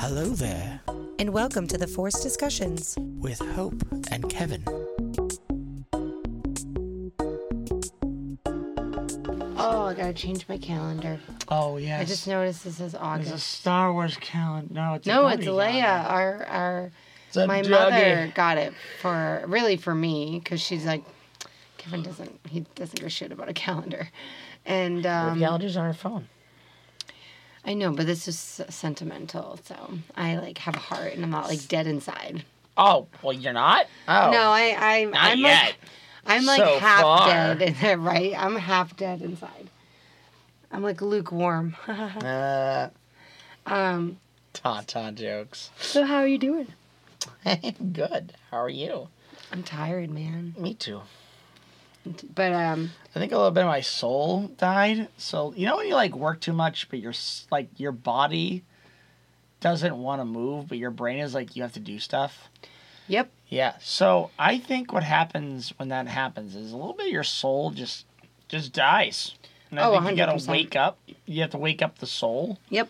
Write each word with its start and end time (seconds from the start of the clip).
Hello 0.00 0.30
there, 0.30 0.80
and 1.18 1.30
welcome 1.30 1.66
to 1.66 1.76
the 1.76 1.86
Force 1.86 2.20
Discussions. 2.22 2.96
with 2.98 3.38
Hope 3.38 3.74
and 4.10 4.28
Kevin. 4.30 4.64
Oh, 9.58 9.86
I 9.86 9.94
gotta 9.94 10.14
change 10.14 10.48
my 10.48 10.56
calendar. 10.58 11.20
Oh 11.48 11.76
yes. 11.76 12.00
I 12.00 12.04
just 12.06 12.26
noticed 12.26 12.64
this 12.64 12.80
is 12.80 12.94
August. 12.94 13.30
It's 13.32 13.42
a 13.42 13.44
Star 13.46 13.92
Wars 13.92 14.16
calendar. 14.20 14.72
No, 14.72 14.94
it's 14.94 15.06
No, 15.06 15.24
Dougie 15.24 15.34
it's 15.34 15.46
Leia. 15.46 15.80
calendar. 15.82 16.46
Our 16.46 16.90
our 17.36 17.46
my 17.46 17.60
Dougie. 17.62 17.70
mother 17.70 18.32
got 18.34 18.56
it 18.58 18.72
for 19.00 19.44
really 19.46 19.76
for 19.76 19.94
me 19.94 20.40
because 20.42 20.60
she's 20.60 20.86
like 20.86 21.04
Kevin 21.76 22.02
doesn't 22.02 22.40
he 22.48 22.60
doesn't 22.74 22.96
give 22.98 23.06
a 23.06 23.10
shit 23.10 23.32
about 23.32 23.48
a 23.48 23.54
calendar, 23.54 24.08
and 24.64 25.04
Her 25.04 25.30
um, 25.32 25.38
calendar's 25.38 25.76
on 25.76 25.84
her 25.84 25.92
phone. 25.92 26.28
I 27.64 27.74
know, 27.74 27.92
but 27.92 28.06
this 28.06 28.26
is 28.26 28.38
sentimental, 28.70 29.58
so 29.64 29.98
I 30.16 30.36
like 30.38 30.58
have 30.58 30.74
a 30.76 30.78
heart 30.80 31.12
and 31.14 31.22
I'm 31.24 31.30
not 31.30 31.48
like 31.48 31.68
dead 31.68 31.86
inside. 31.86 32.44
Oh, 32.76 33.06
well, 33.22 33.32
you're 33.34 33.52
not. 33.52 33.86
Oh, 34.08 34.30
No, 34.30 34.50
I 34.50 34.74
I 34.78 35.04
not 35.04 35.14
I'm 35.32 35.38
yet. 35.40 35.62
like 35.64 35.76
I'm 36.26 36.46
like 36.46 36.58
So 36.62 36.78
half 36.78 37.02
far. 37.02 37.54
dead, 37.56 37.98
right? 38.00 38.34
I'm 38.36 38.56
half 38.56 38.96
dead 38.96 39.20
inside. 39.22 39.68
I'm 40.72 40.82
like 40.82 41.00
lukewarm. 41.02 41.76
Uh, 41.86 42.88
um. 43.66 44.18
Tauntaun 44.54 45.14
jokes. 45.14 45.70
So 45.80 46.04
how 46.04 46.16
are 46.16 46.26
you 46.26 46.38
doing? 46.38 46.68
Good. 47.92 48.32
How 48.50 48.58
are 48.58 48.68
you? 48.70 49.08
I'm 49.52 49.62
tired, 49.62 50.10
man. 50.10 50.54
Me 50.58 50.74
too. 50.74 51.02
But 52.34 52.52
um, 52.52 52.90
I 53.14 53.18
think 53.18 53.32
a 53.32 53.36
little 53.36 53.50
bit 53.50 53.62
of 53.62 53.68
my 53.68 53.80
soul 53.80 54.48
died. 54.58 55.08
So 55.18 55.52
you 55.56 55.66
know 55.66 55.76
when 55.76 55.86
you 55.88 55.94
like 55.94 56.14
work 56.14 56.40
too 56.40 56.52
much, 56.52 56.88
but 56.90 56.98
your 57.00 57.12
like 57.50 57.68
your 57.78 57.92
body 57.92 58.64
doesn't 59.60 59.96
want 59.96 60.20
to 60.20 60.24
move, 60.24 60.68
but 60.68 60.78
your 60.78 60.90
brain 60.90 61.18
is 61.18 61.34
like 61.34 61.54
you 61.56 61.62
have 61.62 61.72
to 61.74 61.80
do 61.80 61.98
stuff. 61.98 62.48
yep. 63.08 63.30
Yeah. 63.48 63.74
So 63.80 64.30
I 64.38 64.58
think 64.58 64.92
what 64.92 65.02
happens 65.02 65.70
when 65.76 65.88
that 65.88 66.06
happens 66.06 66.54
is 66.54 66.72
a 66.72 66.76
little 66.76 66.92
bit 66.94 67.06
of 67.06 67.12
your 67.12 67.24
soul 67.24 67.70
just 67.70 68.06
just 68.48 68.72
dies. 68.72 69.34
And 69.70 69.78
I 69.80 69.84
Oh, 69.86 69.92
think 70.00 70.10
you 70.10 70.16
gotta 70.16 70.50
wake 70.50 70.76
up. 70.76 70.98
You 71.26 71.42
have 71.42 71.50
to 71.50 71.58
wake 71.58 71.82
up 71.82 71.98
the 71.98 72.06
soul 72.06 72.58
Yep. 72.70 72.88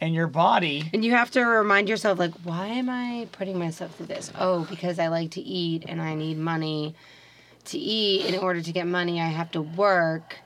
and 0.00 0.14
your 0.14 0.26
body. 0.26 0.90
And 0.92 1.04
you 1.04 1.12
have 1.12 1.30
to 1.32 1.42
remind 1.44 1.88
yourself, 1.88 2.18
like, 2.18 2.34
why 2.44 2.66
am 2.68 2.88
I 2.90 3.28
putting 3.32 3.58
myself 3.58 3.94
through 3.96 4.06
this? 4.06 4.32
Oh, 4.38 4.64
because 4.70 4.98
I 4.98 5.08
like 5.08 5.30
to 5.32 5.40
eat 5.40 5.84
and 5.86 6.00
I 6.00 6.14
need 6.14 6.38
money 6.38 6.94
to 7.66 7.78
eat. 7.78 8.26
In 8.26 8.38
order 8.40 8.60
to 8.60 8.72
get 8.72 8.86
money, 8.86 9.20
I 9.20 9.26
have 9.28 9.50
to 9.52 9.62
work. 9.62 10.36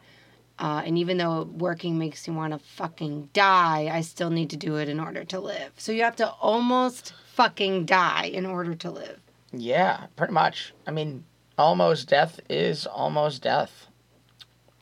Uh, 0.58 0.82
and 0.84 0.98
even 0.98 1.16
though 1.16 1.44
working 1.44 1.98
makes 1.98 2.26
you 2.26 2.34
want 2.34 2.52
to 2.52 2.58
fucking 2.58 3.30
die, 3.32 3.88
I 3.92 4.02
still 4.02 4.28
need 4.30 4.50
to 4.50 4.56
do 4.56 4.76
it 4.76 4.88
in 4.90 5.00
order 5.00 5.24
to 5.24 5.40
live. 5.40 5.72
So 5.78 5.90
you 5.92 6.02
have 6.02 6.16
to 6.16 6.28
almost 6.28 7.14
fucking 7.32 7.86
die 7.86 8.24
in 8.26 8.44
order 8.44 8.74
to 8.74 8.90
live. 8.90 9.18
Yeah, 9.52 10.06
pretty 10.16 10.34
much. 10.34 10.74
I 10.86 10.90
mean, 10.90 11.24
almost 11.56 12.08
death 12.08 12.40
is 12.50 12.86
almost 12.86 13.42
death. 13.42 13.86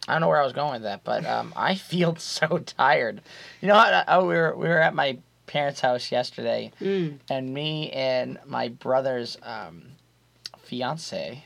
I 0.09 0.13
don't 0.13 0.23
know 0.23 0.29
where 0.29 0.41
I 0.41 0.45
was 0.45 0.53
going 0.53 0.73
with 0.73 0.83
that, 0.83 1.05
but 1.05 1.25
um, 1.27 1.53
I 1.55 1.75
feel 1.93 2.17
so 2.17 2.59
tired. 2.59 3.21
You 3.61 3.69
know 3.69 3.75
what? 3.77 4.05
Oh, 4.09 4.23
we 4.27 4.35
were 4.35 4.57
we 4.57 4.67
were 4.69 4.81
at 4.81 4.95
my 4.95 5.19
parents' 5.47 5.81
house 5.81 6.11
yesterday, 6.11 6.73
Mm. 6.81 7.19
and 7.31 7.55
me 7.55 7.91
and 7.93 8.39
my 8.47 8.69
brother's 8.69 9.39
um, 9.45 9.83
fiance 10.59 11.45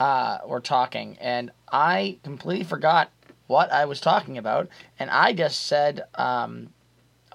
uh, 0.00 0.38
were 0.46 0.60
talking, 0.60 1.16
and 1.20 1.50
I 1.70 2.18
completely 2.22 2.64
forgot 2.64 3.10
what 3.46 3.70
I 3.72 3.84
was 3.84 4.00
talking 4.00 4.38
about, 4.38 4.68
and 4.98 5.10
I 5.10 5.32
just 5.32 5.66
said, 5.66 6.04
um, 6.14 6.70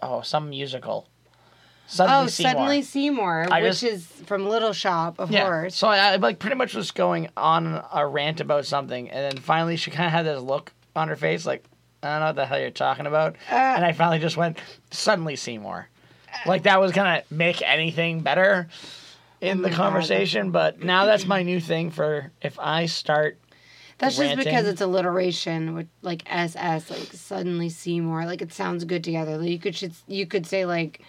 "Oh, 0.01 0.21
some 0.21 0.49
musical." 0.49 1.07
Suddenly 1.87 2.25
oh, 2.25 2.27
Seymour. 2.27 2.51
Suddenly 2.51 2.81
Seymour, 2.83 3.47
I 3.49 3.61
which 3.63 3.79
just- 3.79 3.83
is 3.83 4.05
from 4.27 4.47
Little 4.47 4.73
Shop, 4.73 5.19
of 5.19 5.29
Horrors. 5.31 5.73
So 5.73 5.87
I, 5.87 5.97
I 6.13 6.15
like 6.17 6.37
pretty 6.37 6.55
much 6.55 6.75
was 6.75 6.91
going 6.91 7.29
on 7.35 7.83
a 7.91 8.05
rant 8.05 8.41
about 8.41 8.65
something, 8.67 9.09
and 9.09 9.33
then 9.33 9.41
finally 9.43 9.75
she 9.75 9.89
kind 9.89 10.05
of 10.05 10.11
had 10.11 10.25
this 10.25 10.39
look 10.41 10.71
on 10.95 11.07
her 11.07 11.15
face, 11.15 11.45
like 11.47 11.63
I 12.03 12.11
don't 12.11 12.19
know 12.19 12.25
what 12.27 12.35
the 12.35 12.45
hell 12.45 12.59
you're 12.59 12.69
talking 12.69 13.07
about, 13.07 13.35
Uh. 13.51 13.55
and 13.55 13.83
I 13.83 13.91
finally 13.93 14.19
just 14.19 14.37
went 14.37 14.59
suddenly 14.91 15.35
Seymour, 15.35 15.89
like 16.45 16.63
that 16.63 16.79
was 16.79 16.91
gonna 16.91 17.23
make 17.31 17.61
anything 17.63 18.21
better 18.21 18.67
in 19.41 19.59
Oh 19.59 19.61
the 19.63 19.71
conversation. 19.71 20.51
But 20.51 20.81
now 20.81 21.05
that's 21.05 21.25
my 21.25 21.43
new 21.43 21.59
thing 21.59 21.91
for 21.91 22.31
if 22.41 22.57
I 22.59 22.85
start. 22.85 23.37
That's 23.97 24.17
just 24.17 24.37
because 24.37 24.65
it's 24.65 24.79
alliteration 24.81 25.75
with 25.75 25.87
like 26.01 26.23
SS, 26.25 26.89
like 26.89 27.11
suddenly 27.13 27.69
Seymour. 27.69 28.25
Like 28.25 28.41
it 28.41 28.53
sounds 28.53 28.85
good 28.85 29.03
together. 29.03 29.37
Like 29.37 29.49
you 29.49 29.59
could 29.59 29.75
should 29.75 29.93
you 30.07 30.25
could 30.25 30.45
say 30.45 30.65
like 30.65 31.01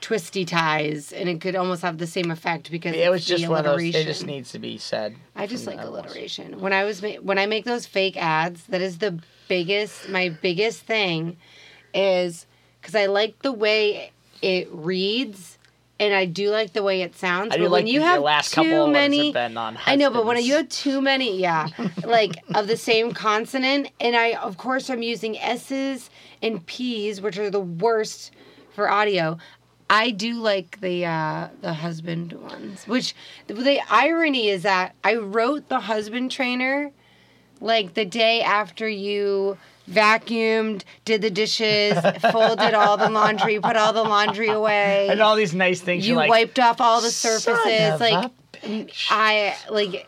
twisty 0.00 0.46
ties, 0.46 1.12
and 1.12 1.28
it 1.28 1.40
could 1.42 1.54
almost 1.54 1.82
have 1.82 1.98
the 1.98 2.06
same 2.06 2.30
effect 2.30 2.70
because 2.70 2.96
It 2.96 3.10
was 3.10 3.26
just 3.26 3.46
one 3.46 3.58
of 3.58 3.64
those. 3.64 3.94
It 3.94 4.04
just 4.04 4.26
needs 4.26 4.52
to 4.52 4.58
be 4.58 4.78
said. 4.78 5.16
I 5.36 5.46
just 5.46 5.66
like 5.66 5.80
alliteration. 5.80 6.60
When 6.60 6.72
I 6.72 6.84
was 6.84 7.02
ma- 7.02 7.20
when 7.20 7.38
I 7.38 7.44
make 7.46 7.64
those 7.66 7.86
fake 7.86 8.16
ads, 8.16 8.64
that 8.64 8.80
is 8.80 8.98
the 8.98 9.20
biggest. 9.48 10.08
My 10.08 10.30
biggest 10.30 10.82
thing 10.82 11.36
is 11.92 12.46
because 12.80 12.94
I 12.94 13.06
like 13.06 13.42
the 13.42 13.52
way 13.52 14.12
it 14.40 14.68
reads. 14.72 15.58
And 16.00 16.14
I 16.14 16.24
do 16.24 16.50
like 16.50 16.72
the 16.72 16.82
way 16.82 17.02
it 17.02 17.14
sounds. 17.14 17.52
I 17.52 17.58
do 17.58 17.64
but 17.64 17.70
like 17.70 17.78
when 17.80 17.86
you 17.86 18.00
the 18.00 18.06
have 18.06 18.22
last 18.22 18.54
too 18.54 18.88
many, 18.88 19.26
have 19.26 19.34
been 19.34 19.56
on 19.56 19.78
I 19.86 19.96
know, 19.96 20.10
but 20.10 20.24
when 20.24 20.42
you 20.42 20.54
have 20.54 20.68
too 20.70 21.00
many, 21.02 21.38
yeah, 21.38 21.68
like 22.04 22.42
of 22.54 22.66
the 22.66 22.76
same 22.76 23.12
consonant, 23.12 23.90
and 24.00 24.16
I, 24.16 24.32
of 24.32 24.56
course, 24.56 24.88
I'm 24.88 25.02
using 25.02 25.38
S's 25.38 26.08
and 26.42 26.64
P's, 26.64 27.20
which 27.20 27.38
are 27.38 27.50
the 27.50 27.60
worst 27.60 28.32
for 28.74 28.90
audio. 28.90 29.36
I 29.90 30.10
do 30.10 30.34
like 30.34 30.80
the 30.80 31.04
uh, 31.04 31.48
the 31.60 31.74
husband 31.74 32.32
ones, 32.32 32.88
which 32.88 33.14
the 33.46 33.80
irony 33.90 34.48
is 34.48 34.62
that 34.62 34.94
I 35.04 35.16
wrote 35.16 35.68
the 35.68 35.80
husband 35.80 36.30
trainer 36.30 36.92
like 37.60 37.94
the 37.94 38.04
day 38.04 38.40
after 38.40 38.88
you 38.88 39.58
vacuumed, 39.90 40.82
did 41.04 41.22
the 41.22 41.30
dishes, 41.30 41.98
folded 42.30 42.74
all 42.74 42.96
the 42.96 43.10
laundry, 43.10 43.58
put 43.60 43.76
all 43.76 43.92
the 43.92 44.02
laundry 44.02 44.48
away 44.48 45.08
and 45.10 45.20
all 45.20 45.36
these 45.36 45.54
nice 45.54 45.80
things. 45.80 46.06
you 46.06 46.14
like, 46.14 46.30
wiped 46.30 46.58
off 46.58 46.80
all 46.80 47.00
the 47.00 47.10
"Son 47.10 47.38
surfaces 47.40 48.00
like 48.00 48.24
a 48.26 48.30
bitch." 48.52 49.06
i 49.10 49.56
like 49.70 50.06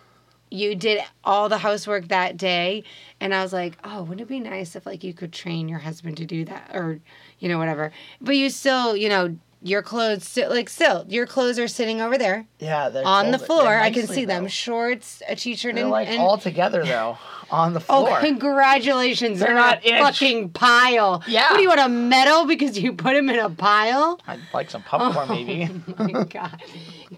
you 0.50 0.74
did 0.74 1.02
all 1.24 1.48
the 1.48 1.58
housework 1.58 2.08
that 2.08 2.36
day 2.36 2.84
and 3.20 3.34
i 3.34 3.42
was 3.42 3.52
like 3.52 3.76
oh 3.84 4.02
wouldn't 4.02 4.20
it 4.20 4.28
be 4.28 4.40
nice 4.40 4.76
if 4.76 4.84
like 4.84 5.02
you 5.02 5.14
could 5.14 5.32
train 5.32 5.68
your 5.68 5.78
husband 5.78 6.16
to 6.16 6.26
do 6.26 6.44
that 6.44 6.70
or 6.74 7.00
you 7.38 7.48
know 7.48 7.58
whatever 7.58 7.90
but 8.20 8.36
you 8.36 8.50
still 8.50 8.94
you 8.94 9.08
know 9.08 9.34
your 9.64 9.82
clothes 9.82 10.26
still 10.26 10.50
like 10.50 10.68
still 10.68 11.04
your 11.08 11.26
clothes 11.26 11.58
are 11.58 11.68
sitting 11.68 12.00
over 12.00 12.18
there 12.18 12.46
yeah, 12.58 12.88
they're 12.88 13.06
on 13.06 13.30
the 13.30 13.38
floor 13.38 13.68
i 13.78 13.90
can 13.90 14.06
see 14.06 14.24
them 14.24 14.48
shorts 14.48 15.22
a 15.28 15.36
t-shirt 15.36 15.74
They're 15.74 15.84
and, 15.84 15.90
like 15.92 16.08
and 16.08 16.20
all 16.20 16.36
together 16.38 16.84
though 16.84 17.16
on 17.50 17.74
the 17.74 17.80
Oh, 17.88 18.06
floor. 18.06 18.18
congratulations! 18.20 19.38
They're, 19.38 19.48
They're 19.48 19.54
not 19.54 19.84
in 19.84 19.96
a 19.96 19.98
fucking 19.98 20.50
pile. 20.50 21.22
Yeah. 21.26 21.50
What 21.50 21.56
do 21.56 21.62
you 21.62 21.68
want 21.68 21.80
a 21.80 21.88
medal 21.90 22.46
because 22.46 22.78
you 22.78 22.94
put 22.94 23.12
them 23.12 23.28
in 23.28 23.38
a 23.38 23.50
pile? 23.50 24.18
I'd 24.26 24.40
like 24.54 24.70
some 24.70 24.82
popcorn 24.82 25.26
oh, 25.28 25.34
maybe. 25.34 25.68
Oh 25.98 26.04
my 26.08 26.24
god! 26.24 26.62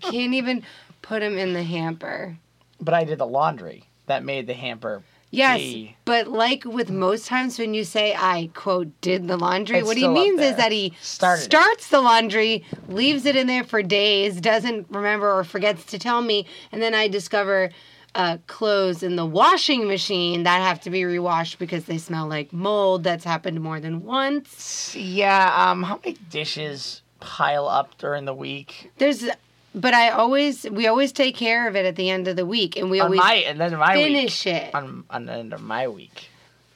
Can't 0.00 0.34
even 0.34 0.65
put 1.03 1.21
them 1.21 1.38
in 1.38 1.53
the 1.53 1.62
hamper. 1.62 2.37
But 2.81 2.94
I 2.94 3.04
did 3.04 3.19
the 3.19 3.27
laundry. 3.27 3.84
That 4.06 4.25
made 4.25 4.49
the 4.49 4.54
hamper. 4.54 5.04
Yes, 5.37 5.61
be- 5.61 5.97
but 6.05 6.28
like 6.28 6.65
with 6.65 6.91
most 6.91 7.27
times 7.27 7.59
when 7.59 7.75
you 7.75 7.84
say 7.84 8.15
I 8.15 8.50
quote 8.55 8.89
did 9.00 9.28
the 9.28 9.37
laundry, 9.37 9.78
It's 9.78 9.87
what 9.87 9.97
he 9.97 10.09
means 10.09 10.41
is 10.41 10.56
that 10.56 10.72
he 10.72 10.93
Started 11.00 11.43
it. 11.43 11.45
starts 11.45 11.89
the 11.89 12.00
laundry, 12.00 12.65
leaves 12.89 13.27
it 13.27 13.37
in 13.37 13.47
there 13.47 13.65
for 13.65 13.83
days, 13.83 14.41
doesn't 14.41 14.87
remember 14.91 15.31
or 15.33 15.45
forgets 15.45 15.84
to 15.87 15.99
tell 15.99 16.21
me, 16.22 16.47
and 16.72 16.81
then 16.83 16.95
I 16.95 17.09
discover 17.09 17.71
uh, 18.17 18.39
clothes 18.47 19.03
in 19.03 19.17
the 19.17 19.27
washing 19.27 19.89
machine 19.89 20.45
that 20.45 20.61
have 20.62 20.81
to 20.83 20.91
be 20.91 21.05
rewashed 21.05 21.59
because 21.59 21.86
they 21.86 21.98
smell 21.98 22.28
like 22.28 22.53
mold. 22.53 23.03
That's 23.03 23.25
happened 23.25 23.60
more 23.60 23.81
than 23.81 24.04
once. 24.04 24.95
Yeah. 24.95 25.53
Um. 25.71 25.83
How 25.83 25.98
many 26.04 26.16
dishes 26.31 27.03
pile 27.19 27.66
up 27.66 27.98
during 27.98 28.25
the 28.25 28.34
week? 28.34 28.92
There's, 28.98 29.25
but 29.74 29.94
I 29.94 30.10
always 30.10 30.65
we 30.71 30.86
always 30.86 31.12
take 31.12 31.36
care 31.36 31.66
of 31.68 31.76
it 31.76 31.84
at 31.84 31.97
the 31.97 32.10
end 32.10 32.28
of 32.28 32.36
the 32.36 32.47
week, 32.47 32.76
and 32.76 32.91
we 32.91 33.00
On 33.00 33.06
always 33.06 33.18
my 33.21 33.34
and 33.34 33.60
then 33.60 33.76
my 33.76 33.94
finish 33.94 34.44
week. 34.44 34.54
it. 34.54 34.74
On 34.74 35.04
on 35.10 35.26
the 35.26 35.32
end 35.32 35.53
of 35.53 35.60
my 35.62 35.88
week. 35.88 36.28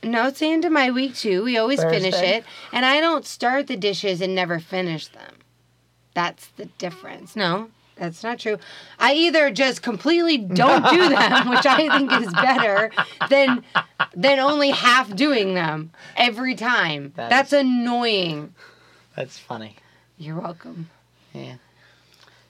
No, 0.03 0.29
it's 0.29 0.39
the 0.39 0.51
end 0.51 0.65
of 0.65 0.71
my 0.73 0.91
week 0.91 1.15
too. 1.17 1.43
We 1.45 1.59
always 1.59 1.83
finish 1.83 2.15
it. 2.15 2.45
And 2.73 2.87
I 2.87 3.01
don't 3.01 3.27
start 3.27 3.67
the 3.67 3.77
dishes 3.77 4.21
and 4.21 4.33
never 4.35 4.61
finish 4.61 5.09
them. 5.09 5.35
That's 6.15 6.47
the 6.57 6.67
difference. 6.79 7.35
No, 7.35 7.71
that's 7.97 8.23
not 8.23 8.39
true. 8.39 8.59
I 9.01 9.15
either 9.15 9.51
just 9.51 9.83
completely 9.83 10.39
don't 10.39 10.89
do 10.89 11.09
them, 11.09 11.49
which 11.51 11.67
I 11.67 11.89
think 11.99 12.13
is 12.13 12.33
better 12.33 12.91
than 13.29 13.65
than 14.15 14.39
only 14.39 14.71
half 14.71 15.15
doing 15.17 15.55
them 15.55 15.91
every 16.17 16.55
time. 16.55 17.13
That 17.17 17.29
that's 17.31 17.53
is- 17.53 17.61
annoying. 17.61 18.55
That's 19.17 19.37
funny. 19.39 19.75
You're 20.17 20.41
welcome. 20.41 20.91
Yeah. 21.33 21.57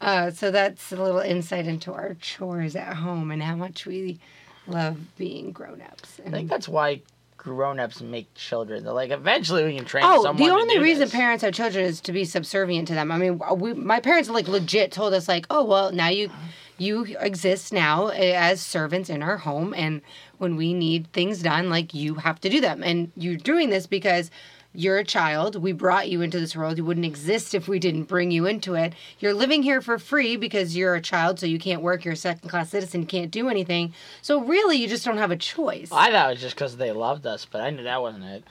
Uh, 0.00 0.30
so 0.30 0.50
that's 0.50 0.92
a 0.92 0.96
little 1.02 1.20
insight 1.20 1.66
into 1.66 1.92
our 1.92 2.14
chores 2.14 2.76
at 2.76 2.94
home 2.94 3.30
and 3.30 3.42
how 3.42 3.56
much 3.56 3.84
we 3.86 4.18
love 4.66 4.96
being 5.16 5.50
grown 5.52 5.80
ups. 5.82 6.20
I 6.24 6.30
think 6.30 6.48
that's 6.48 6.68
why 6.68 7.02
grown-ups 7.36 8.00
make 8.02 8.32
children. 8.34 8.82
They're 8.84 8.92
like, 8.92 9.10
eventually 9.12 9.64
we 9.64 9.76
can 9.76 9.84
train 9.84 10.04
Oh, 10.06 10.22
someone. 10.24 10.46
the 10.48 10.52
only 10.54 10.78
reason 10.80 11.02
this. 11.04 11.12
parents 11.12 11.42
have 11.44 11.54
children 11.54 11.84
is 11.84 12.00
to 12.02 12.12
be 12.12 12.24
subservient 12.24 12.88
to 12.88 12.94
them. 12.94 13.10
I 13.12 13.16
mean, 13.16 13.40
we, 13.56 13.72
my 13.74 14.00
parents 14.00 14.28
like 14.28 14.48
legit 14.48 14.90
told 14.92 15.14
us 15.14 15.28
like, 15.28 15.46
oh 15.48 15.64
well, 15.64 15.92
now 15.92 16.08
you 16.08 16.30
you 16.78 17.04
exist 17.20 17.72
now 17.72 18.08
as 18.08 18.60
servants 18.60 19.08
in 19.10 19.22
our 19.22 19.36
home, 19.38 19.72
and 19.76 20.00
when 20.38 20.54
we 20.56 20.74
need 20.74 21.12
things 21.12 21.42
done, 21.42 21.70
like 21.70 21.94
you 21.94 22.14
have 22.16 22.40
to 22.40 22.48
do 22.48 22.60
them, 22.60 22.82
and 22.84 23.10
you're 23.16 23.36
doing 23.36 23.70
this 23.70 23.86
because 23.86 24.30
you're 24.74 24.98
a 24.98 25.04
child. 25.04 25.56
We 25.56 25.72
brought 25.72 26.08
you 26.08 26.20
into 26.20 26.38
this 26.38 26.54
world. 26.54 26.76
You 26.76 26.84
wouldn't 26.84 27.06
exist 27.06 27.54
if 27.54 27.68
we 27.68 27.78
didn't 27.78 28.04
bring 28.04 28.30
you 28.30 28.46
into 28.46 28.74
it. 28.74 28.92
You're 29.18 29.34
living 29.34 29.62
here 29.62 29.80
for 29.80 29.98
free 29.98 30.36
because 30.36 30.76
you're 30.76 30.94
a 30.94 31.00
child, 31.00 31.40
so 31.40 31.46
you 31.46 31.58
can't 31.58 31.82
work. 31.82 32.04
You're 32.04 32.14
a 32.14 32.16
second 32.16 32.48
class 32.48 32.70
citizen. 32.70 33.02
You 33.02 33.06
can't 33.06 33.30
do 33.30 33.48
anything. 33.48 33.94
So 34.22 34.40
really, 34.40 34.76
you 34.76 34.86
just 34.88 35.04
don't 35.04 35.18
have 35.18 35.30
a 35.30 35.36
choice. 35.36 35.90
I 35.90 36.10
thought 36.10 36.28
it 36.28 36.32
was 36.34 36.40
just 36.40 36.54
because 36.54 36.76
they 36.76 36.92
loved 36.92 37.26
us, 37.26 37.44
but 37.44 37.60
I 37.60 37.70
knew 37.70 37.82
that 37.82 38.02
wasn't 38.02 38.24
it. 38.24 38.44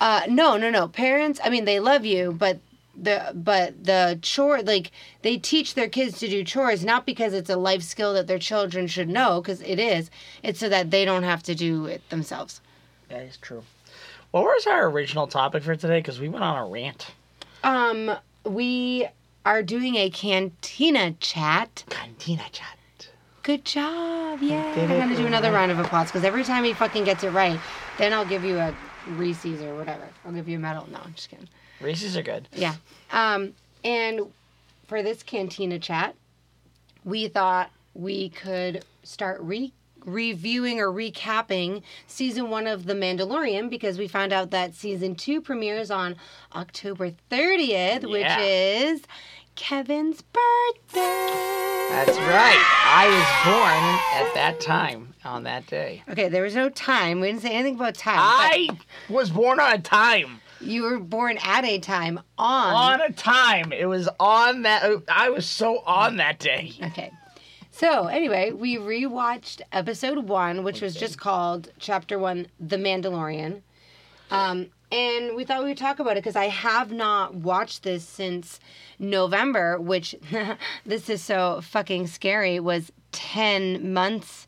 Uh, 0.00 0.22
no, 0.28 0.56
no, 0.56 0.70
no. 0.70 0.88
Parents, 0.88 1.40
I 1.42 1.50
mean, 1.50 1.64
they 1.64 1.80
love 1.80 2.04
you, 2.04 2.32
but 2.32 2.58
the 2.98 3.32
but 3.34 3.84
the 3.84 4.18
chore 4.22 4.62
like 4.62 4.90
they 5.20 5.36
teach 5.36 5.74
their 5.74 5.88
kids 5.88 6.18
to 6.18 6.28
do 6.28 6.42
chores 6.42 6.82
not 6.82 7.04
because 7.04 7.34
it's 7.34 7.50
a 7.50 7.56
life 7.56 7.82
skill 7.82 8.14
that 8.14 8.26
their 8.26 8.38
children 8.38 8.86
should 8.86 9.08
know 9.08 9.42
because 9.42 9.60
it 9.62 9.78
is. 9.78 10.10
It's 10.42 10.60
so 10.60 10.68
that 10.68 10.90
they 10.90 11.04
don't 11.04 11.22
have 11.22 11.42
to 11.42 11.54
do 11.54 11.86
it 11.86 12.08
themselves. 12.08 12.60
That 13.08 13.22
is 13.22 13.36
true. 13.36 13.64
What 14.36 14.44
was 14.44 14.66
our 14.66 14.90
original 14.90 15.26
topic 15.26 15.62
for 15.62 15.74
today? 15.76 15.98
Because 15.98 16.20
we 16.20 16.28
went 16.28 16.44
on 16.44 16.58
a 16.58 16.68
rant. 16.68 17.06
Um, 17.64 18.14
we 18.44 19.08
are 19.46 19.62
doing 19.62 19.96
a 19.96 20.10
cantina 20.10 21.12
chat. 21.12 21.84
Cantina 21.88 22.44
chat. 22.52 23.08
Good 23.42 23.64
job! 23.64 24.40
Yeah, 24.42 24.62
I'm 24.76 24.88
gonna 24.88 25.16
do 25.16 25.24
another 25.24 25.50
round 25.50 25.72
of 25.72 25.78
applause 25.78 26.08
because 26.08 26.22
every 26.22 26.44
time 26.44 26.64
he 26.64 26.74
fucking 26.74 27.04
gets 27.04 27.24
it 27.24 27.30
right, 27.30 27.58
then 27.96 28.12
I'll 28.12 28.26
give 28.26 28.44
you 28.44 28.58
a 28.58 28.76
Reese's 29.12 29.62
or 29.62 29.74
whatever. 29.74 30.06
I'll 30.26 30.32
give 30.32 30.50
you 30.50 30.58
a 30.58 30.60
medal. 30.60 30.86
No, 30.92 30.98
I'm 31.02 31.14
just 31.14 31.30
kidding. 31.30 31.48
Reese's 31.80 32.14
are 32.14 32.22
good. 32.22 32.46
Yeah. 32.52 32.74
Um, 33.12 33.54
and 33.84 34.20
for 34.86 35.02
this 35.02 35.22
cantina 35.22 35.78
chat, 35.78 36.14
we 37.06 37.28
thought 37.28 37.70
we 37.94 38.28
could 38.28 38.84
start 39.02 39.40
re- 39.40 39.72
reviewing 40.06 40.80
or 40.80 40.86
recapping 40.88 41.82
season 42.06 42.48
one 42.48 42.66
of 42.66 42.86
The 42.86 42.94
Mandalorian 42.94 43.68
because 43.68 43.98
we 43.98 44.08
found 44.08 44.32
out 44.32 44.50
that 44.52 44.74
season 44.74 45.14
two 45.14 45.40
premieres 45.42 45.90
on 45.90 46.16
October 46.54 47.10
30th, 47.30 48.10
which 48.10 48.26
is 48.38 49.02
Kevin's 49.56 50.22
birthday. 50.22 51.00
That's 51.90 52.16
right. 52.18 52.62
I 52.86 53.08
was 53.08 53.44
born 53.44 54.26
at 54.26 54.34
that 54.34 54.60
time 54.60 55.14
on 55.24 55.44
that 55.44 55.66
day. 55.66 56.02
Okay, 56.08 56.28
there 56.28 56.42
was 56.42 56.54
no 56.54 56.68
time. 56.68 57.20
We 57.20 57.28
didn't 57.28 57.42
say 57.42 57.52
anything 57.52 57.74
about 57.74 57.94
time. 57.94 58.16
I 58.18 58.68
was 59.08 59.30
born 59.30 59.60
on 59.60 59.72
a 59.74 59.78
time. 59.78 60.40
You 60.60 60.84
were 60.84 60.98
born 60.98 61.38
at 61.42 61.64
a 61.64 61.78
time 61.78 62.20
on. 62.38 62.74
On 62.74 63.00
a 63.00 63.12
time. 63.12 63.72
It 63.72 63.86
was 63.86 64.08
on 64.18 64.62
that. 64.62 65.02
I 65.08 65.30
was 65.30 65.46
so 65.46 65.80
on 65.80 66.16
that 66.16 66.38
day. 66.38 66.72
Okay. 66.82 67.10
So 67.78 68.06
anyway, 68.06 68.52
we 68.52 68.78
rewatched 68.78 69.60
episode 69.70 70.26
one, 70.26 70.64
which 70.64 70.80
was 70.80 70.94
just 70.94 71.20
called 71.20 71.70
Chapter 71.78 72.18
One: 72.18 72.46
The 72.58 72.78
Mandalorian, 72.78 73.60
um, 74.30 74.68
and 74.90 75.36
we 75.36 75.44
thought 75.44 75.62
we 75.62 75.68
would 75.68 75.76
talk 75.76 75.98
about 75.98 76.12
it 76.12 76.24
because 76.24 76.36
I 76.36 76.46
have 76.46 76.90
not 76.90 77.34
watched 77.34 77.82
this 77.82 78.02
since 78.02 78.60
November, 78.98 79.78
which 79.78 80.14
this 80.86 81.10
is 81.10 81.22
so 81.22 81.60
fucking 81.60 82.06
scary. 82.06 82.58
Was 82.60 82.90
ten 83.12 83.92
months 83.92 84.46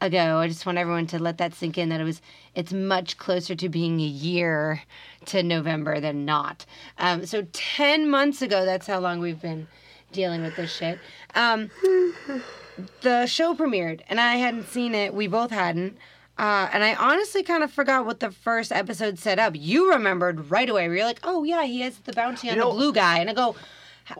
ago. 0.00 0.38
I 0.38 0.48
just 0.48 0.64
want 0.64 0.78
everyone 0.78 1.06
to 1.08 1.18
let 1.18 1.36
that 1.36 1.52
sink 1.52 1.76
in 1.76 1.90
that 1.90 2.00
it 2.00 2.04
was. 2.04 2.22
It's 2.54 2.72
much 2.72 3.18
closer 3.18 3.54
to 3.54 3.68
being 3.68 4.00
a 4.00 4.04
year 4.04 4.80
to 5.26 5.42
November 5.42 6.00
than 6.00 6.24
not. 6.24 6.64
Um, 6.96 7.26
so 7.26 7.46
ten 7.52 8.08
months 8.08 8.40
ago. 8.40 8.64
That's 8.64 8.86
how 8.86 8.98
long 8.98 9.20
we've 9.20 9.42
been 9.42 9.68
dealing 10.10 10.40
with 10.40 10.56
this 10.56 10.74
shit. 10.74 10.98
Um, 11.34 11.70
the 13.02 13.26
show 13.26 13.54
premiered 13.54 14.00
and 14.08 14.20
I 14.20 14.36
hadn't 14.36 14.68
seen 14.68 14.94
it. 14.94 15.14
We 15.14 15.26
both 15.26 15.50
hadn't. 15.50 15.96
Uh, 16.38 16.68
and 16.72 16.82
I 16.82 16.94
honestly 16.94 17.42
kind 17.42 17.62
of 17.62 17.70
forgot 17.70 18.06
what 18.06 18.20
the 18.20 18.30
first 18.30 18.72
episode 18.72 19.18
set 19.18 19.38
up. 19.38 19.52
You 19.56 19.90
remembered 19.92 20.50
right 20.50 20.68
away. 20.68 20.84
You're 20.86 21.04
like, 21.04 21.20
oh, 21.22 21.44
yeah, 21.44 21.64
he 21.64 21.82
has 21.82 21.98
the 21.98 22.12
bounty 22.12 22.48
on 22.48 22.54
You 22.56 22.60
know- 22.62 22.70
the 22.70 22.74
blue 22.76 22.92
guy. 22.92 23.18
And 23.18 23.28
I 23.28 23.34
go, 23.34 23.54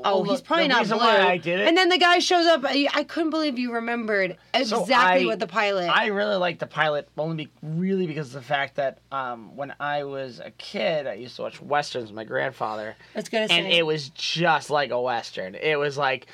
oh, 0.05 0.21
Well, 0.21 0.25
he's 0.25 0.43
probably 0.43 0.69
not 0.69 0.87
blue. 0.87 0.99
I 1.01 1.39
did 1.39 1.61
it- 1.61 1.67
And 1.69 1.77
then 1.77 1.89
the 1.89 1.97
guy 1.99 2.19
shows 2.19 2.47
up. 2.47 2.61
I, 2.65 2.87
I 2.95 3.05
couldn't 3.05 3.31
believe 3.31 3.59
you 3.59 3.73
remembered 3.73 4.37
So 4.63 4.83
exactly 4.83 5.23
I- 5.25 5.27
what 5.27 5.39
the 5.39 5.47
pilot. 5.47 5.89
I 5.89 6.09
really 6.09 6.37
liked 6.37 6.61
the 6.61 6.67
pilot 6.67 7.09
only 7.17 7.47
be, 7.47 7.53
really 7.63 8.07
because 8.07 8.29
of 8.29 8.43
the 8.43 8.47
fact 8.47 8.77
that 8.77 8.99
um, 9.11 9.57
when 9.57 9.73
I 9.81 10.05
was 10.05 10.39
a 10.39 10.51
kid, 10.51 11.07
I 11.07 11.15
used 11.15 11.37
to 11.37 11.43
watch 11.43 11.63
westerns 11.63 12.09
with 12.11 12.15
my 12.17 12.25
grandfather, 12.25 12.95
gonna 13.15 13.49
say. 13.49 13.59
and 13.59 13.67
it 13.73 13.87
was 13.87 14.11
just 14.11 14.69
like 14.69 14.91
a 14.91 15.01
western. 15.01 15.55
It 15.55 15.79
was 15.79 15.97
like. 15.97 16.27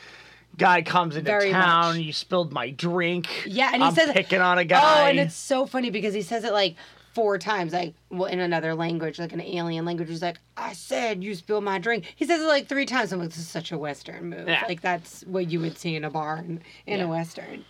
Guy 0.56 0.82
comes 0.82 1.14
into 1.16 1.30
Very 1.30 1.52
town. 1.52 1.94
much. 1.96 1.98
You 2.04 2.12
spilled 2.12 2.52
my 2.52 2.70
drink. 2.70 3.44
Yeah, 3.46 3.70
and 3.72 3.82
he 3.82 3.88
I'm 3.88 3.94
says 3.94 4.10
picking 4.12 4.40
on 4.40 4.58
a 4.58 4.64
guy. 4.64 5.04
Oh, 5.04 5.06
and 5.08 5.20
it's 5.20 5.34
so 5.34 5.66
funny 5.66 5.90
because 5.90 6.14
he 6.14 6.22
says 6.22 6.42
it 6.44 6.52
like 6.52 6.74
four 7.14 7.38
times, 7.38 7.72
like 7.72 7.94
well, 8.10 8.24
in 8.30 8.40
another 8.40 8.74
language, 8.74 9.18
like 9.20 9.32
an 9.32 9.40
alien 9.40 9.84
language. 9.84 10.08
He's 10.08 10.22
like, 10.22 10.38
"I 10.56 10.72
said 10.72 11.22
you 11.22 11.34
spilled 11.36 11.62
my 11.64 11.78
drink." 11.78 12.12
He 12.16 12.24
says 12.26 12.40
it 12.40 12.46
like 12.46 12.66
three 12.66 12.86
times. 12.86 13.12
I'm 13.12 13.20
like, 13.20 13.28
"This 13.28 13.38
is 13.38 13.48
such 13.48 13.70
a 13.70 13.78
western 13.78 14.30
move. 14.30 14.48
Yeah. 14.48 14.64
Like 14.66 14.80
that's 14.80 15.22
what 15.22 15.48
you 15.50 15.60
would 15.60 15.78
see 15.78 15.94
in 15.94 16.04
a 16.04 16.10
bar 16.10 16.38
in, 16.38 16.60
in 16.86 16.98
Yeah. 16.98 17.04
a 17.04 17.08
western." 17.08 17.64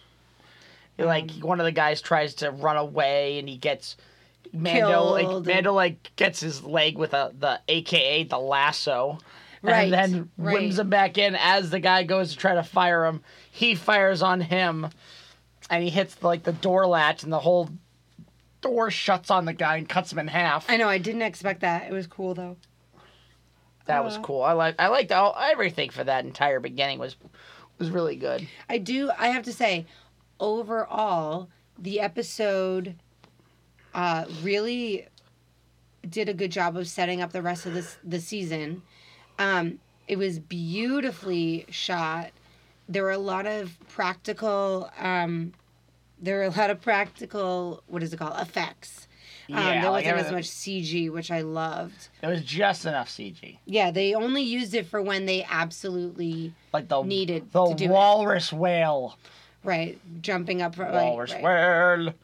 like 0.98 1.30
um, 1.30 1.40
one 1.42 1.60
of 1.60 1.64
the 1.64 1.72
guys 1.72 2.00
tries 2.00 2.34
to 2.34 2.50
run 2.50 2.76
away 2.76 3.38
and 3.38 3.48
he 3.48 3.56
gets 3.56 3.96
Mando 4.52 5.04
like 5.04 5.26
Killed. 5.26 5.46
Mando 5.46 5.72
like 5.72 6.10
gets 6.16 6.40
his 6.40 6.64
leg 6.64 6.96
with 6.98 7.12
a 7.14 7.32
the 7.38 7.60
AKA 7.68 8.24
the 8.24 8.38
lasso. 8.38 9.18
Right, 9.62 9.84
And 9.84 9.92
then 9.92 10.30
right. 10.38 10.54
whims 10.54 10.78
him 10.78 10.88
back 10.88 11.18
in 11.18 11.34
as 11.36 11.70
the 11.70 11.80
guy 11.80 12.04
goes 12.04 12.30
to 12.32 12.36
try 12.38 12.54
to 12.54 12.62
fire 12.62 13.04
him. 13.06 13.22
He 13.50 13.74
fires 13.74 14.22
on 14.22 14.40
him 14.40 14.88
and 15.70 15.82
he 15.82 15.90
hits 15.90 16.22
like 16.22 16.44
the 16.44 16.52
door 16.52 16.86
latch 16.86 17.22
and 17.24 17.32
the 17.32 17.40
whole 17.40 17.68
door 18.60 18.90
shuts 18.90 19.30
on 19.30 19.44
the 19.44 19.52
guy 19.52 19.76
and 19.76 19.88
cuts 19.88 20.12
him 20.12 20.18
in 20.18 20.28
half. 20.28 20.68
I 20.70 20.76
know. 20.76 20.88
I 20.88 20.98
didn't 20.98 21.22
expect 21.22 21.60
that. 21.60 21.90
It 21.90 21.92
was 21.92 22.06
cool 22.06 22.34
though. 22.34 22.56
that 23.86 24.04
was 24.04 24.16
Uh. 24.16 24.20
cool. 24.22 24.42
I 24.42 24.52
like 24.52 24.74
I 24.78 24.88
liked 24.88 25.10
all 25.12 25.36
everything 25.40 25.90
for 25.90 26.04
that 26.04 26.24
entire 26.24 26.60
beginning 26.60 26.98
was 26.98 27.16
was 27.78 27.90
really 27.90 28.16
good. 28.16 28.46
I 28.68 28.78
do. 28.78 29.10
I 29.18 29.28
have 29.28 29.44
to 29.44 29.52
say, 29.52 29.86
overall, 30.40 31.48
the 31.78 32.00
episode 32.00 32.96
uh, 33.94 34.24
really 34.42 35.06
did 36.08 36.28
a 36.28 36.34
good 36.34 36.50
job 36.52 36.76
of 36.76 36.88
setting 36.88 37.20
up 37.20 37.32
the 37.32 37.42
rest 37.42 37.66
of 37.66 37.74
this 37.74 37.98
the 38.04 38.20
season. 38.20 38.82
Um, 39.38 39.78
it 40.06 40.16
was 40.18 40.38
beautifully 40.38 41.66
shot. 41.70 42.30
There 42.88 43.02
were 43.02 43.10
a 43.10 43.18
lot 43.18 43.46
of 43.46 43.76
practical. 43.88 44.90
Um, 44.98 45.52
there 46.20 46.38
were 46.38 46.44
a 46.44 46.50
lot 46.50 46.70
of 46.70 46.80
practical. 46.80 47.82
What 47.86 48.02
is 48.02 48.12
it 48.12 48.16
called? 48.16 48.40
Effects. 48.40 49.06
Um, 49.50 49.56
Yeah, 49.58 49.80
there 49.82 49.90
wasn't 49.90 50.16
as 50.18 50.32
much 50.32 50.44
CG, 50.48 51.10
which 51.10 51.30
I 51.30 51.40
loved. 51.42 52.08
There 52.20 52.30
was 52.30 52.42
just 52.42 52.84
enough 52.86 53.08
CG. 53.08 53.58
Yeah, 53.66 53.90
they 53.90 54.14
only 54.14 54.42
used 54.42 54.74
it 54.74 54.86
for 54.86 55.00
when 55.00 55.26
they 55.26 55.44
absolutely 55.48 56.52
Like 56.72 56.88
the 56.88 57.02
Needed 57.02 57.50
the 57.52 57.66
to 57.66 57.74
do 57.74 57.84
it. 57.84 57.90
walrus 57.90 58.52
whale. 58.52 59.16
right 59.64 59.98
jumping 60.22 60.60
up. 60.62 60.76
Like, 60.76 60.92
Walrus 60.92 61.32
right. 61.34 61.42
whale. 61.42 62.14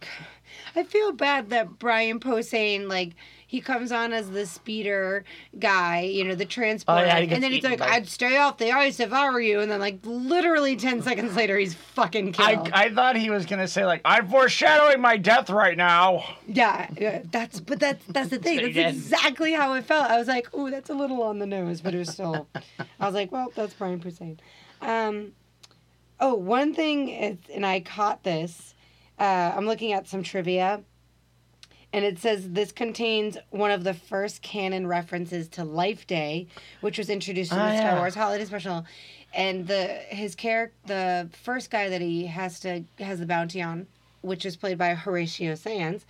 I 0.77 0.83
feel 0.85 1.13
bad 1.13 1.51
that 1.51 1.79
Brian 1.79 2.21
Posehn, 2.21 2.89
like, 2.89 3.13
he 3.55 3.61
comes 3.61 3.93
on 3.93 4.13
as 4.13 4.31
the 4.31 4.45
speeder 4.47 5.25
guy, 5.61 6.01
you 6.01 6.25
know, 6.25 6.35
the 6.35 6.45
transport, 6.45 6.99
Oh, 6.99 7.05
yeah, 7.05 7.19
and 7.19 7.41
then 7.41 7.53
he's 7.53 7.63
like, 7.63 7.79
by- 7.79 7.87
"I'd 7.89 8.09
stay 8.09 8.37
off 8.37 8.59
the 8.59 8.73
ice 8.73 8.99
if 8.99 9.13
I 9.13 9.31
were 9.31 9.41
you," 9.41 9.61
and 9.61 9.71
then 9.71 9.79
like 9.79 10.01
literally 10.03 10.75
ten 10.75 11.03
seconds 11.09 11.37
later, 11.37 11.57
he's 11.57 11.75
fucking 11.75 12.33
killed. 12.33 12.69
I, 12.73 12.87
I 12.87 12.93
thought 12.93 13.15
he 13.17 13.31
was 13.31 13.47
gonna 13.47 13.69
say 13.69 13.87
like 13.87 14.01
I'm 14.05 14.29
foreshadowing 14.29 15.01
my 15.01 15.17
death 15.17 15.51
right 15.51 15.77
now. 15.77 16.25
yeah, 16.49 16.89
yeah, 16.99 17.23
that's 17.31 17.61
but 17.61 17.79
that's 17.79 18.05
that's 18.07 18.31
the 18.31 18.39
thing. 18.47 18.73
That's 18.75 18.97
exactly 18.97 19.53
how 19.53 19.75
it 19.75 19.85
felt. 19.85 20.11
I 20.11 20.19
was 20.19 20.27
like, 20.27 20.53
"Ooh, 20.53 20.69
that's 20.71 20.91
a 20.91 20.95
little 20.95 21.23
on 21.23 21.39
the 21.39 21.47
nose," 21.47 21.81
but 21.81 21.95
it 21.95 21.99
was 21.99 22.09
still. 22.11 22.49
I 22.99 23.07
was 23.07 23.15
like, 23.15 23.31
"Well, 23.31 23.53
that's 23.55 23.75
Brian 23.75 24.01
Posehn." 24.01 24.39
Um, 24.83 25.31
oh, 26.19 26.35
one 26.35 26.75
thing 26.75 27.09
is, 27.09 27.39
and 27.55 27.65
I 27.65 27.79
caught 27.81 28.25
this. 28.25 28.75
Uh, 29.17 29.53
I'm 29.57 29.67
looking 29.67 29.93
at 29.93 30.09
some 30.09 30.25
trivia. 30.25 30.83
And 31.95 32.05
it 32.05 32.19
says 32.19 32.51
this 32.51 32.73
contains 32.73 33.39
one 33.51 33.71
of 33.71 33.85
the 33.85 33.95
first 33.95 34.43
canon 34.43 34.89
references 34.89 35.47
to 35.51 35.63
Life 35.63 36.09
Day, 36.09 36.49
which 36.81 36.99
was 36.99 37.09
introduced 37.09 37.53
in 37.53 37.59
Oh, 37.59 37.63
the 37.63 37.77
Star 37.77 37.93
yeah. 37.93 37.99
Wars 37.99 38.17
Holiday 38.17 38.45
Special. 38.45 38.85
And 39.33 39.69
the 39.69 39.85
his 40.09 40.35
character, 40.35 40.75
the 40.87 41.29
first 41.45 41.71
guy 41.71 41.89
that 41.89 42.01
he 42.01 42.27
has 42.27 42.59
to 42.61 42.83
has 42.99 43.21
the 43.21 43.27
bounty 43.27 43.63
on, 43.63 43.87
which 44.23 44.45
is 44.45 44.57
played 44.57 44.77
by 44.77 44.95
Horatio 44.95 45.55
Sanz, 45.55 46.05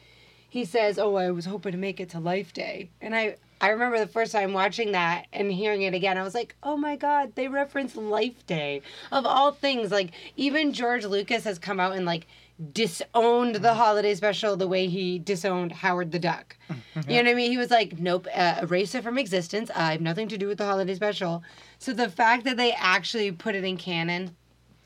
he 0.49 0.65
says, 0.65 0.99
"Oh, 0.99 1.17
I 1.17 1.31
was 1.31 1.45
hoping 1.45 1.73
to 1.73 1.79
make 1.79 2.01
it 2.01 2.09
to 2.11 2.19
Life 2.19 2.55
Day." 2.55 2.89
And 3.03 3.15
I 3.15 3.37
I 3.61 3.69
remember 3.69 3.99
the 3.99 4.07
first 4.07 4.33
time 4.33 4.55
watching 4.55 4.93
that 4.93 5.27
and 5.35 5.53
hearing 5.53 5.83
it 5.83 5.93
again, 5.93 6.17
I 6.17 6.23
was 6.23 6.35
like, 6.35 6.57
"Oh 6.63 6.79
my 6.79 6.97
God!" 6.97 7.35
They 7.35 7.49
reference 7.49 7.95
Life 7.95 8.47
Day 8.47 8.81
of 9.13 9.27
all 9.27 9.53
things. 9.53 9.91
Like 9.91 10.13
even 10.35 10.73
George 10.73 11.05
Lucas 11.05 11.45
has 11.45 11.59
come 11.59 11.79
out 11.79 11.95
and 11.95 12.07
like 12.07 12.27
disowned 12.73 13.57
the 13.57 13.75
holiday 13.75 14.15
special 14.15 14.57
the 14.57 14.69
way 14.69 14.87
he 14.87 15.19
disowned 15.19 15.73
Howard 15.73 16.13
the 16.13 16.19
Duck. 16.19 16.57
You 16.69 16.77
know 17.23 17.23
what 17.23 17.29
I 17.29 17.35
mean? 17.35 17.51
He 17.51 17.59
was 17.59 17.71
like, 17.71 17.99
nope, 17.99 18.29
uh, 18.35 18.61
erase 18.63 18.95
it 18.95 19.03
from 19.03 19.19
existence. 19.19 19.71
I 19.75 19.93
have 19.93 20.01
nothing 20.01 20.29
to 20.29 20.39
do 20.39 20.47
with 20.47 20.59
the 20.59 20.65
holiday 20.65 20.95
special. 20.95 21.43
So 21.79 21.93
the 21.93 22.09
fact 22.09 22.45
that 22.45 22.57
they 22.57 22.73
actually 22.73 23.33
put 23.33 23.55
it 23.55 23.65
in 23.65 23.77
canon, 23.77 24.37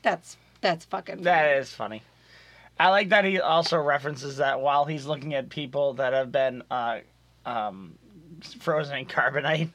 that's 0.01 0.37
that's 0.61 0.85
fucking. 0.85 1.21
That 1.23 1.45
funny. 1.45 1.57
is 1.59 1.73
funny. 1.73 2.03
I 2.79 2.89
like 2.89 3.09
that 3.09 3.25
he 3.25 3.39
also 3.39 3.77
references 3.77 4.37
that 4.37 4.61
while 4.61 4.85
he's 4.85 5.05
looking 5.05 5.33
at 5.33 5.49
people 5.49 5.93
that 5.95 6.13
have 6.13 6.31
been 6.31 6.63
uh, 6.71 6.99
um, 7.45 7.95
frozen 8.59 8.97
in 8.97 9.05
carbonite. 9.05 9.69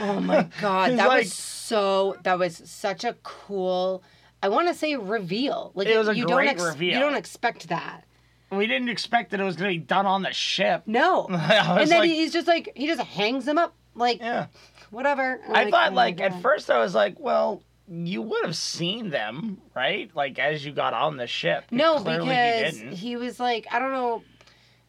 Oh 0.00 0.20
my 0.20 0.42
god, 0.60 0.92
that 0.92 1.08
like- 1.08 1.24
was 1.24 1.32
so. 1.34 2.16
That 2.22 2.38
was 2.38 2.62
such 2.64 3.04
a 3.04 3.14
cool. 3.22 4.02
I 4.42 4.48
want 4.48 4.68
to 4.68 4.74
say 4.74 4.94
reveal. 4.96 5.72
Like 5.74 5.88
It 5.88 5.98
was 5.98 6.08
a 6.08 6.16
you 6.16 6.26
great 6.26 6.56
don't 6.56 6.66
reveal. 6.66 6.94
You 6.94 7.00
don't 7.00 7.16
expect 7.16 7.68
that. 7.68 8.04
We 8.50 8.66
didn't 8.66 8.88
expect 8.88 9.32
that 9.32 9.40
it 9.40 9.44
was 9.44 9.56
going 9.56 9.72
to 9.72 9.78
be 9.78 9.84
done 9.84 10.06
on 10.06 10.22
the 10.22 10.32
ship. 10.32 10.84
No. 10.86 11.26
And 11.30 11.90
then 11.90 12.00
like- 12.00 12.10
he's 12.10 12.32
just 12.32 12.46
like 12.46 12.72
he 12.74 12.86
just 12.86 13.02
hangs 13.02 13.44
them 13.44 13.58
up 13.58 13.74
like 13.94 14.20
Yeah. 14.20 14.46
whatever. 14.90 15.40
I 15.48 15.70
thought, 15.70 15.92
oh 15.92 15.94
like, 15.94 16.20
at 16.20 16.40
first 16.40 16.70
I 16.70 16.78
was 16.78 16.94
like, 16.94 17.18
well, 17.18 17.62
you 17.90 18.22
would 18.22 18.44
have 18.44 18.56
seen 18.56 19.10
them, 19.10 19.58
right? 19.74 20.10
Like, 20.14 20.38
as 20.38 20.64
you 20.64 20.72
got 20.72 20.94
on 20.94 21.16
the 21.16 21.26
ship. 21.26 21.64
No, 21.70 21.98
because 21.98 22.22
he 22.24 22.80
didn't. 22.80 22.92
he 22.92 23.16
was 23.16 23.40
like 23.40 23.66
I 23.70 23.78
don't 23.78 23.92
know. 23.92 24.22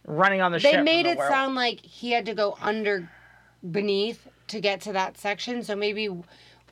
Running 0.05 0.41
on 0.41 0.51
the 0.51 0.59
ship. 0.59 0.71
They 0.71 0.81
made 0.81 1.05
it 1.05 1.17
sound 1.17 1.55
like 1.55 1.81
he 1.81 2.11
had 2.11 2.25
to 2.27 2.33
go 2.33 2.57
under, 2.61 3.09
beneath 3.69 4.27
to 4.47 4.59
get 4.59 4.81
to 4.81 4.93
that 4.93 5.17
section. 5.17 5.63
So 5.63 5.75
maybe 5.75 6.09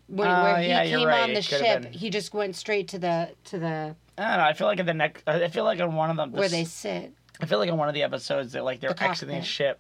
when 0.08 0.28
Oh, 0.28 0.44
where 0.44 0.58
he 0.62 0.68
yeah, 0.70 0.86
came 0.86 1.08
right. 1.08 1.24
on 1.24 1.34
the 1.34 1.42
ship, 1.42 1.84
been. 1.84 1.92
he 1.94 2.10
just 2.10 2.34
went 2.34 2.56
straight 2.56 2.88
to 2.90 3.00
the 3.00 3.30
to 3.46 3.60
the 3.60 3.96
I 4.18 4.22
don't 4.30 4.38
know. 4.38 4.44
I 4.44 4.54
feel 4.54 4.68
like 4.68 4.80
in 4.80 4.86
the 4.86 4.94
next. 4.94 5.24
I 5.28 5.48
feel 5.50 5.64
like 5.64 5.80
on 5.80 5.96
one 5.96 6.10
of 6.10 6.18
them. 6.18 6.32
where 6.32 6.50
they 6.50 6.64
sit. 6.64 7.14
I 7.40 7.46
feel 7.46 7.60
like 7.60 7.70
in 7.70 7.78
one 7.78 7.88
of 7.88 7.94
the 7.94 8.04
episodes 8.04 8.54
that 8.54 8.64
like 8.64 8.80
they're 8.80 8.94
The 8.94 9.04
exiting 9.04 9.40
the 9.40 9.46
ship 9.46 9.80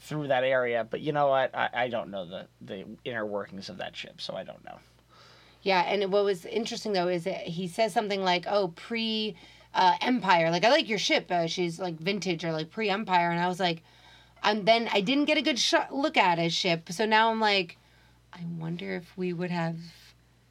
through 0.00 0.28
that 0.28 0.44
area. 0.44 0.86
But 0.88 1.00
you 1.00 1.12
know 1.12 1.28
what? 1.28 1.54
I, 1.54 1.68
I 1.74 1.88
don't 1.88 2.10
know 2.10 2.24
the 2.26 2.46
the 2.60 2.84
inner 3.04 3.26
workings 3.26 3.68
of 3.68 3.78
that 3.78 3.96
ship, 3.96 4.20
so 4.20 4.34
I 4.36 4.44
don't 4.44 4.64
know. 4.64 4.78
Yeah, 5.62 5.80
and 5.80 6.12
what 6.12 6.24
was 6.24 6.44
interesting 6.44 6.92
though 6.92 7.08
is 7.08 7.24
that 7.24 7.40
he 7.40 7.66
says 7.66 7.92
something 7.92 8.22
like, 8.22 8.44
"Oh, 8.46 8.68
pre 8.76 9.34
uh, 9.74 9.94
Empire." 10.02 10.50
Like, 10.50 10.64
I 10.64 10.70
like 10.70 10.88
your 10.88 10.98
ship. 10.98 11.30
Uh, 11.30 11.46
she's 11.46 11.80
like 11.80 11.96
vintage 11.98 12.44
or 12.44 12.52
like 12.52 12.70
pre 12.70 12.90
Empire, 12.90 13.30
and 13.30 13.40
I 13.40 13.48
was 13.48 13.58
like, 13.58 13.82
and 14.42 14.66
then 14.66 14.88
I 14.92 15.00
didn't 15.00 15.24
get 15.24 15.38
a 15.38 15.42
good 15.42 15.58
shot 15.58 15.92
look 15.92 16.16
at 16.18 16.38
his 16.38 16.52
ship. 16.52 16.92
So 16.92 17.06
now 17.06 17.30
I'm 17.30 17.40
like, 17.40 17.78
I 18.34 18.40
wonder 18.58 18.94
if 18.96 19.16
we 19.16 19.32
would 19.32 19.50
have 19.50 19.76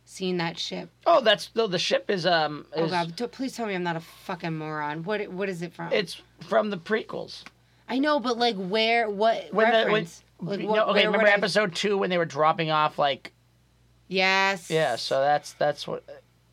seen 0.06 0.38
that 0.38 0.58
ship. 0.58 0.90
Oh, 1.06 1.22
that's 1.22 1.50
no. 1.56 1.68
The 1.68 1.80
ship 1.80 2.10
is 2.10 2.26
um. 2.26 2.66
Oh 2.76 2.88
God, 2.88 3.16
t- 3.18 3.28
please 3.28 3.56
tell 3.56 3.66
me 3.66 3.76
I'm 3.76 3.84
not 3.84 3.96
a 3.96 4.02
fucking 4.02 4.56
moron. 4.58 5.04
What 5.04 5.28
what 5.30 5.50
is 5.50 5.62
it 5.62 5.74
from? 5.74 5.92
It's 5.92 6.22
from 6.42 6.70
the 6.70 6.78
prequels. 6.78 7.44
I 7.90 8.00
know, 8.00 8.20
but 8.20 8.38
like 8.38 8.56
where? 8.56 9.10
What 9.10 9.54
When 9.54 9.68
the 9.70 9.78
when, 9.78 9.86
reference? 9.88 10.24
like, 10.40 10.60
no, 10.62 10.86
okay, 10.88 11.06
remember 11.06 11.28
I- 11.28 11.32
episode 11.32 11.76
two 11.76 11.98
when 11.98 12.10
they 12.10 12.18
were 12.18 12.26
dropping 12.26 12.72
off 12.72 12.98
like 12.98 13.34
Yes. 14.08 14.70
yeah. 14.70 14.96
So 14.96 15.20
that's 15.22 15.54
that's 15.54 15.88
what. 15.88 16.04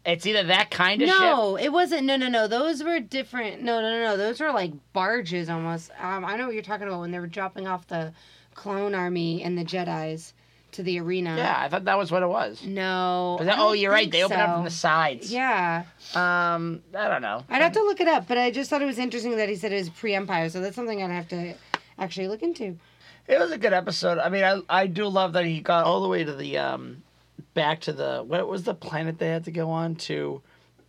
It's 0.05 0.25
either 0.25 0.45
that 0.45 0.71
kind 0.71 1.03
of 1.03 1.09
ship. 1.11 1.19
No, 1.21 1.57
it 1.57 1.69
wasn't. 1.71 2.05
No, 2.07 2.17
no, 2.17 2.29
no. 2.29 2.49
Those 2.49 2.83
were 2.83 3.01
different. 3.01 3.63
No, 3.63 3.83
no, 3.83 3.91
no, 3.91 4.03
no. 4.03 4.17
Those 4.17 4.41
were 4.41 4.51
like 4.51 4.73
barges 4.95 5.51
almost. 5.51 5.91
Um, 6.01 6.25
I 6.25 6.37
know 6.37 6.47
what 6.47 6.55
you're 6.55 6.63
talking 6.63 6.89
about 6.89 7.01
when 7.01 7.11
they 7.11 7.19
were 7.19 7.27
dropping 7.27 7.67
off 7.67 7.87
the 7.87 8.15
clone 8.55 8.95
army 8.95 9.43
and 9.43 9.59
the 9.59 9.65
Jedi's 9.65 10.33
to 10.73 10.83
the 10.83 11.01
arena. 11.01 11.37
Yeah, 11.37 11.57
I 11.59 11.69
thought 11.69 11.85
that 11.85 11.99
was 11.99 12.11
what 12.13 12.23
it 12.23 12.29
was. 12.29 12.65
No. 12.65 13.39
That- 13.41 13.59
oh, 13.59 13.73
you're 13.73 13.91
right. 13.93 14.11
They 14.11 14.23
open 14.25 14.39
up 14.39 14.55
from 14.57 14.65
the 14.65 14.71
sides. 14.71 15.33
Yeah. 15.33 15.85
Um, 16.15 16.83
I 16.97 17.09
don't 17.09 17.23
know. 17.23 17.45
I'd 17.49 17.63
have 17.63 17.73
to 17.73 17.83
look 17.83 18.01
it 18.01 18.09
up, 18.09 18.27
but 18.29 18.39
I 18.39 18.51
just 18.51 18.71
thought 18.71 18.83
it 18.83 18.87
was 18.87 18.99
interesting 18.99 19.37
that 19.37 19.49
he 19.49 19.57
said 19.57 19.73
it 19.73 19.77
was 19.77 19.89
pre-Empire, 19.91 20.49
so 20.49 20.61
that's 20.61 20.77
something 20.77 21.03
I'd 21.03 21.11
have 21.11 21.29
to 21.29 21.55
actually 21.99 22.29
look 22.29 22.43
into. 22.43 22.77
It 23.29 23.39
was 23.39 23.53
a 23.53 23.59
good 23.59 23.73
episode. 23.73 24.19
I 24.19 24.29
mean, 24.29 24.43
I 24.43 24.61
I 24.69 24.87
do 24.89 25.07
love 25.07 25.35
that 25.35 25.45
he 25.45 25.61
got 25.61 25.85
all 25.85 26.01
the 26.03 26.09
way 26.09 26.25
to 26.25 26.35
the 26.35 26.59
um, 26.59 27.03
back 27.55 27.81
to 27.83 27.93
the 27.93 28.25
what 28.27 28.49
was 28.49 28.65
the 28.65 28.75
planet 28.75 29.19
they 29.19 29.29
had 29.29 29.45
to 29.45 29.53
go 29.53 29.71
on 29.71 29.95
to 29.97 30.43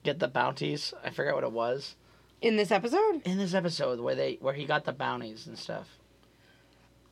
get 0.04 0.18
the 0.20 0.28
bounties. 0.28 0.94
I 1.04 1.12
forget 1.12 1.36
what 1.36 1.44
it 1.44 1.52
was 1.52 1.96
In 2.42 2.56
this 2.56 2.72
episode? 2.72 3.22
in 3.26 3.38
this 3.38 3.54
episode 3.54 4.00
where 4.00 4.16
they 4.16 4.38
where 4.42 4.56
he 4.56 4.66
got 4.66 4.86
the 4.86 4.94
bounties 4.94 5.46
and 5.46 5.58
stuff. 5.60 5.88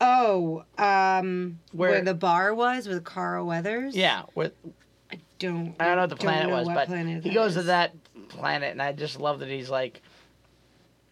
Oh, 0.01 0.63
um, 0.77 1.59
where, 1.71 1.91
Where- 1.91 2.01
the 2.01 2.13
bar 2.13 2.53
was 2.53 2.87
with 2.87 3.03
Carl 3.03 3.45
Weathers? 3.45 3.95
Yeah, 3.95 4.23
with 4.35 4.53
I 5.11 5.19
don't. 5.39 5.75
I 5.79 5.85
don't 5.85 5.95
know 5.95 6.01
what 6.03 6.09
the 6.09 6.15
planet 6.15 6.49
know 6.49 6.55
was, 6.55 6.67
but 6.67 6.87
planet 6.87 7.23
he 7.23 7.33
goes 7.33 7.55
to 7.55 7.63
that 7.63 7.93
planet, 8.29 8.71
and 8.71 8.81
I 8.81 8.91
just 8.93 9.19
love 9.19 9.39
that 9.39 9.49
he's 9.49 9.69
like, 9.69 10.01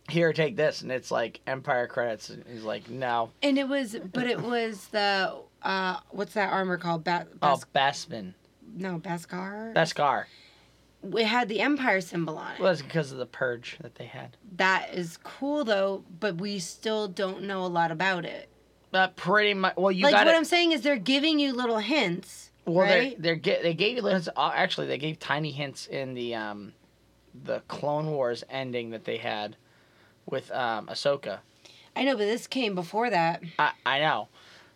"Here, 0.10 0.32
take 0.34 0.56
this," 0.56 0.82
and 0.82 0.92
it's 0.92 1.12
like 1.12 1.42
Empire 1.48 1.88
credits. 1.88 2.30
And 2.30 2.46
he's 2.48 2.64
like, 2.64 2.90
"No, 2.90 3.32
And 3.42 3.58
it 3.58 3.68
was, 3.68 3.96
but 4.14 4.26
it 4.28 4.40
was 4.42 4.88
the 4.88 5.36
uh, 5.64 5.98
what's 6.12 6.34
that 6.36 6.52
armor 6.54 6.78
called? 6.78 7.04
Ba- 7.04 7.28
oh, 7.42 7.60
Bas- 7.74 8.06
Basman, 8.06 8.34
no, 8.76 9.00
Baskar. 9.00 9.74
Beskar." 9.74 10.26
it 11.04 11.26
had 11.26 11.48
the 11.48 11.60
Empire 11.62 12.02
symbol 12.02 12.38
on 12.38 12.56
it. 12.56 12.60
Well, 12.60 12.70
that's 12.72 12.82
because 12.82 13.12
of 13.12 13.18
the 13.18 13.26
purge 13.26 13.78
that 13.82 13.96
they 13.96 14.06
had. 14.06 14.36
that 14.56 14.94
is 14.94 15.18
cool 15.18 15.64
though, 15.64 16.04
but 16.20 16.38
we 16.42 16.60
still 16.60 17.08
don't 17.08 17.44
know 17.44 17.66
a 17.66 17.68
lot 17.68 17.92
about 17.92 18.24
it. 18.26 18.50
But 18.92 19.16
pretty 19.16 19.54
much, 19.54 19.76
well, 19.76 19.92
you 19.92 20.04
like 20.04 20.14
got 20.14 20.26
what. 20.26 20.36
I'm 20.36 20.46
saying 20.46 20.72
is 20.72 20.82
they're 20.82 20.96
giving 20.98 21.40
you 21.40 21.54
little 21.54 21.78
hints, 21.80 22.52
Well, 22.66 22.86
right? 22.86 23.22
they're, 23.22 23.36
they're 23.36 23.62
they 23.62 23.74
gave 23.74 23.98
you 23.98 24.02
little 24.02 24.16
hints. 24.18 24.30
uh, 24.36 24.52
Actually, 24.56 24.88
they 24.88 24.98
gave 24.98 25.20
tiny 25.20 25.52
hints 25.52 25.88
in 25.88 26.14
the 26.14 26.36
um, 26.36 26.74
the 27.44 27.60
Clone 27.68 28.12
Wars 28.12 28.44
ending 28.50 28.92
that 28.92 29.04
they 29.04 29.18
had 29.18 29.58
with 30.26 30.50
um, 30.52 30.88
Ahsoka. 30.88 31.40
I 31.96 32.04
know, 32.06 32.14
but 32.14 32.26
this 32.26 32.48
came 32.48 32.76
before 32.76 33.10
that. 33.10 33.44
I, 33.60 33.72
I 33.86 34.00
know, 34.00 34.30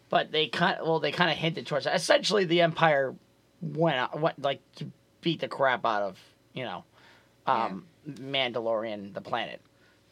but 0.10 0.32
they 0.32 0.48
kind 0.48 0.80
well 0.84 1.00
they 1.00 1.12
kind 1.12 1.32
of 1.32 1.38
hinted 1.38 1.65
towards 1.68 1.86
that. 1.86 1.96
Essentially, 1.96 2.44
the 2.44 2.62
Empire 2.62 3.15
went 3.62 3.96
out, 3.98 4.20
went 4.20 4.41
like 4.41 4.60
beat 5.22 5.39
the 5.39 5.48
crap 5.48 5.86
out 5.86 6.01
of 6.01 6.20
you 6.53 6.63
know, 6.65 6.84
um, 7.48 7.86
Mandalorian 8.10 9.13
the 9.13 9.22
planet, 9.22 9.62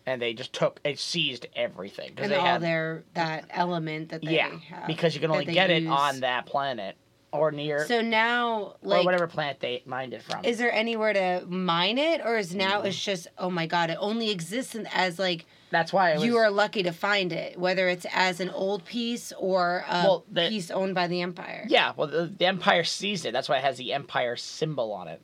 and 0.09 0.21
they 0.21 0.33
just 0.33 0.51
took 0.53 0.79
it 0.83 0.99
seized 0.99 1.45
everything 1.55 2.09
because 2.09 2.23
And 2.25 2.31
they 2.33 2.37
all 2.37 2.45
had 2.45 2.61
their 2.61 3.03
that 3.13 3.45
element 3.51 4.09
that 4.09 4.21
they 4.23 4.35
yeah 4.35 4.49
have. 4.69 4.87
because 4.87 5.13
you 5.15 5.21
can 5.21 5.31
only 5.31 5.45
get 5.45 5.69
it 5.69 5.85
on 5.87 6.21
that 6.21 6.45
planet 6.45 6.95
or 7.31 7.51
near 7.51 7.85
So 7.85 8.01
now, 8.01 8.59
or 8.59 8.75
like, 8.81 9.05
whatever 9.05 9.27
planet 9.27 9.59
they 9.59 9.83
mined 9.85 10.15
it 10.15 10.23
from. 10.23 10.43
is 10.43 10.57
there 10.57 10.71
anywhere 10.73 11.13
to 11.13 11.45
mine 11.47 11.99
it, 11.99 12.21
or 12.25 12.37
is 12.39 12.55
now 12.55 12.81
it's 12.81 12.99
just 12.99 13.27
oh 13.37 13.51
my 13.51 13.67
god, 13.67 13.91
it 13.91 13.97
only 13.99 14.31
exists 14.31 14.73
in, 14.73 14.87
as 14.87 15.19
like 15.19 15.45
That's 15.69 15.93
why 15.93 16.15
was, 16.15 16.23
you 16.25 16.37
are 16.37 16.49
lucky 16.49 16.81
to 16.83 16.91
find 16.91 17.31
it, 17.31 17.59
whether 17.59 17.87
it's 17.87 18.07
as 18.11 18.39
an 18.39 18.49
old 18.49 18.83
piece 18.83 19.31
or 19.37 19.85
a 19.87 20.01
Well, 20.03 20.25
the- 20.31 20.49
piece 20.49 20.71
owned 20.71 20.95
by 20.95 21.05
the 21.05 21.21
Empire. 21.21 21.65
Yeah, 21.69 21.93
well, 21.95 22.07
the, 22.07 22.25
the 22.25 22.47
Empire 22.47 22.83
seized 22.83 23.27
it. 23.27 23.31
That's 23.31 23.47
why 23.47 23.57
it 23.57 23.63
has 23.63 23.77
the 23.77 23.93
Empire 23.93 24.35
symbol 24.35 24.91
on 24.91 25.07
it. 25.07 25.21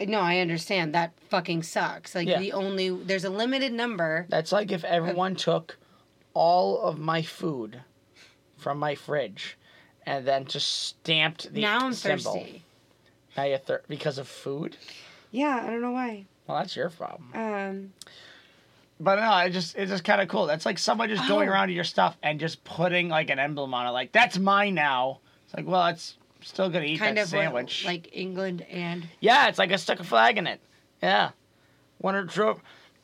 No, 0.00 0.20
I 0.20 0.38
understand. 0.38 0.94
That 0.94 1.12
fucking 1.30 1.62
sucks. 1.62 2.14
Like 2.14 2.28
Yeah. 2.28 2.38
the 2.38 2.52
only 2.52 2.90
there's 2.90 3.24
a 3.24 3.30
limited 3.30 3.72
number. 3.72 4.26
That's 4.28 4.52
like 4.52 4.70
if 4.72 4.84
everyone 4.84 5.36
took 5.36 5.78
all 6.34 6.80
of 6.82 6.98
my 6.98 7.22
food 7.22 7.80
from 8.58 8.78
my 8.78 8.94
fridge 8.94 9.56
and 10.04 10.26
then 10.26 10.44
just 10.44 10.68
stamped 10.88 11.52
the 11.52 11.62
now 11.62 11.78
I'm 11.80 11.92
symbol. 11.94 12.34
thirsty. 12.34 12.62
Now 13.36 13.44
you're 13.44 13.58
thir- 13.58 13.82
because 13.88 14.18
of 14.18 14.28
food. 14.28 14.76
Yeah, 15.30 15.60
I 15.62 15.70
don't 15.70 15.80
know 15.82 15.90
why. 15.92 16.26
Well, 16.46 16.58
that's 16.58 16.76
your 16.76 16.90
problem. 16.90 17.30
Um, 17.34 17.92
But 18.98 19.16
no, 19.16 19.36
it 19.38 19.50
just 19.50 19.76
it's 19.76 19.90
just 19.90 20.04
kind 20.04 20.20
of 20.22 20.28
cool. 20.28 20.46
That's 20.46 20.64
like 20.64 20.78
someone 20.78 21.08
just 21.08 21.26
going 21.28 21.48
Oh. 21.48 21.52
around 21.52 21.68
to 21.68 21.74
your 21.74 21.84
stuff 21.84 22.16
and 22.22 22.38
just 22.40 22.64
putting 22.64 23.08
like 23.08 23.28
an 23.30 23.38
emblem 23.38 23.74
on 23.74 23.86
it. 23.86 23.90
Like 23.90 24.12
that's 24.12 24.38
mine 24.38 24.74
now. 24.74 25.20
It's 25.44 25.54
like, 25.54 25.66
well, 25.66 25.86
it's 25.88 26.16
still 26.42 26.68
gonna 26.70 26.84
eat 26.84 26.98
kind 26.98 27.16
that 27.16 27.22
of 27.24 27.28
sandwich. 27.28 27.84
like 27.84 28.08
England 28.12 28.62
and 28.70 29.06
yeah, 29.20 29.48
it's 29.48 29.58
like 29.58 29.72
I 29.72 29.76
stuck 29.76 30.00
a 30.00 30.04
flag 30.04 30.38
in 30.38 30.46
it. 30.46 30.60
Yeah, 31.02 31.30
went 32.00 32.28
drove, 32.30 32.60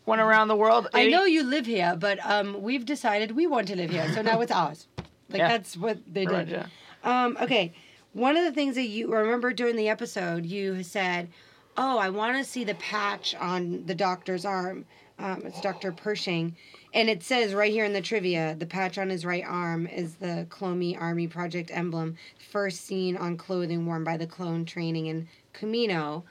went 0.06 0.20
around 0.20 0.48
the 0.48 0.56
world. 0.56 0.88
I 0.94 1.08
know 1.08 1.24
you 1.24 1.42
live 1.42 1.66
here, 1.66 1.96
but 1.98 2.18
um, 2.24 2.62
we've 2.62 2.84
decided 2.86 3.32
we 3.32 3.46
want 3.46 3.68
to 3.68 3.76
live 3.76 3.90
here, 3.90 4.10
so 4.12 4.22
now 4.22 4.40
it's 4.40 4.52
ours. 4.62 4.86
Like 5.28 5.38
Yeah. 5.38 5.48
that's 5.48 5.76
what 5.76 5.98
they 6.12 6.26
Right, 6.26 6.46
did. 6.48 6.52
yeah. 6.52 6.66
Um, 7.24 7.36
okay, 7.40 7.72
one 8.12 8.36
of 8.36 8.44
the 8.44 8.52
things 8.52 8.74
that 8.76 8.82
you 8.88 9.12
remember 9.12 9.52
during 9.52 9.76
the 9.76 9.88
episode, 9.88 10.44
you 10.46 10.82
said, 10.82 11.28
"Oh, 11.76 11.98
I 11.98 12.10
want 12.10 12.36
to 12.36 12.44
see 12.44 12.64
the 12.64 12.74
patch 12.74 13.34
on 13.34 13.84
the 13.86 13.94
doctor's 13.94 14.44
arm." 14.44 14.84
Um, 15.18 15.42
it's 15.44 15.60
Doctor 15.60 15.92
Pershing, 15.92 16.56
and 16.94 17.08
it 17.08 17.22
says 17.22 17.54
right 17.54 17.72
here 17.72 17.84
in 17.84 17.92
the 17.92 18.00
trivia, 18.00 18.54
the 18.58 18.66
patch 18.66 18.98
on 18.98 19.10
his 19.10 19.24
right 19.24 19.44
arm 19.46 19.86
is 19.86 20.16
the 20.16 20.46
Clone 20.50 20.94
Army 20.96 21.26
Project 21.28 21.70
emblem, 21.72 22.16
first 22.50 22.84
seen 22.84 23.16
on 23.16 23.36
clothing 23.36 23.86
worn 23.86 24.04
by 24.04 24.16
the 24.16 24.26
clone 24.26 24.64
training 24.64 25.06
in 25.06 25.28
Kamino. 25.54 26.22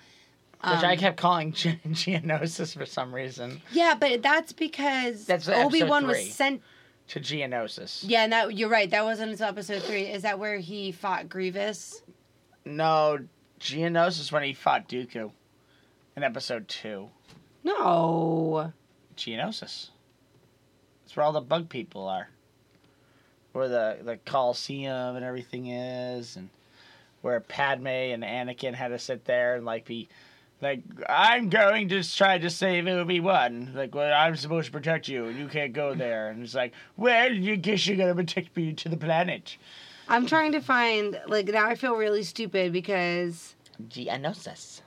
which 0.63 0.83
I 0.83 0.93
Um, 0.93 0.97
kept 0.97 1.17
calling 1.17 1.51
Ge- 1.53 1.79
Geonosis 1.87 2.75
for 2.77 2.85
some 2.85 3.13
reason. 3.13 3.61
Yeah, 3.71 3.95
but 3.99 4.21
that's 4.21 4.53
because 4.53 5.25
That's 5.25 5.47
Obi 5.49 5.83
Wan 5.83 6.05
was 6.07 6.31
sent. 6.31 6.61
To 7.07 7.19
Geonosis. 7.19 8.03
Yeah, 8.07 8.23
and 8.23 8.31
that 8.31 8.55
you're 8.55 8.69
right. 8.69 8.89
That 8.89 9.03
wasn't 9.03 9.31
until 9.31 9.47
episode 9.47 9.81
three. 9.83 10.03
Is 10.03 10.21
that 10.21 10.39
where 10.39 10.59
he 10.59 10.93
fought 10.93 11.27
Grievous? 11.27 12.03
No, 12.63 13.19
Geonosis 13.59 14.31
when 14.31 14.43
he 14.43 14.53
fought 14.53 14.87
Dooku 14.87 15.31
in 16.15 16.23
episode 16.23 16.69
two. 16.69 17.09
No. 17.65 18.71
Geonosis. 19.17 19.89
That's 21.11 21.17
where 21.17 21.25
all 21.25 21.33
the 21.33 21.41
bug 21.41 21.67
people 21.67 22.07
are. 22.07 22.29
Where 23.51 23.67
the 23.67 23.97
the 24.01 24.15
Coliseum 24.25 25.17
and 25.17 25.25
everything 25.25 25.67
is, 25.67 26.37
and 26.37 26.47
where 27.21 27.37
Padme 27.41 27.87
and 27.87 28.23
Anakin 28.23 28.73
had 28.73 28.87
to 28.89 28.97
sit 28.97 29.25
there 29.25 29.57
and 29.57 29.65
like 29.65 29.83
be 29.83 30.07
like, 30.61 30.83
I'm 31.09 31.49
going 31.49 31.89
to 31.89 32.15
try 32.15 32.37
to 32.37 32.49
save 32.49 32.87
Obi 32.87 33.19
Wan. 33.19 33.73
Like, 33.75 33.93
well, 33.93 34.13
I'm 34.13 34.37
supposed 34.37 34.67
to 34.67 34.71
protect 34.71 35.09
you, 35.09 35.25
and 35.25 35.37
you 35.37 35.49
can't 35.49 35.73
go 35.73 35.93
there. 35.93 36.29
And 36.29 36.43
it's 36.43 36.55
like, 36.55 36.71
well, 36.95 37.29
you 37.29 37.57
guess 37.57 37.85
you're 37.85 37.97
gonna 37.97 38.15
protect 38.15 38.55
me 38.55 38.71
to 38.71 38.87
the 38.87 38.95
planet. 38.95 39.57
I'm 40.07 40.25
trying 40.25 40.53
to 40.53 40.61
find 40.61 41.19
like 41.27 41.49
now 41.49 41.67
I 41.67 41.75
feel 41.75 41.97
really 41.97 42.23
stupid 42.23 42.71
because 42.71 43.57
Geonosis, 43.85 44.79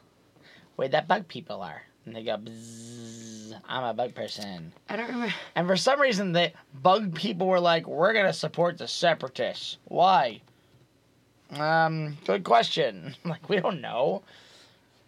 where 0.76 0.88
the 0.88 1.04
bug 1.06 1.28
people 1.28 1.60
are, 1.60 1.82
and 2.06 2.14
they 2.14 2.22
go, 2.22 2.36
Bzzz, 2.36 3.54
I'm 3.68 3.84
a 3.84 3.94
bug 3.94 4.14
person. 4.14 4.72
I 4.88 4.96
don't 4.96 5.06
remember. 5.08 5.34
And 5.54 5.66
for 5.66 5.76
some 5.76 6.00
reason, 6.00 6.32
the 6.32 6.52
bug 6.82 7.14
people 7.14 7.46
were 7.46 7.60
like, 7.60 7.86
"We're 7.86 8.12
gonna 8.12 8.32
support 8.32 8.78
the 8.78 8.88
separatists." 8.88 9.78
Why? 9.84 10.40
Um, 11.50 12.16
good 12.26 12.44
question. 12.44 13.14
Like, 13.24 13.48
we 13.48 13.60
don't 13.60 13.80
know. 13.80 14.22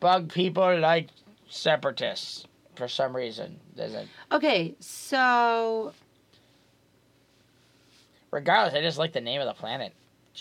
Bug 0.00 0.32
people 0.32 0.78
like 0.78 1.08
separatists 1.48 2.46
for 2.76 2.88
some 2.88 3.16
reason. 3.16 3.58
There's 3.74 3.94
a 3.94 4.06
Okay, 4.32 4.74
so 4.80 5.92
regardless. 8.30 8.74
I 8.74 8.82
just 8.82 8.98
like 8.98 9.12
the 9.12 9.20
name 9.20 9.40
of 9.40 9.46
the 9.46 9.54
planet, 9.54 9.92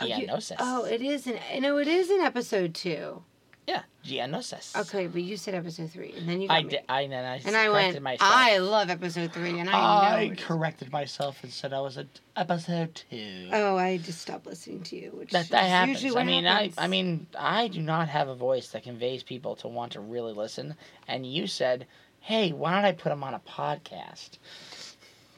oh, 0.02 0.06
you- 0.06 0.28
Oh, 0.60 0.86
it 0.86 1.02
is 1.02 1.28
in 1.28 1.40
no, 1.62 1.78
it 1.78 1.88
is 1.88 2.10
in 2.10 2.20
episode 2.22 2.74
two. 2.76 3.24
Yeah, 3.68 3.82
Geonosis. 4.06 4.76
Okay, 4.80 5.08
but 5.08 5.22
you 5.24 5.38
said 5.38 5.56
episode 5.56 5.90
three, 5.92 6.14
and 6.18 6.30
then 6.30 6.40
you 6.42 6.48
I 6.50 6.62
me. 6.64 6.70
did. 6.70 6.80
I 6.88 7.08
then 7.08 7.26
I 7.26 7.38
and 7.46 7.56
I 7.58 7.66
corrected 7.68 7.94
went. 7.96 8.04
myself. 8.04 8.32
I 8.34 8.58
love 8.60 8.90
episode 8.90 9.34
three, 9.34 9.60
and 9.60 9.70
I. 9.70 9.74
I 9.74 10.36
corrected 10.38 10.92
myself 10.92 11.44
and 11.44 11.52
said 11.52 11.74
I 11.74 11.82
was 11.82 11.98
at 11.98 12.06
episode 12.36 12.94
two. 13.10 13.50
Oh, 13.52 13.76
I 13.78 13.98
just 13.98 14.22
stopped 14.22 14.46
listening 14.46 14.82
to 14.84 14.96
you, 14.96 15.12
which 15.16 15.32
That 15.32 15.50
that 15.50 15.64
is 15.66 15.70
happens. 15.72 16.04
usually 16.04 16.12
what 16.16 16.22
I 16.22 16.26
mean, 16.26 16.44
happens. 16.44 16.76
I 16.78 16.84
I 16.84 16.88
mean, 16.88 17.28
I 17.38 17.68
do 17.68 17.82
not 17.82 18.08
have 18.10 18.28
a 18.28 18.36
voice 18.36 18.68
that 18.70 18.84
conveys 18.84 19.24
people 19.24 19.56
to 19.58 19.68
want 19.68 19.94
to 19.94 20.00
really 20.00 20.34
listen. 20.34 20.76
And 21.08 21.26
you 21.26 21.48
said, 21.48 21.88
"Hey, 22.20 22.52
why 22.52 22.76
don't 22.76 22.86
I 22.86 22.92
put 22.92 23.10
them 23.10 23.24
on 23.24 23.34
a 23.34 23.40
podcast?" 23.40 24.38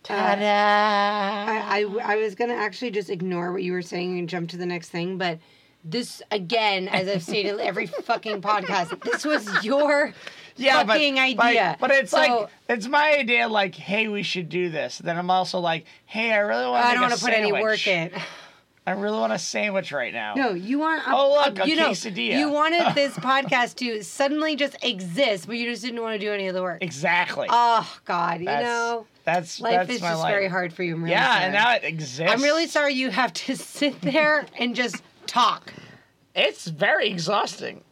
Uh, 0.10 0.14
Ta-da! 0.14 0.46
I, 0.46 1.82
I, 1.84 2.14
I 2.14 2.16
was 2.16 2.34
gonna 2.36 2.54
actually 2.54 2.92
just 2.92 3.10
ignore 3.10 3.52
what 3.52 3.64
you 3.64 3.74
were 3.74 3.82
saying 3.82 4.18
and 4.20 4.30
jump 4.30 4.50
to 4.52 4.58
the 4.58 4.66
next 4.66 4.90
thing, 4.90 5.18
but 5.18 5.40
this 5.84 6.22
again, 6.32 6.88
as 6.88 7.08
I've 7.08 7.24
stated 7.24 7.60
every 7.62 7.88
fucking 7.88 8.42
podcast, 8.42 9.02
this 9.04 9.26
was 9.26 9.64
your 9.64 10.14
fucking 10.58 11.16
but, 11.16 11.46
idea. 11.46 11.78
But, 11.80 11.88
but 11.90 11.92
it's 11.98 12.12
So- 12.12 12.18
like 12.18 12.50
it's 12.70 12.88
my 12.88 13.14
idea. 13.18 13.48
Like, 13.48 13.76
hey, 13.76 14.08
we 14.08 14.24
should 14.24 14.50
do 14.50 14.70
this. 14.70 14.98
Then 14.98 15.18
I'm 15.18 15.30
also 15.30 15.60
like, 15.60 15.86
hey, 16.06 16.32
I 16.32 16.38
really 16.40 16.66
want. 16.68 16.86
I 16.86 16.94
don't 16.94 17.02
want 17.04 17.14
to 17.14 17.24
put 17.24 17.34
any 17.34 17.52
work 17.52 17.88
in. 17.88 18.12
I 18.86 18.92
really 18.92 19.20
want 19.20 19.34
a 19.34 19.38
sandwich 19.38 19.92
right 19.92 20.14
now. 20.14 20.34
No, 20.36 20.54
you 20.54 20.80
want. 20.80 21.06
A, 21.06 21.14
Oh, 21.14 21.32
look, 21.46 21.60
a 21.60 21.68
you 21.68 21.76
know, 21.76 21.90
quesadilla. 21.90 22.40
You 22.40 22.50
wanted 22.50 22.84
this 22.96 23.14
podcast 23.16 23.76
to 23.80 24.02
suddenly 24.02 24.56
just 24.56 24.78
exist, 24.82 25.46
but 25.46 25.58
you 25.58 25.70
just 25.70 25.84
didn't 25.84 26.02
want 26.02 26.14
to 26.14 26.26
do 26.26 26.32
any 26.32 26.48
of 26.48 26.54
the 26.56 26.62
work. 26.64 26.82
Exactly. 26.82 27.48
Oh 27.50 27.98
God, 28.06 28.40
you 28.40 28.46
know, 28.46 29.06
that's 29.26 29.60
life 29.60 29.74
that's 29.88 29.90
is 29.96 30.00
just 30.00 30.20
life. 30.22 30.32
very 30.32 30.48
hard 30.48 30.72
for 30.72 30.84
you. 30.84 30.96
Really 30.96 31.12
Yeah, 31.12 31.34
sorry. 31.34 31.44
and 31.44 31.54
now 31.54 31.74
it 31.76 31.84
exists. 31.84 32.32
I'm 32.34 32.42
really 32.42 32.68
sorry 32.68 32.94
you 32.94 33.10
have 33.12 33.34
to 33.34 33.56
sit 33.58 34.00
there 34.02 34.46
and 34.58 34.74
just 34.74 35.04
talk. 35.28 35.74
It's 36.36 36.68
very 36.68 37.10
exhausting. 37.10 37.84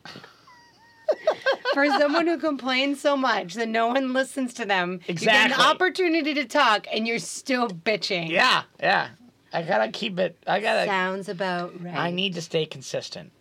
For 1.74 1.86
someone 1.88 2.26
who 2.28 2.38
complains 2.40 3.00
so 3.00 3.16
much 3.16 3.54
that 3.56 3.68
no 3.68 3.88
one 3.88 4.14
listens 4.14 4.54
to 4.56 4.66
them, 4.66 5.02
you 5.08 5.14
get 5.14 5.52
an 5.52 5.60
opportunity 5.60 6.34
to 6.34 6.46
talk 6.46 6.88
and 6.92 7.08
you're 7.08 7.20
still 7.20 7.68
bitching. 7.70 8.30
Yeah, 8.30 8.64
yeah. 8.80 9.10
I 9.54 9.62
gotta 9.62 9.92
keep 9.92 10.18
it. 10.20 10.38
I 10.48 10.60
gotta. 10.60 10.86
Sounds 10.86 11.30
about 11.30 11.80
right. 11.84 11.96
I 11.96 12.12
need 12.12 12.34
to 12.36 12.42
stay 12.42 12.66
consistent. 12.66 13.32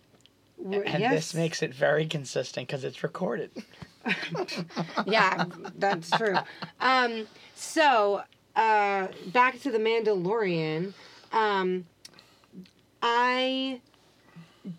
W- 0.62 0.82
And 0.82 1.00
yes. 1.00 1.12
this 1.12 1.34
makes 1.34 1.62
it 1.62 1.74
very 1.74 2.06
consistent 2.06 2.66
because 2.68 2.84
it's 2.84 3.02
recorded. 3.02 3.50
yeah, 5.06 5.44
that's 5.76 6.10
true. 6.10 6.36
Um, 6.80 7.26
so 7.54 8.22
uh, 8.56 9.08
back 9.32 9.60
to 9.62 9.70
the 9.70 9.78
Mandalorian. 9.78 10.92
Um, 11.32 11.86
I 13.06 13.80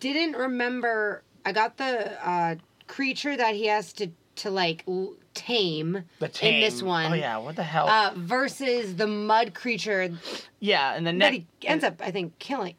didn't 0.00 0.32
remember. 0.36 1.22
I 1.44 1.52
got 1.52 1.76
the 1.76 2.28
uh, 2.28 2.56
creature 2.88 3.36
that 3.36 3.54
he 3.54 3.66
has 3.66 3.92
to 3.94 4.08
to 4.36 4.50
like 4.50 4.84
tame, 5.32 6.02
The 6.18 6.26
in 6.42 6.60
this 6.60 6.80
tame- 6.80 6.86
one. 6.88 7.12
Oh 7.12 7.14
yeah, 7.14 7.38
what 7.38 7.54
the 7.56 7.62
hell? 7.62 7.88
Uh, 7.88 8.12
versus 8.16 8.96
the 8.96 9.06
mud 9.06 9.54
creature 9.54 10.10
yeah, 10.60 10.94
and 10.94 11.06
the 11.06 11.12
that 11.12 11.16
next 11.16 11.34
he 11.36 11.46
ends 11.68 11.84
up, 11.84 12.02
I 12.02 12.10
think, 12.10 12.38
killing. 12.38 12.74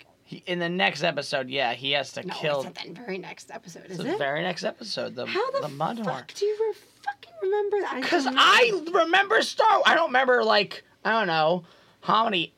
in 0.45 0.59
the 0.59 0.67
next 0.69 1.01
episode, 1.03 1.49
yeah, 1.49 1.73
he 1.73 1.91
has 1.93 2.11
to 2.13 2.27
No, 2.27 2.33
kill. 2.35 2.57
it's 2.61 2.65
not 2.65 2.95
the 2.95 3.01
very 3.01 3.17
next 3.17 3.49
episode, 3.49 3.85
is 3.89 3.97
the 3.97 4.05
it? 4.05 4.11
The 4.11 4.17
very 4.17 4.41
next 4.43 4.65
episode, 4.65 5.15
the 5.15 5.25
How 5.25 5.49
the, 5.51 5.61
the 5.61 5.69
mud 5.69 5.97
horn. 5.99 6.17
fuck 6.17 6.33
do 6.35 6.45
you 6.45 6.57
re- 6.59 6.77
fucking 7.05 7.33
remember 7.41 7.79
that? 7.81 8.01
Because 8.01 8.25
not- 8.25 8.35
I 8.37 8.81
remember 8.93 9.41
Star. 9.41 9.81
I 9.85 9.95
don't 9.95 10.07
remember 10.09 10.43
like 10.43 10.83
I 11.05 11.11
don't 11.11 11.27
know 11.27 11.63
how 12.01 12.25
many 12.25 12.53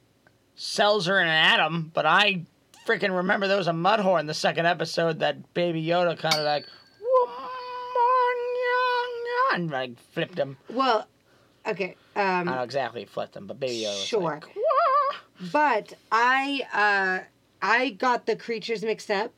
cells 0.55 1.07
are 1.07 1.21
in 1.21 1.27
an 1.27 1.33
atom, 1.33 1.91
but 1.93 2.05
I 2.05 2.41
freaking 2.89 3.15
remember 3.15 3.47
there 3.47 3.57
was 3.57 3.67
a 3.67 3.73
mud 3.73 3.99
horn 3.99 4.21
in 4.21 4.25
the 4.25 4.33
second 4.33 4.65
episode 4.65 5.19
that 5.19 5.53
Baby 5.53 5.83
Yoda 5.85 6.17
kind 6.17 6.35
of 6.35 6.43
like. 6.43 6.65
And 9.53 9.71
like 9.71 9.99
flipped 10.11 10.37
him. 10.37 10.57
Well, 10.69 11.07
okay. 11.65 11.95
Um, 12.15 12.23
I 12.23 12.43
don't 12.43 12.55
know 12.55 12.61
exactly 12.63 13.05
flipped 13.05 13.35
him, 13.35 13.47
but 13.47 13.59
Baby 13.59 13.83
Yoda 13.83 13.89
was 13.95 14.03
Sure. 14.05 14.21
like, 14.21 14.45
"Wah." 14.55 15.17
But 15.51 15.93
I 16.11 16.61
uh 16.73 17.25
I 17.61 17.89
got 17.91 18.25
the 18.25 18.35
creatures 18.35 18.83
mixed 18.83 19.09
up 19.09 19.33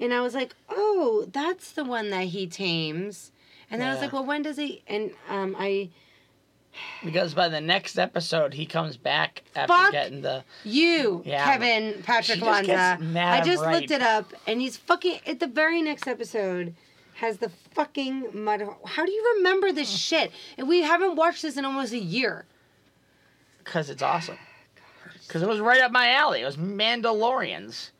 and 0.00 0.12
I 0.12 0.20
was 0.20 0.34
like, 0.34 0.54
"Oh, 0.68 1.26
that's 1.32 1.72
the 1.72 1.84
one 1.84 2.10
that 2.10 2.24
he 2.26 2.46
tames." 2.46 3.30
And 3.70 3.80
then 3.80 3.88
I 3.88 3.92
was 3.92 4.02
like, 4.02 4.12
"Well, 4.12 4.24
when 4.24 4.42
does 4.42 4.56
he?" 4.56 4.82
And 4.88 5.12
um 5.28 5.54
I 5.58 5.90
Because 7.04 7.34
by 7.34 7.48
the 7.48 7.60
next 7.60 7.98
episode, 7.98 8.54
he 8.54 8.66
comes 8.66 8.96
back 8.96 9.42
after 9.54 9.72
Fuck 9.74 9.92
getting 9.92 10.22
the. 10.22 10.44
you, 10.64 11.22
Yeah. 11.24 11.44
Kevin 11.44 12.02
Patrick 12.02 12.38
She 12.38 12.44
just 12.44 12.64
gets 12.64 12.78
Lanza. 12.78 13.04
mad 13.04 13.42
I 13.42 13.44
just 13.44 13.62
right. 13.62 13.74
looked 13.80 13.90
it 13.90 14.02
up 14.02 14.32
and 14.46 14.60
he's 14.60 14.76
fucking 14.76 15.20
at 15.26 15.40
the 15.40 15.46
very 15.46 15.82
next 15.82 16.06
episode 16.06 16.74
has 17.14 17.38
the 17.38 17.50
fucking 17.74 18.30
mud 18.32 18.62
How 18.86 19.04
do 19.04 19.12
you 19.12 19.34
remember 19.36 19.70
this 19.72 19.90
shit? 19.96 20.32
And 20.58 20.68
we 20.68 20.82
haven't 20.82 21.16
watched 21.16 21.42
this 21.42 21.56
in 21.56 21.64
almost 21.64 21.92
a 21.92 21.98
year. 21.98 22.46
Because 23.64 23.90
it's 23.90 24.02
awesome. 24.02 24.38
Because 25.26 25.40
it 25.42 25.48
was 25.48 25.60
right 25.60 25.80
up 25.80 25.92
my 25.92 26.10
alley. 26.12 26.42
It 26.42 26.44
was 26.44 26.56
Mandalorians. 26.58 27.91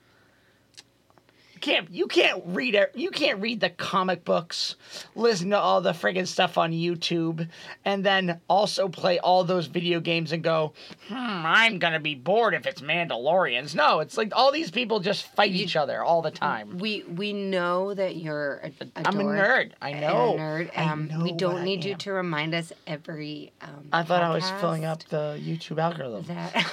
You 1.65 1.73
can't 1.75 1.91
you 1.93 2.07
can't 2.09 2.43
read 2.47 2.75
it. 2.75 2.91
You 2.97 3.11
can't 3.13 3.41
read 3.41 3.61
the 3.61 3.71
comic 3.71 4.25
books, 4.25 4.75
listen 5.15 5.51
to 5.51 5.59
all 5.61 5.81
the 5.81 5.93
friggin' 5.93 6.27
stuff 6.27 6.59
on 6.59 6.73
YouTube, 6.73 7.49
and 7.85 8.05
then 8.05 8.41
also 8.49 8.89
play 8.89 9.21
all 9.21 9.45
those 9.45 9.67
video 9.69 10.01
games 10.01 10.33
and 10.33 10.43
go, 10.43 10.73
hmm, 11.07 11.15
I'm 11.15 11.79
gonna 11.79 12.01
be 12.01 12.17
bored 12.17 12.55
if 12.55 12.67
it's 12.67 12.81
Mandalorians. 12.81 13.77
No, 13.77 14.01
it's 14.01 14.17
like 14.17 14.33
all 14.35 14.51
these 14.51 14.73
people 14.73 14.99
just 14.99 15.25
fight 15.37 15.53
each 15.53 15.77
other 15.77 16.03
all 16.03 16.21
the 16.21 16.33
time. 16.33 16.79
We 16.79 17.05
we 17.05 17.33
know 17.33 17.95
that 17.95 18.17
you're 18.17 18.57
a, 18.65 18.73
a 18.81 19.09
I'm 19.09 19.21
a 19.21 19.23
nerd. 19.23 19.71
I 19.81 19.93
know. 19.93 20.35
a 20.35 20.39
nerd. 20.41 20.71
I 20.77 20.83
Um, 20.91 21.07
know 21.07 21.21
we 21.23 21.31
don't 21.31 21.59
I 21.59 21.65
need 21.65 21.85
you 21.85 21.95
to 21.95 22.13
remind 22.13 22.57
us 22.57 22.73
every. 22.89 23.53
Um, 23.61 23.87
I 23.93 24.03
thought 24.03 24.25
I 24.25 24.31
was 24.35 24.51
filling 24.61 24.85
up 24.85 25.05
the 25.05 25.39
YouTube 25.41 25.79
algorithm. 25.79 26.25
that, 26.27 26.73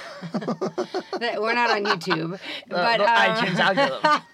that 1.20 1.40
we're 1.40 1.54
not 1.54 1.70
on 1.70 1.84
YouTube, 1.96 2.34
Uh, 2.34 2.38
but 2.68 2.96
the 2.98 3.04
um, 3.04 3.36
iTunes 3.36 3.58
algorithm. 3.60 4.22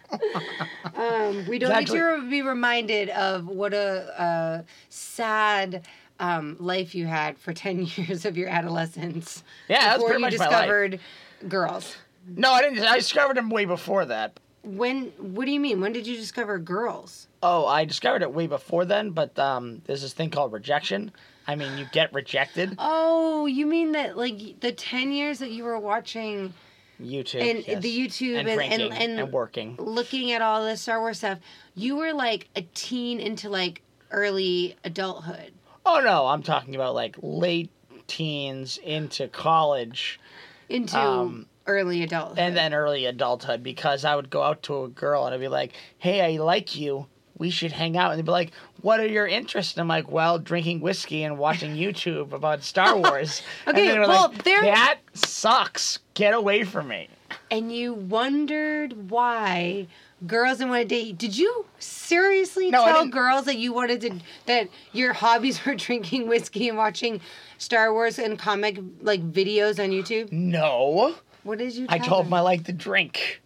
um, 0.94 1.44
we 1.46 1.58
don't 1.58 1.70
Exactly. 1.70 1.98
need 2.00 2.20
to 2.24 2.30
be 2.30 2.42
reminded 2.42 3.08
of 3.10 3.46
what 3.46 3.74
a, 3.74 4.20
uh 4.20 4.62
sad. 4.88 5.86
Um, 6.20 6.56
life 6.60 6.94
you 6.94 7.06
had 7.06 7.36
for 7.36 7.52
10 7.52 7.88
years 7.96 8.24
of 8.24 8.36
your 8.36 8.48
adolescence 8.48 9.42
Yeah, 9.66 9.80
that's 9.80 9.94
before 9.96 10.08
pretty 10.10 10.20
you 10.20 10.26
much 10.30 10.38
my 10.38 10.46
life. 10.46 10.52
discovered 10.68 11.00
girls 11.48 11.96
No, 12.36 12.52
I 12.52 12.62
didn't. 12.62 12.78
I 12.84 12.96
discovered 12.98 13.36
them 13.38 13.50
way 13.50 13.64
before 13.64 14.04
that. 14.04 14.38
when 14.62 15.06
what 15.18 15.46
do 15.46 15.50
you 15.50 15.58
mean 15.58 15.80
when 15.80 15.92
did 15.92 16.06
you 16.06 16.16
discover 16.16 16.58
girls 16.60 17.26
Oh, 17.42 17.66
I 17.66 17.84
discovered 17.86 18.22
it 18.22 18.32
way 18.32 18.46
before 18.46 18.84
then, 18.84 19.10
but 19.10 19.36
um, 19.36 19.82
there's 19.86 20.02
this 20.02 20.12
thing 20.12 20.30
called 20.30 20.52
rejection. 20.52 21.10
I 21.48 21.56
mean, 21.56 21.76
you 21.76 21.86
get 21.86 22.12
rejected. 22.12 22.76
oh 22.78 23.46
you 23.46 23.66
mean 23.66 23.92
that 23.92 24.16
like 24.16 24.60
the 24.60 24.70
10 24.70 25.10
years 25.10 25.40
that 25.40 25.50
you 25.50 25.64
were 25.64 25.78
watching 25.80 26.54
YouTube 27.02 27.50
and 27.50 27.66
yes. 27.66 27.82
the 27.82 27.98
YouTube 27.98 28.38
and 28.38 28.48
and, 28.48 28.56
drinking 28.56 28.92
and, 28.92 29.20
and, 29.20 29.32
working. 29.32 29.76
looking 29.78 30.32
at 30.32 30.42
all 30.42 30.64
this 30.64 30.80
Star 30.82 31.00
Wars 31.00 31.18
stuff, 31.18 31.38
you 31.74 31.96
were 31.96 32.12
like 32.12 32.48
a 32.56 32.62
teen 32.74 33.20
into 33.20 33.48
like 33.50 33.82
early 34.10 34.76
adulthood. 34.84 35.52
Oh 35.84 36.00
no, 36.00 36.26
I'm 36.26 36.42
talking 36.42 36.74
about 36.74 36.94
like 36.94 37.16
late 37.22 37.70
teens 38.06 38.78
into 38.78 39.28
college 39.28 40.20
Into 40.68 40.98
Um, 40.98 41.46
early 41.66 42.02
adulthood. 42.02 42.38
and 42.38 42.56
then 42.56 42.74
early 42.74 43.06
adulthood 43.06 43.62
because 43.62 44.04
I 44.04 44.14
would 44.16 44.30
go 44.30 44.42
out 44.42 44.62
to 44.64 44.84
a 44.84 44.88
girl 44.88 45.24
and 45.26 45.34
I'd 45.34 45.40
be 45.40 45.48
like, 45.48 45.72
"Hey, 45.98 46.20
I 46.20 46.42
like 46.42 46.76
you, 46.76 47.06
we 47.38 47.50
should 47.50 47.72
hang 47.72 47.96
out. 47.96 48.10
And 48.12 48.18
they'd 48.18 48.24
be 48.26 48.30
like, 48.32 48.52
what 48.82 49.00
are 49.00 49.06
your 49.06 49.26
interests? 49.26 49.74
And 49.74 49.80
I'm 49.80 49.88
like, 49.88 50.10
well, 50.10 50.38
drinking 50.38 50.80
whiskey 50.80 51.22
and 51.24 51.38
watching 51.38 51.74
YouTube 51.76 52.32
about 52.32 52.62
Star 52.62 52.96
Wars. 52.98 53.42
and 53.66 53.76
Okay, 53.76 53.88
they 53.88 53.98
were 53.98 54.06
well, 54.06 54.28
like, 54.28 54.44
they're- 54.44 54.62
that 54.62 54.98
sucks. 55.14 55.98
Get 56.14 56.34
away 56.34 56.64
from 56.64 56.88
me. 56.88 57.08
And 57.50 57.74
you 57.74 57.94
wondered 57.94 59.10
why 59.10 59.86
girls 60.26 60.58
didn't 60.58 60.70
want 60.70 60.82
to 60.82 60.88
date. 60.88 61.06
you. 61.06 61.12
Did 61.14 61.36
you 61.36 61.64
seriously 61.78 62.70
No, 62.70 62.84
tell 62.84 63.06
girls 63.08 63.46
that 63.46 63.56
you 63.58 63.72
wanted 63.72 64.00
to 64.02 64.20
that 64.46 64.68
your 64.92 65.12
hobbies 65.14 65.64
were 65.66 65.74
drinking 65.74 66.28
whiskey 66.28 66.68
and 66.68 66.76
watching 66.78 67.20
Star 67.58 67.92
Wars 67.92 68.18
and 68.18 68.38
comic 68.38 68.78
like 69.00 69.22
videos 69.32 69.82
on 69.82 69.90
YouTube? 69.90 70.30
No. 70.32 71.14
What 71.42 71.58
did 71.58 71.74
you? 71.74 71.86
I 71.88 71.98
told 71.98 72.26
them? 72.26 72.30
them 72.30 72.34
I 72.34 72.40
like 72.40 72.64
to 72.64 72.72
drink. 72.72 73.42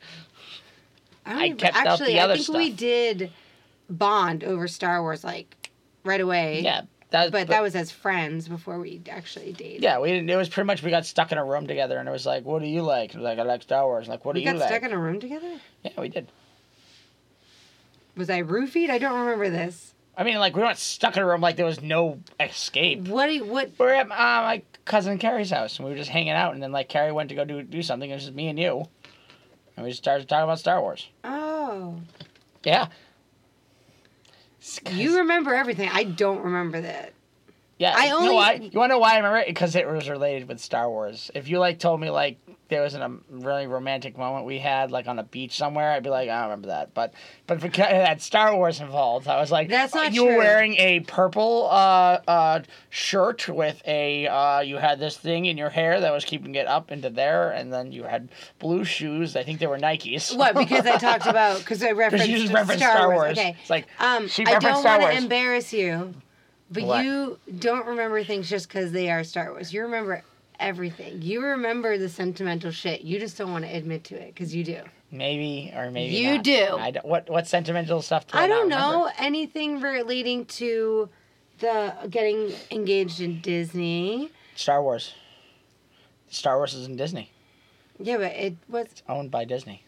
I, 1.25 1.31
don't 1.33 1.41
I 1.41 1.51
kept 1.53 1.77
out 1.77 1.87
actually, 1.87 2.13
the 2.15 2.21
other 2.21 2.35
I 2.35 2.37
think 2.37 2.49
we 2.59 2.71
did 2.71 3.33
bond 3.89 4.45
over 4.45 4.69
Star 4.69 5.03
Wars 5.03 5.25
like 5.25 5.71
right 6.05 6.21
away. 6.21 6.61
Yeah. 6.61 6.83
That, 7.11 7.31
But 7.31 7.47
that 7.49 7.63
was 7.63 7.77
as 7.77 7.93
friends 7.93 8.49
before 8.49 8.81
we 8.81 9.01
actually 9.09 9.53
dated. 9.53 9.81
Yeah, 9.83 10.01
we 10.01 10.09
didn't. 10.11 10.29
It 10.29 10.35
was 10.37 10.49
pretty 10.49 10.67
much 10.67 10.83
we 10.83 10.91
got 10.91 11.07
stuck 11.07 11.31
in 11.31 11.39
a 11.39 11.45
room 11.45 11.69
together, 11.69 11.99
and 11.99 12.09
it 12.09 12.13
was 12.13 12.27
like, 12.27 12.45
"What 12.45 12.61
do 12.63 12.67
you 12.67 12.83
like?" 12.83 13.15
And 13.15 13.23
Like, 13.23 13.39
I 13.39 13.43
like 13.43 13.63
Star 13.63 13.85
Wars. 13.85 14.09
Like, 14.09 14.25
what 14.25 14.35
We 14.35 14.41
do 14.41 14.45
you 14.45 14.51
like? 14.51 14.57
We 14.57 14.61
got 14.61 14.69
stuck 14.69 14.83
in 14.91 14.93
a 14.93 14.99
room 14.99 15.21
together? 15.21 15.61
yeah, 15.85 15.93
we 15.99 16.09
did. 16.09 16.27
Was 18.17 18.29
I 18.29 18.43
roofied? 18.43 18.91
I 18.91 18.99
don't 18.99 19.21
remember 19.21 19.51
this. 19.51 19.95
I 20.17 20.25
mean, 20.25 20.39
like, 20.39 20.57
we 20.57 20.63
weren't 20.63 20.79
stuck 20.79 21.17
in 21.17 21.23
a 21.23 21.27
room 21.27 21.41
like 21.43 21.57
there 21.57 21.67
was 21.67 21.81
no 21.83 22.19
escape. 22.41 23.07
What 23.07 23.27
do 23.27 23.35
you, 23.35 23.45
what 23.45 23.71
We're 23.79 23.93
at 23.95 24.07
uh, 24.07 24.09
my 24.09 24.63
cousin 24.85 25.19
Carrie's 25.19 25.51
house, 25.51 25.79
and 25.79 25.85
we 25.87 25.93
were 25.93 25.99
just 25.99 26.11
hanging 26.11 26.31
out. 26.31 26.55
And 26.55 26.63
then 26.63 26.73
like 26.73 26.89
Carrie 26.89 27.13
went 27.13 27.29
to 27.29 27.35
go 27.37 27.45
do 27.45 27.63
do 27.63 27.83
something. 27.83 28.11
It 28.11 28.15
was 28.15 28.25
just 28.25 28.35
me 28.35 28.49
and 28.49 28.59
you, 28.59 28.89
and 29.77 29.85
we 29.85 29.91
just 29.93 30.03
started 30.03 30.29
talking 30.29 30.45
about 30.45 30.59
Star 30.59 30.81
Wars. 30.81 31.07
Oh. 31.23 32.01
Yeah. 32.65 32.89
You 34.91 35.19
remember 35.19 35.55
everything. 35.55 35.91
I 35.93 36.05
don't 36.05 36.43
remember 36.43 36.81
that. 36.81 37.13
Yeah, 37.79 37.95
I 37.97 38.05
you 38.05 38.11
know 38.11 38.19
only- 38.21 38.35
why? 38.35 38.53
You 38.55 38.79
want 38.79 38.91
to 38.91 38.95
know 38.95 38.99
why 38.99 39.15
I 39.15 39.17
remember 39.19 39.39
it? 39.39 39.47
Because 39.49 39.77
it 39.77 39.87
was 39.87 40.09
related 40.09 40.49
with 40.49 40.61
Star 40.61 40.89
Wars. 40.89 41.31
If 41.35 41.49
you 41.49 41.59
like 41.59 41.79
told 41.79 42.01
me 42.01 42.11
like 42.11 42.39
there 42.69 42.83
was 42.83 42.95
a 42.95 43.17
really 43.31 43.67
romantic 43.67 44.19
moment 44.19 44.45
we 44.45 44.59
had 44.59 44.91
like 44.91 45.07
on 45.07 45.19
a 45.19 45.23
beach 45.23 45.57
somewhere, 45.57 45.93
I'd 45.93 46.03
be 46.03 46.11
like, 46.11 46.29
I 46.29 46.35
don't 46.41 46.45
remember 46.51 46.69
that. 46.69 46.95
But 46.95 47.15
but 47.47 47.61
because 47.61 47.87
it 47.91 48.07
had 48.07 48.21
Star 48.21 48.57
Wars 48.57 48.81
involved, 48.81 49.29
I 49.29 49.39
was 49.41 49.53
like, 49.53 49.69
That's 49.69 49.95
not 49.95 50.13
you 50.13 50.25
were 50.27 50.37
wearing 50.37 50.77
a 50.77 51.01
purple 51.01 51.69
uh, 51.71 52.19
uh, 52.27 52.63
shirt 52.91 53.49
with 53.49 53.81
a 53.87 54.27
uh, 54.27 54.61
you 54.61 54.77
had 54.77 54.99
this 54.99 55.17
thing 55.17 55.47
in 55.47 55.57
your 55.57 55.71
hair 55.71 56.01
that 56.01 56.13
was 56.13 56.25
keeping 56.25 56.55
it 56.57 56.67
up 56.67 56.91
into 56.91 57.11
there, 57.11 57.51
and 57.51 57.73
then 57.73 57.93
you 57.93 58.03
had 58.05 58.29
blue 58.59 58.85
shoes. 58.85 59.37
I 59.37 59.43
think 59.45 59.61
they 59.61 59.67
were 59.67 59.79
Nikes. 59.79 60.37
What? 60.37 60.55
Because 60.57 60.87
I 60.87 60.97
talked 60.99 61.27
about 61.29 61.59
because 61.61 61.83
I 61.83 61.93
referenced, 61.93 62.29
you 62.29 62.37
just 62.39 62.49
Star, 62.49 62.63
referenced 62.63 62.85
Star 62.85 63.09
Wars. 63.09 63.17
Wars. 63.19 63.39
Okay. 63.39 63.57
It's 63.61 63.71
like, 63.71 63.87
um, 64.01 64.29
she 64.29 64.45
I 64.45 64.59
don't 64.59 64.81
Star 64.81 64.99
want 64.99 65.03
to 65.03 65.07
Wars. 65.09 65.23
embarrass 65.23 65.73
you, 65.73 66.15
but 66.71 66.83
What? 66.83 67.05
you 67.05 67.39
don't 67.59 67.87
remember 67.87 68.25
things 68.25 68.49
just 68.49 68.67
because 68.69 68.91
they 68.93 69.11
are 69.11 69.23
Star 69.23 69.53
Wars. 69.53 69.73
You 69.73 69.83
remember 69.83 70.25
everything. 70.61 71.23
You 71.23 71.43
remember 71.43 71.99
the 71.99 72.09
sentimental 72.09 72.71
shit. 72.71 73.03
You 73.03 73.19
just 73.19 73.37
don't 73.39 73.53
want 73.53 73.65
to 73.65 73.71
admit 73.75 74.05
to 74.05 74.15
it 74.15 74.35
because 74.35 74.55
you 74.55 74.65
do. 74.65 74.81
Maybe 75.11 75.73
or 75.75 75.91
maybe 75.91 76.15
You 76.17 76.35
not. 76.37 76.45
do. 76.45 76.67
I 76.79 76.91
don't, 76.91 77.07
what 77.07 77.31
what 77.31 77.47
sentimental 77.47 78.03
stuff? 78.03 78.27
Do 78.27 78.37
I, 78.39 78.43
I 78.45 78.47
don't 78.49 78.65
remember? 78.65 78.83
know 78.85 79.11
anything 79.19 79.81
relating 79.81 80.45
to 80.47 81.09
the 81.61 81.95
getting 82.11 82.53
engaged 82.71 83.21
in 83.21 83.41
Disney. 83.41 84.31
Star 84.57 84.83
Wars. 84.83 85.15
Star 86.29 86.57
Wars 86.57 86.75
is 86.75 86.87
in 86.87 86.97
Disney. 86.97 87.31
Yeah, 87.99 88.19
but 88.19 88.33
it 88.33 88.57
was 88.69 88.89
owned 89.09 89.31
by 89.31 89.45
Disney. 89.45 89.83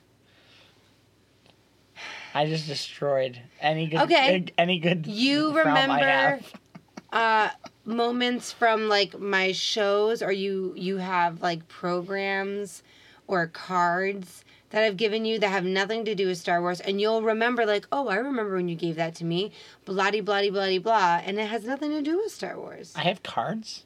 I 2.34 2.46
just 2.46 2.66
destroyed 2.66 3.40
any 3.60 3.86
good 3.88 4.00
Okay. 4.02 4.46
any 4.56 4.78
good 4.78 5.06
You 5.06 5.56
remember 5.58 6.40
uh 7.12 7.48
moments 7.88 8.52
from 8.52 8.88
like 8.88 9.18
my 9.18 9.50
shows 9.52 10.22
or 10.22 10.30
you 10.30 10.74
you 10.76 10.98
have 10.98 11.40
like 11.42 11.66
programs 11.68 12.82
or 13.26 13.46
cards 13.46 14.44
that 14.70 14.84
I've 14.84 14.98
given 14.98 15.24
you 15.24 15.38
that 15.38 15.48
have 15.48 15.64
nothing 15.64 16.04
to 16.04 16.14
do 16.14 16.26
with 16.26 16.36
Star 16.36 16.60
Wars 16.60 16.80
and 16.80 17.00
you'll 17.00 17.22
remember 17.22 17.64
like, 17.64 17.86
"Oh, 17.90 18.08
I 18.08 18.16
remember 18.16 18.54
when 18.56 18.68
you 18.68 18.76
gave 18.76 18.96
that 18.96 19.14
to 19.16 19.24
me." 19.24 19.52
Bloody 19.86 20.20
bloody 20.20 20.50
bloody 20.50 20.78
blah 20.78 21.22
and 21.24 21.38
it 21.38 21.48
has 21.48 21.64
nothing 21.64 21.90
to 21.92 22.02
do 22.02 22.18
with 22.18 22.30
Star 22.30 22.58
Wars. 22.58 22.92
I 22.94 23.00
have 23.00 23.22
cards. 23.22 23.84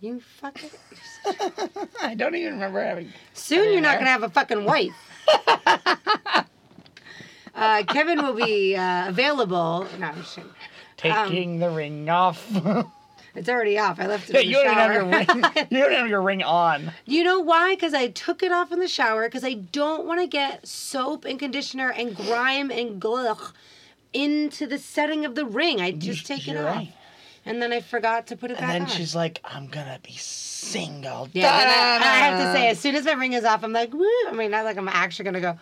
You 0.00 0.20
fucking 0.20 0.70
I 2.02 2.14
don't 2.14 2.34
even 2.34 2.54
remember 2.54 2.82
having. 2.82 3.12
Soon 3.34 3.72
you're 3.72 3.82
not 3.82 3.98
there. 3.98 3.98
gonna 3.98 4.10
have 4.10 4.22
a 4.22 4.30
fucking 4.30 4.64
wife. 4.64 4.94
uh, 7.54 7.82
Kevin 7.88 8.22
will 8.22 8.34
be 8.34 8.74
uh, 8.76 9.08
available. 9.08 9.86
No, 9.98 10.06
I'm 10.06 10.16
just 10.16 10.36
kidding. 10.36 10.50
Taking 10.96 11.58
the 11.58 11.70
ring 11.70 12.08
off. 12.08 12.50
It's 13.38 13.48
already 13.48 13.78
off. 13.78 13.98
I 14.00 14.06
left 14.06 14.28
it 14.30 14.34
Yeah, 14.34 14.40
in 14.40 14.46
the 14.46 14.50
you 14.50 14.56
don't 14.56 14.64
even 14.66 14.78
have 14.78 14.92
shower. 14.92 14.94
your 14.94 15.52
ring. 15.54 15.66
You 15.70 15.78
don't 15.78 15.92
have 15.92 16.08
your 16.08 16.22
ring 16.22 16.42
on. 16.42 16.92
You 17.06 17.24
know 17.24 17.40
why? 17.40 17.74
Because 17.74 17.94
I 17.94 18.08
took 18.08 18.42
it 18.42 18.52
off 18.52 18.72
in 18.72 18.80
the 18.80 18.88
shower 18.88 19.26
because 19.26 19.44
I 19.44 19.54
don't 19.54 20.06
want 20.06 20.20
to 20.20 20.26
get 20.26 20.66
soap 20.66 21.24
and 21.24 21.38
conditioner 21.38 21.90
and 21.90 22.14
grime 22.16 22.70
and 22.70 23.00
glug 23.00 23.40
into 24.12 24.66
the 24.66 24.78
setting 24.78 25.24
of 25.24 25.34
the 25.34 25.44
ring. 25.44 25.80
I 25.80 25.90
just 25.92 26.26
take 26.26 26.46
it 26.48 26.52
You're 26.52 26.68
off. 26.68 26.76
right. 26.76 26.92
And 27.44 27.62
then 27.62 27.72
I 27.72 27.80
forgot 27.80 28.26
to 28.28 28.36
put 28.36 28.50
it 28.50 28.54
And 28.58 28.60
back 28.60 28.70
on. 28.70 28.76
And 28.82 28.88
then 28.88 28.96
she's 28.96 29.14
like, 29.14 29.40
"I'm 29.44 29.68
gonna 29.68 29.98
be 30.02 30.12
single." 30.12 31.28
yeah, 31.32 31.60
and 31.60 31.68
I, 31.70 31.94
and 31.94 32.04
I 32.04 32.16
have 32.16 32.38
to 32.52 32.58
say, 32.58 32.68
as 32.68 32.78
soon 32.78 32.94
as 32.94 33.04
my 33.06 33.12
ring 33.12 33.32
is 33.32 33.44
off, 33.44 33.64
I'm 33.64 33.72
like, 33.72 33.92
woo. 33.94 34.06
I 34.28 34.32
mean, 34.32 34.50
not 34.50 34.64
like 34.64 34.76
I'm 34.76 34.88
actually 34.88 35.24
going 35.24 35.34
to 35.34 35.40
go 35.40 35.58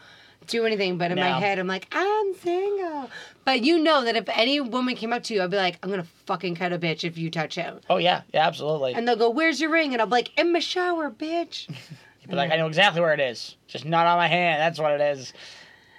do 0.47 0.65
anything, 0.65 0.99
but 0.99 1.11
in 1.11 1.19
my 1.19 1.39
head, 1.39 1.59
I'm 1.59 1.67
like, 1.67 1.87
I'm 1.93 2.35
single. 2.35 3.11
But 3.45 3.63
you 3.63 3.79
know 3.79 4.05
that 4.05 4.17
if 4.17 4.29
any 4.29 4.61
woman 4.61 4.97
came 4.97 5.13
up 5.13 5.23
to 5.25 5.35
you, 5.35 5.43
I'd 5.43 5.51
be 5.51 5.57
like, 5.57 5.79
I'm 5.83 5.91
to 5.91 6.03
fucking 6.27 6.57
cut 6.57 6.73
a 6.73 6.79
bitch 6.79 7.05
if 7.05 7.17
you 7.17 7.31
touch 7.31 7.55
him. 7.55 7.81
Oh 7.89 7.99
yeah, 7.99 8.23
yeah, 8.33 8.47
absolutely. 8.47 8.95
And 8.95 9.07
they'll 9.07 9.17
go, 9.17 9.31
Where's 9.31 9.61
your 9.61 9.71
ring? 9.71 9.93
And 9.93 10.01
I'll 10.01 10.09
be 10.09 10.13
like, 10.13 10.39
In 10.39 10.53
my 10.53 10.59
shower, 10.59 11.11
bitch. 11.11 11.73
But 12.29 12.35
like, 12.39 12.51
I 12.51 12.57
know 12.57 12.67
exactly 12.67 13.01
where 13.01 13.15
it 13.15 13.21
is. 13.21 13.55
Just 13.69 13.85
not 13.85 14.05
on 14.09 14.17
my 14.17 14.27
hand. 14.27 14.61
That's 14.61 14.81
what 14.81 14.91
it 14.91 15.01
is. 15.01 15.33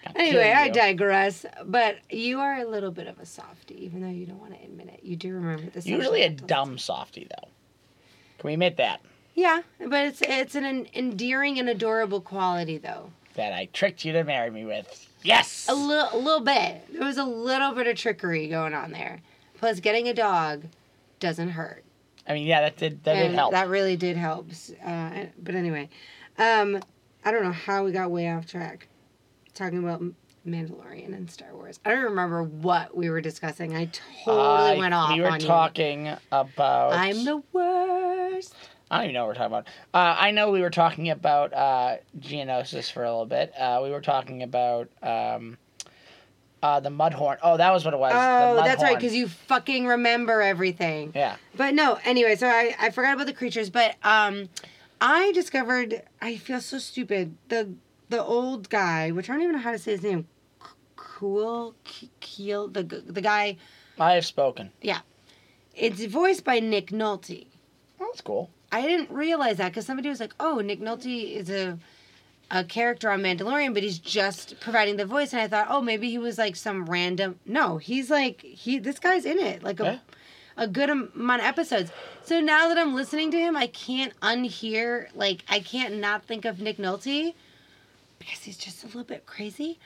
Kill 0.03 0.21
Anyway, 0.21 0.51
I 0.51 0.67
digress. 0.67 1.45
But 1.65 1.99
you 2.09 2.41
are 2.41 2.59
a 2.59 2.65
little 2.65 2.91
bit 2.91 3.07
of 3.07 3.17
a 3.19 3.25
softie, 3.25 3.81
even 3.85 4.01
though 4.01 4.09
you 4.09 4.25
don't 4.25 4.39
want 4.41 4.53
to 4.53 4.61
admit 4.61 4.89
it. 4.89 4.99
You 5.03 5.15
do 5.15 5.33
remember 5.33 5.69
this. 5.69 5.85
Usually 5.85 6.23
a 6.23 6.29
dumb 6.29 6.77
softie 6.77 7.27
though. 7.29 7.47
Can 8.39 8.47
we 8.47 8.53
admit 8.53 8.75
that? 8.75 9.01
Yeah, 9.35 9.61
but 9.79 10.05
it's 10.07 10.21
it's 10.23 10.55
an 10.55 10.87
endearing 10.95 11.59
and 11.59 11.69
adorable 11.69 12.21
quality, 12.21 12.79
though. 12.79 13.11
That 13.37 13.53
I 13.53 13.69
tricked 13.71 14.03
you 14.03 14.13
to 14.13 14.23
marry 14.23 14.49
me 14.49 14.65
with. 14.65 15.07
Yes. 15.21 15.67
A 15.69 15.75
little, 15.75 16.09
a 16.11 16.17
little 16.17 16.41
bit. 16.41 16.91
There 16.91 17.05
was 17.05 17.17
a 17.17 17.23
little 17.23 17.71
bit 17.73 17.85
of 17.85 17.95
trickery 17.95 18.47
going 18.49 18.73
on 18.73 18.91
there. 18.91 19.21
Plus, 19.59 19.79
getting 19.79 20.07
a 20.07 20.13
dog 20.13 20.63
doesn't 21.19 21.49
hurt. 21.49 21.83
I 22.27 22.33
mean, 22.33 22.47
yeah, 22.47 22.61
that 22.61 22.77
did 22.77 23.03
that 23.03 23.13
did 23.13 23.31
help. 23.33 23.51
That 23.51 23.69
really 23.69 23.95
did 23.95 24.17
help. 24.17 24.49
Uh, 24.83 25.25
but 25.41 25.53
anyway, 25.53 25.87
um, 26.39 26.79
I 27.23 27.31
don't 27.31 27.43
know 27.43 27.51
how 27.51 27.83
we 27.85 27.91
got 27.91 28.09
way 28.09 28.27
off 28.27 28.47
track 28.47 28.87
talking 29.53 29.79
about 29.79 30.01
Mandalorian 30.45 31.13
and 31.13 31.29
Star 31.29 31.53
Wars. 31.53 31.79
I 31.85 31.91
don't 31.91 32.03
remember 32.05 32.41
what 32.41 32.97
we 32.97 33.11
were 33.11 33.21
discussing. 33.21 33.75
I 33.75 33.85
totally 34.25 34.77
Uh, 34.77 34.77
went 34.77 34.93
off 34.95 35.13
We 35.13 35.21
were 35.21 35.37
talking 35.37 36.09
about. 36.31 36.93
I'm 36.93 37.23
the 37.23 37.43
worst. 37.53 38.55
I 38.89 38.97
don't 38.97 39.05
even 39.05 39.13
know 39.15 39.25
what 39.25 39.29
we're 39.29 39.33
talking 39.35 39.53
about. 39.53 39.67
Uh, 39.93 40.15
I 40.19 40.31
know 40.31 40.51
we 40.51 40.61
were 40.61 40.69
talking 40.69 41.09
about 41.09 41.53
uh, 41.53 41.97
Geonosis 42.19 42.91
for 42.91 43.03
a 43.03 43.09
little 43.09 43.25
bit. 43.25 43.51
Uh, 43.57 43.81
we 43.83 43.89
were 43.91 44.01
talking 44.01 44.43
about 44.43 44.89
um, 45.03 45.57
uh, 46.63 46.79
the 46.79 46.89
Mudhorn. 46.89 47.37
Oh, 47.43 47.57
that 47.57 47.71
was 47.73 47.83
what 47.83 47.93
it 47.93 47.99
was. 47.99 48.13
Oh, 48.15 48.63
that's 48.63 48.81
right, 48.81 48.95
because 48.95 49.13
you 49.13 49.27
fucking 49.27 49.87
remember 49.87 50.41
everything. 50.41 51.11
Yeah. 51.13 51.35
But 51.55 51.73
no, 51.73 51.99
anyway, 52.05 52.35
so 52.35 52.47
I, 52.47 52.75
I 52.79 52.89
forgot 52.91 53.15
about 53.15 53.27
the 53.27 53.33
creatures, 53.33 53.69
but 53.69 53.95
um 54.03 54.49
I 54.99 55.31
discovered 55.33 56.01
I 56.21 56.37
feel 56.37 56.61
so 56.61 56.79
stupid. 56.79 57.35
The 57.49 57.73
the 58.09 58.23
old 58.23 58.69
guy, 58.69 59.11
which 59.11 59.29
I 59.29 59.33
don't 59.33 59.43
even 59.43 59.55
know 59.57 59.61
how 59.61 59.71
to 59.71 59.79
say 59.79 59.91
his 59.91 60.03
name. 60.03 60.27
Cool 60.95 61.75
Keel 62.19 62.67
the 62.67 62.83
the 62.83 63.21
guy 63.21 63.57
I 63.99 64.13
have 64.13 64.25
spoken. 64.25 64.71
Yeah. 64.81 64.99
It's 65.75 66.03
voiced 66.05 66.43
by 66.43 66.59
Nick 66.59 66.87
Nolte. 66.87 67.47
Oh, 67.99 68.05
that's 68.05 68.21
cool. 68.21 68.49
I 68.71 68.81
didn't 68.81 69.09
realize 69.11 69.57
that 69.57 69.69
because 69.69 69.85
somebody 69.85 70.09
was 70.09 70.19
like, 70.19 70.33
"Oh, 70.39 70.59
Nick 70.59 70.79
Nolte 70.81 71.33
is 71.35 71.49
a 71.49 71.77
a 72.49 72.63
character 72.63 73.09
on 73.09 73.21
Mandalorian, 73.21 73.73
but 73.73 73.83
he's 73.83 73.99
just 73.99 74.59
providing 74.59 74.97
the 74.97 75.05
voice." 75.05 75.33
And 75.33 75.41
I 75.41 75.47
thought, 75.47 75.67
"Oh, 75.69 75.81
maybe 75.81 76.09
he 76.09 76.17
was 76.17 76.37
like 76.37 76.55
some 76.55 76.85
random." 76.85 77.39
No, 77.45 77.77
he's 77.77 78.09
like 78.09 78.41
he. 78.41 78.79
This 78.79 78.99
guy's 78.99 79.25
in 79.25 79.39
it, 79.39 79.63
like 79.63 79.79
a 79.79 79.83
Yeah. 79.83 79.99
a 80.57 80.67
good 80.67 80.89
amount 80.89 81.41
of 81.41 81.47
episodes. 81.47 81.91
So 82.23 82.39
now 82.41 82.67
that 82.67 82.77
I'm 82.77 82.93
listening 82.95 83.31
to 83.31 83.37
him, 83.37 83.55
I 83.55 83.67
can't 83.67 84.13
unhear 84.21 85.07
like 85.15 85.43
I 85.47 85.59
can't 85.59 85.95
not 85.95 86.25
think 86.25 86.45
of 86.45 86.59
Nick 86.59 86.77
Nolte 86.77 87.33
because 88.19 88.39
he's 88.39 88.57
just 88.57 88.83
a 88.83 88.87
little 88.87 89.03
bit 89.03 89.25
crazy. 89.25 89.77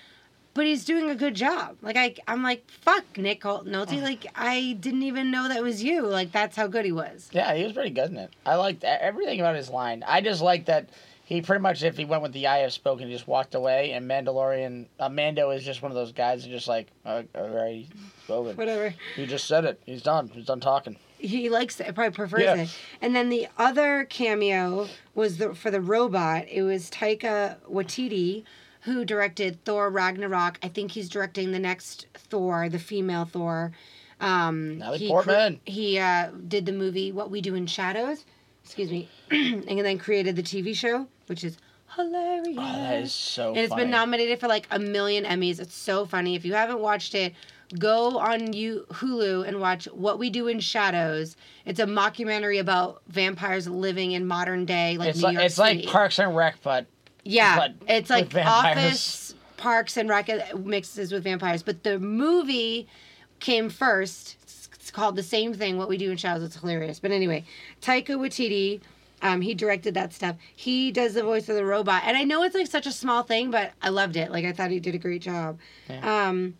But 0.53 0.65
he's 0.65 0.85
doing 0.85 1.09
a 1.09 1.15
good 1.15 1.35
job. 1.35 1.77
Like 1.81 1.97
I, 1.97 2.15
I'm 2.27 2.43
like, 2.43 2.69
fuck 2.69 3.17
Nick 3.17 3.41
Nolte. 3.41 4.01
Like 4.01 4.25
I 4.35 4.77
didn't 4.79 5.03
even 5.03 5.31
know 5.31 5.47
that 5.47 5.63
was 5.63 5.83
you. 5.83 6.05
Like 6.05 6.31
that's 6.31 6.55
how 6.55 6.67
good 6.67 6.85
he 6.85 6.91
was. 6.91 7.29
Yeah, 7.31 7.53
he 7.55 7.63
was 7.63 7.73
pretty 7.73 7.91
good 7.91 8.09
in 8.11 8.17
it. 8.17 8.31
I 8.45 8.55
liked 8.55 8.83
everything 8.83 9.39
about 9.39 9.55
his 9.55 9.69
line. 9.69 10.03
I 10.07 10.21
just 10.21 10.41
like 10.41 10.65
that 10.65 10.89
he 11.25 11.41
pretty 11.41 11.61
much, 11.61 11.81
if 11.81 11.95
he 11.95 12.03
went 12.03 12.23
with 12.23 12.33
the 12.33 12.47
I 12.47 12.57
have 12.57 12.73
spoken, 12.73 13.07
he 13.07 13.13
just 13.13 13.25
walked 13.27 13.55
away. 13.55 13.93
And 13.93 14.05
Mandalorian, 14.09 14.87
uh, 14.99 15.07
Mando 15.07 15.51
is 15.51 15.63
just 15.63 15.81
one 15.81 15.89
of 15.89 15.95
those 15.95 16.11
guys 16.11 16.43
who 16.43 16.51
just 16.51 16.67
like, 16.67 16.87
right, 17.05 17.87
spoken. 18.25 18.57
Whatever. 18.57 18.93
He 19.15 19.25
just 19.25 19.47
said 19.47 19.63
it. 19.63 19.79
He's 19.85 20.01
done. 20.01 20.29
He's 20.33 20.45
done 20.45 20.59
talking. 20.59 20.97
He 21.17 21.49
likes 21.49 21.79
it. 21.79 21.95
Probably 21.95 22.13
prefers 22.13 22.41
Yeah. 22.41 22.55
it. 22.55 22.77
And 23.01 23.15
then 23.15 23.29
the 23.29 23.47
other 23.57 24.05
cameo 24.09 24.89
was 25.15 25.37
the 25.37 25.53
for 25.55 25.71
the 25.71 25.79
robot. 25.79 26.47
It 26.49 26.63
was 26.63 26.89
Taika 26.89 27.57
Waititi 27.71 28.43
who 28.81 29.05
directed 29.05 29.63
Thor 29.65 29.89
Ragnarok. 29.89 30.57
I 30.63 30.67
think 30.67 30.91
he's 30.91 31.09
directing 31.09 31.51
the 31.51 31.59
next 31.59 32.07
Thor, 32.15 32.69
the 32.69 32.79
female 32.79 33.25
Thor. 33.25 33.71
Um, 34.19 34.77
Natalie 34.79 34.97
he 34.99 35.07
Portman. 35.07 35.59
he 35.65 35.97
uh, 35.99 36.29
did 36.47 36.65
the 36.65 36.71
movie 36.71 37.11
What 37.11 37.31
We 37.31 37.41
Do 37.41 37.55
in 37.55 37.65
Shadows. 37.67 38.25
Excuse 38.63 38.91
me, 38.91 39.09
and 39.31 39.63
then 39.79 39.97
created 39.97 40.35
the 40.35 40.43
TV 40.43 40.75
show, 40.75 41.07
which 41.25 41.43
is 41.43 41.57
hilarious. 41.95 42.55
Oh, 42.59 42.73
that 42.77 42.99
is 43.01 43.13
so 43.13 43.49
And 43.49 43.57
it's 43.57 43.69
funny. 43.69 43.83
been 43.83 43.91
nominated 43.91 44.39
for 44.39 44.47
like 44.47 44.67
a 44.71 44.77
million 44.79 45.23
Emmys. 45.25 45.59
It's 45.59 45.73
so 45.75 46.05
funny. 46.05 46.35
If 46.35 46.45
you 46.45 46.53
haven't 46.53 46.79
watched 46.79 47.15
it, 47.15 47.33
go 47.79 48.19
on 48.19 48.53
you 48.53 48.85
Hulu 48.91 49.47
and 49.47 49.59
watch 49.59 49.85
What 49.85 50.19
We 50.19 50.29
Do 50.29 50.47
in 50.47 50.59
Shadows. 50.59 51.35
It's 51.65 51.79
a 51.79 51.85
mockumentary 51.85 52.59
about 52.59 53.01
vampires 53.07 53.67
living 53.67 54.11
in 54.11 54.27
modern 54.27 54.65
day 54.65 54.97
like 54.97 55.09
It's 55.09 55.17
New 55.19 55.23
like 55.25 55.33
York 55.33 55.45
it's 55.45 55.55
City. 55.55 55.81
like 55.83 55.87
Parks 55.91 56.19
and 56.19 56.35
Rec, 56.35 56.57
but 56.61 56.85
yeah, 57.23 57.69
it's 57.88 58.10
like. 58.10 58.34
Office, 58.36 59.36
Parks 59.57 59.95
and 59.97 60.10
Rec 60.10 60.29
uh, 60.29 60.57
mixes 60.57 61.12
with 61.12 61.23
vampires. 61.23 61.62
But 61.63 61.84
the 61.84 61.99
movie 61.99 62.88
came 63.39 63.69
first. 63.69 64.36
It's- 64.43 64.57
It's 64.73 64.89
called 64.89 65.15
the 65.15 65.23
same 65.23 65.53
thing. 65.53 65.77
What 65.77 65.88
we 65.89 65.97
do 65.97 66.10
in 66.10 66.17
Shadows. 66.17 66.43
It's 66.43 66.55
hilarious. 66.60 66.99
But 66.99 67.12
anyway, 67.12 67.45
Taika 67.81 68.17
Waititi. 68.17 68.81
Um, 69.23 69.41
he 69.41 69.53
directed 69.53 69.93
that 69.93 70.12
stuff. 70.13 70.36
He 70.55 70.91
does 70.91 71.13
the 71.13 71.21
voice 71.21 71.47
of 71.47 71.55
the 71.55 71.63
robot, 71.63 72.01
and 72.07 72.17
I 72.17 72.23
know 72.23 72.41
it's 72.41 72.55
like 72.55 72.65
such 72.65 72.88
a 72.88 72.91
small 72.91 73.21
thing, 73.21 73.51
but 73.51 73.71
I 73.79 73.89
loved 73.89 74.15
it. 74.17 74.31
Like 74.31 74.45
I 74.45 74.51
thought 74.51 74.71
he 74.71 74.79
did 74.79 74.95
a 74.95 74.97
great 74.97 75.21
job. 75.21 75.60
Um, 76.01 76.55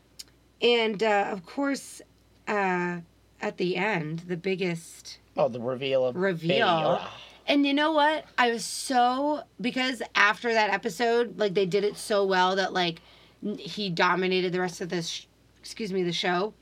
and 0.62 1.02
uh, 1.02 1.30
of 1.32 1.44
course, 1.44 2.04
uh, 2.48 2.98
at 3.42 3.58
the 3.58 3.78
end, 3.78 4.20
the 4.28 4.38
biggest 4.38 5.18
oh, 5.38 5.48
the 5.50 5.60
reveal 5.60 6.06
of 6.06 6.16
Reveal. 6.16 7.02
And 7.48 7.66
you 7.66 7.74
know 7.74 7.92
what? 7.92 8.26
I 8.38 8.52
was 8.52 8.64
so 8.64 9.44
because 9.60 10.02
after 10.16 10.54
that 10.54 10.72
episode, 10.72 11.38
like 11.38 11.54
they 11.54 11.66
did 11.66 11.84
it 11.84 11.98
so 11.98 12.26
well 12.26 12.56
that 12.56 12.74
like 12.74 13.02
he 13.42 13.90
dominated 13.90 14.52
the 14.52 14.60
rest 14.60 14.82
of 14.82 14.90
this. 14.90 15.10
Sh- 15.10 15.26
excuse 15.60 15.92
me, 15.92 16.04
the 16.04 16.12
show. 16.12 16.54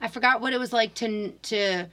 I 0.00 0.08
forgot 0.08 0.40
what 0.40 0.52
it 0.52 0.58
was 0.58 0.72
like 0.72 0.94
to 0.94 1.30
to. 1.30 1.86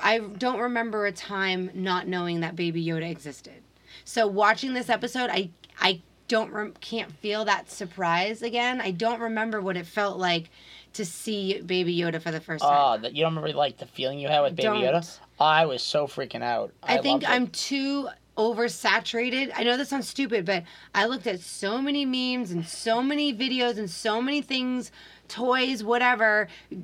I 0.00 0.18
don't 0.18 0.60
remember 0.60 1.06
a 1.06 1.12
time 1.12 1.70
not 1.74 2.06
knowing 2.06 2.40
that 2.40 2.54
Baby 2.54 2.84
Yoda 2.84 3.10
existed. 3.10 3.62
So 4.04 4.26
watching 4.26 4.74
this 4.74 4.88
episode, 4.88 5.30
I 5.30 5.50
I 5.80 6.02
don't 6.28 6.52
rem- 6.52 6.74
can't 6.80 7.10
feel 7.10 7.44
that 7.46 7.70
surprise 7.70 8.42
again. 8.42 8.80
I 8.80 8.92
don't 8.92 9.20
remember 9.20 9.60
what 9.60 9.76
it 9.76 9.86
felt 9.86 10.18
like 10.18 10.50
to 10.92 11.04
see 11.04 11.60
Baby 11.60 11.96
Yoda 11.96 12.20
for 12.20 12.30
the 12.30 12.40
first 12.40 12.64
ah, 12.64 12.70
time. 12.70 12.98
Oh, 12.98 13.02
that 13.02 13.14
you 13.14 13.24
don't 13.24 13.34
remember 13.34 13.56
like 13.56 13.78
the 13.78 13.86
feeling 13.86 14.18
you 14.18 14.28
had 14.28 14.40
with 14.40 14.56
Baby. 14.56 14.68
Yoda? 14.68 15.18
I 15.40 15.64
was 15.64 15.82
so 15.82 16.06
freaking 16.06 16.42
out. 16.42 16.72
I, 16.82 16.98
think. 16.98 17.24
I'm 17.26 17.46
too 17.48 18.08
oversaturated. 18.36 19.52
I 19.56 19.64
know 19.64 19.76
this 19.76 19.88
sounds 19.88 20.08
stupid, 20.08 20.44
but 20.44 20.64
I 20.94 21.06
looked 21.06 21.26
at 21.26 21.40
so 21.40 21.80
many 21.80 22.04
memes 22.04 22.50
and 22.50 22.66
so 22.66 23.02
many 23.02 23.34
videos 23.34 23.78
and 23.78 23.88
so 23.88 24.20
many 24.20 24.42
things, 24.42 24.92
toys, 25.28 25.82
whatever, 25.82 26.48
g- 26.70 26.78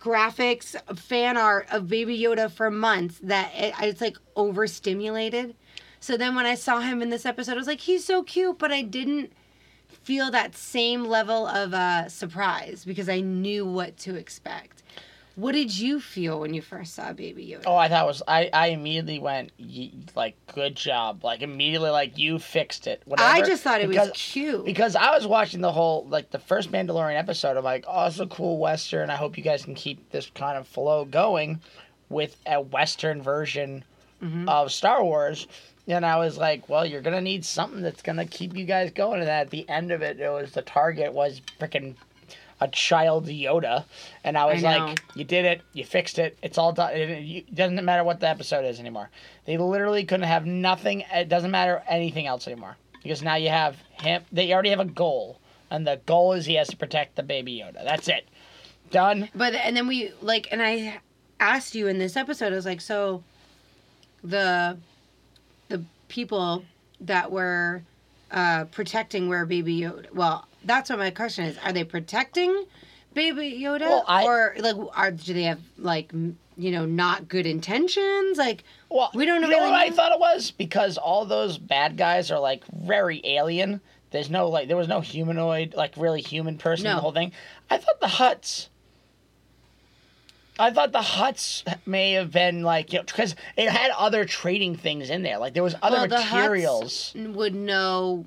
graphics, 0.00 0.76
fan 0.98 1.36
art 1.36 1.68
of 1.70 1.88
Baby 1.88 2.18
Yoda 2.18 2.50
for 2.50 2.70
months 2.70 3.18
that 3.22 3.52
it, 3.54 3.80
I 3.80 3.86
was 3.86 4.00
like 4.00 4.16
overstimulated. 4.36 5.54
So 6.00 6.16
then 6.16 6.34
when 6.34 6.46
I 6.46 6.56
saw 6.56 6.80
him 6.80 7.02
in 7.02 7.10
this 7.10 7.24
episode, 7.24 7.52
I 7.52 7.56
was 7.56 7.68
like, 7.68 7.80
he's 7.80 8.04
so 8.04 8.22
cute, 8.24 8.58
but 8.58 8.72
I 8.72 8.82
didn't 8.82 9.32
feel 9.88 10.30
that 10.32 10.56
same 10.56 11.04
level 11.04 11.46
of 11.46 11.72
uh, 11.74 12.08
surprise 12.08 12.84
because 12.84 13.08
I 13.08 13.20
knew 13.20 13.64
what 13.64 13.96
to 13.98 14.16
expect. 14.16 14.81
What 15.34 15.52
did 15.52 15.76
you 15.76 15.98
feel 16.00 16.40
when 16.40 16.52
you 16.52 16.60
first 16.60 16.94
saw 16.94 17.12
Baby 17.12 17.46
Yoda? 17.46 17.62
Oh, 17.66 17.74
I 17.76 17.88
thought 17.88 18.04
it 18.04 18.06
was. 18.06 18.22
I, 18.28 18.50
I 18.52 18.66
immediately 18.68 19.18
went 19.18 19.50
"Ye- 19.56 19.94
like, 20.14 20.36
good 20.54 20.74
job. 20.76 21.24
Like 21.24 21.40
immediately, 21.42 21.88
like 21.90 22.18
you 22.18 22.38
fixed 22.38 22.86
it. 22.86 23.00
Whatever. 23.06 23.28
I 23.30 23.40
just 23.42 23.62
thought 23.62 23.80
it 23.80 23.88
because, 23.88 24.08
was 24.10 24.16
cute. 24.18 24.64
because 24.64 24.94
I 24.94 25.10
was 25.12 25.26
watching 25.26 25.60
the 25.62 25.72
whole 25.72 26.06
like 26.08 26.30
the 26.30 26.38
first 26.38 26.70
Mandalorian 26.70 27.18
episode. 27.18 27.56
I'm 27.56 27.64
like, 27.64 27.84
oh, 27.88 28.06
it's 28.06 28.20
a 28.20 28.26
cool 28.26 28.58
western. 28.58 29.08
I 29.08 29.16
hope 29.16 29.38
you 29.38 29.42
guys 29.42 29.64
can 29.64 29.74
keep 29.74 30.10
this 30.10 30.30
kind 30.34 30.58
of 30.58 30.66
flow 30.68 31.04
going 31.06 31.60
with 32.08 32.36
a 32.46 32.60
western 32.60 33.22
version 33.22 33.84
Mm-hmm. 34.22 34.48
of 34.48 34.70
Star 34.70 35.02
Wars. 35.02 35.48
And 35.88 36.06
I 36.06 36.16
was 36.18 36.38
like, 36.38 36.68
well, 36.68 36.86
you're 36.86 37.00
gonna 37.00 37.20
need 37.20 37.44
something 37.44 37.82
that's 37.82 38.02
gonna 38.02 38.24
keep 38.24 38.56
you 38.56 38.64
guys 38.64 38.92
going. 38.92 39.20
And 39.20 39.28
at 39.28 39.50
the 39.50 39.68
end 39.68 39.90
of 39.90 40.00
it, 40.00 40.20
it 40.20 40.30
was 40.30 40.52
the 40.52 40.62
target 40.62 41.12
was 41.12 41.40
freaking 41.58 41.96
a 42.62 42.68
child 42.68 43.26
Yoda, 43.26 43.84
and 44.22 44.38
I 44.38 44.46
was 44.46 44.62
I 44.62 44.76
like, 44.76 45.02
you 45.16 45.24
did 45.24 45.44
it, 45.44 45.62
you 45.72 45.84
fixed 45.84 46.18
it, 46.20 46.38
it's 46.42 46.58
all 46.58 46.72
done. 46.72 46.92
It, 46.94 47.52
doesn't 47.52 47.84
matter 47.84 48.04
what 48.04 48.20
the 48.20 48.28
episode 48.28 48.64
is 48.64 48.78
anymore. 48.78 49.10
They 49.46 49.58
literally 49.58 50.04
couldn't 50.04 50.28
have 50.28 50.46
nothing. 50.46 51.02
It 51.12 51.28
doesn't 51.28 51.50
matter 51.50 51.82
anything 51.88 52.28
else 52.28 52.46
anymore 52.46 52.76
because 53.02 53.20
now 53.20 53.34
you 53.34 53.48
have 53.48 53.76
him. 54.00 54.22
They 54.30 54.52
already 54.52 54.70
have 54.70 54.78
a 54.78 54.84
goal, 54.84 55.40
and 55.70 55.84
the 55.84 56.00
goal 56.06 56.34
is 56.34 56.46
he 56.46 56.54
has 56.54 56.68
to 56.68 56.76
protect 56.76 57.16
the 57.16 57.24
baby 57.24 57.58
Yoda. 57.58 57.82
That's 57.84 58.06
it. 58.06 58.28
Done. 58.92 59.28
But 59.34 59.54
and 59.54 59.76
then 59.76 59.88
we 59.88 60.12
like, 60.20 60.46
and 60.52 60.62
I 60.62 61.00
asked 61.40 61.74
you 61.74 61.88
in 61.88 61.98
this 61.98 62.16
episode. 62.16 62.52
I 62.52 62.56
was 62.56 62.66
like, 62.66 62.80
so 62.80 63.24
the 64.22 64.78
the 65.68 65.82
people 66.06 66.64
that 67.00 67.32
were 67.32 67.82
uh, 68.30 68.66
protecting 68.66 69.28
where 69.28 69.44
Baby 69.46 69.80
Yoda. 69.80 70.12
Well, 70.14 70.46
that's 70.64 70.90
what 70.90 70.98
my 70.98 71.10
question 71.10 71.44
is: 71.44 71.58
Are 71.64 71.72
they 71.72 71.84
protecting 71.84 72.64
Baby 73.14 73.60
Yoda, 73.60 73.80
Well, 73.80 74.04
I- 74.08 74.24
or 74.24 74.54
like, 74.58 74.76
are 74.94 75.10
do 75.10 75.34
they 75.34 75.42
have 75.44 75.60
like 75.78 76.12
you 76.12 76.70
know 76.70 76.86
not 76.86 77.28
good 77.28 77.46
intentions? 77.46 78.38
Like, 78.38 78.64
Well, 78.90 79.10
We 79.14 79.24
don't 79.26 79.40
know. 79.40 79.48
you 79.48 79.54
really 79.54 79.66
know 79.66 79.70
what 79.72 79.80
I 79.80 79.90
thought 79.90 80.12
it 80.12 80.18
was 80.20 80.50
because 80.50 80.96
all 80.98 81.24
those 81.24 81.58
bad 81.58 81.96
guys 81.96 82.30
are 82.30 82.38
like 82.40 82.64
very 82.66 83.20
alien. 83.24 83.80
There's 84.10 84.28
no 84.30 84.48
like 84.48 84.68
there 84.68 84.76
was 84.76 84.88
no 84.88 85.00
humanoid 85.00 85.74
like 85.74 85.94
really 85.96 86.20
human 86.22 86.58
person 86.58 86.86
in 86.86 86.92
No. 86.92 86.96
the 86.96 87.00
whole 87.02 87.12
thing. 87.12 87.32
I 87.70 87.78
thought 87.78 88.00
the 88.00 88.06
Hutts. 88.06 88.68
I 90.58 90.70
thought 90.70 90.92
the 90.92 90.98
Hutts 90.98 91.62
may 91.86 92.12
have 92.12 92.30
been 92.30 92.62
like 92.62 92.92
you 92.92 92.98
know 92.98 93.04
because 93.04 93.34
it 93.56 93.70
had 93.70 93.90
other 93.96 94.24
trading 94.26 94.76
things 94.76 95.08
in 95.08 95.22
there. 95.22 95.38
Like 95.38 95.54
there 95.54 95.62
was 95.62 95.74
other 95.82 95.96
well, 95.96 96.08
the 96.08 96.18
materials. 96.18 97.12
Hutts 97.16 97.32
would 97.34 97.54
know 97.54 98.26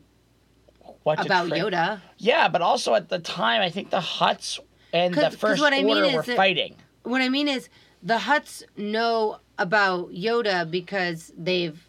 about. 1.13 1.49
Yoda. 1.49 2.01
Yeah, 2.17 2.47
but 2.47 2.61
also 2.61 2.93
at 2.95 3.09
the 3.09 3.19
time, 3.19 3.61
I 3.61 3.69
think 3.69 3.89
the 3.89 3.99
Hutts 3.99 4.59
and 4.93 5.13
the 5.13 5.31
first 5.31 5.61
what 5.61 5.73
I 5.73 5.83
mean 5.83 5.97
order 5.97 6.05
is 6.05 6.13
were 6.15 6.21
that- 6.23 6.37
fighting. 6.37 6.75
What 7.03 7.21
I 7.21 7.29
mean 7.29 7.47
is 7.47 7.69
the 8.01 8.17
Hutts 8.17 8.63
know 8.75 9.39
about 9.57 10.11
Yoda 10.11 10.69
because 10.69 11.31
they've 11.37 11.79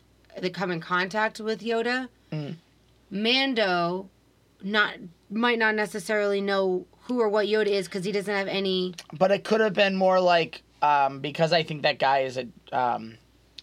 they 0.40 0.50
come 0.50 0.70
in 0.70 0.80
contact 0.80 1.40
with 1.40 1.62
Yoda. 1.62 2.08
Mm. 2.30 2.56
Mando 3.10 4.08
not 4.62 4.94
might 5.30 5.58
not 5.58 5.74
necessarily 5.74 6.40
know 6.40 6.86
who 7.02 7.20
or 7.20 7.28
what 7.28 7.46
Yoda 7.46 7.68
is 7.68 7.86
because 7.86 8.04
he 8.04 8.12
doesn't 8.12 8.34
have 8.34 8.48
any. 8.48 8.94
but 9.16 9.30
it 9.30 9.44
could 9.44 9.60
have 9.60 9.72
been 9.72 9.96
more 9.96 10.20
like 10.20 10.62
um, 10.82 11.20
because 11.20 11.52
I 11.52 11.62
think 11.62 11.82
that 11.82 11.98
guy 11.98 12.20
is 12.20 12.36
a 12.36 12.46
um, 12.72 13.16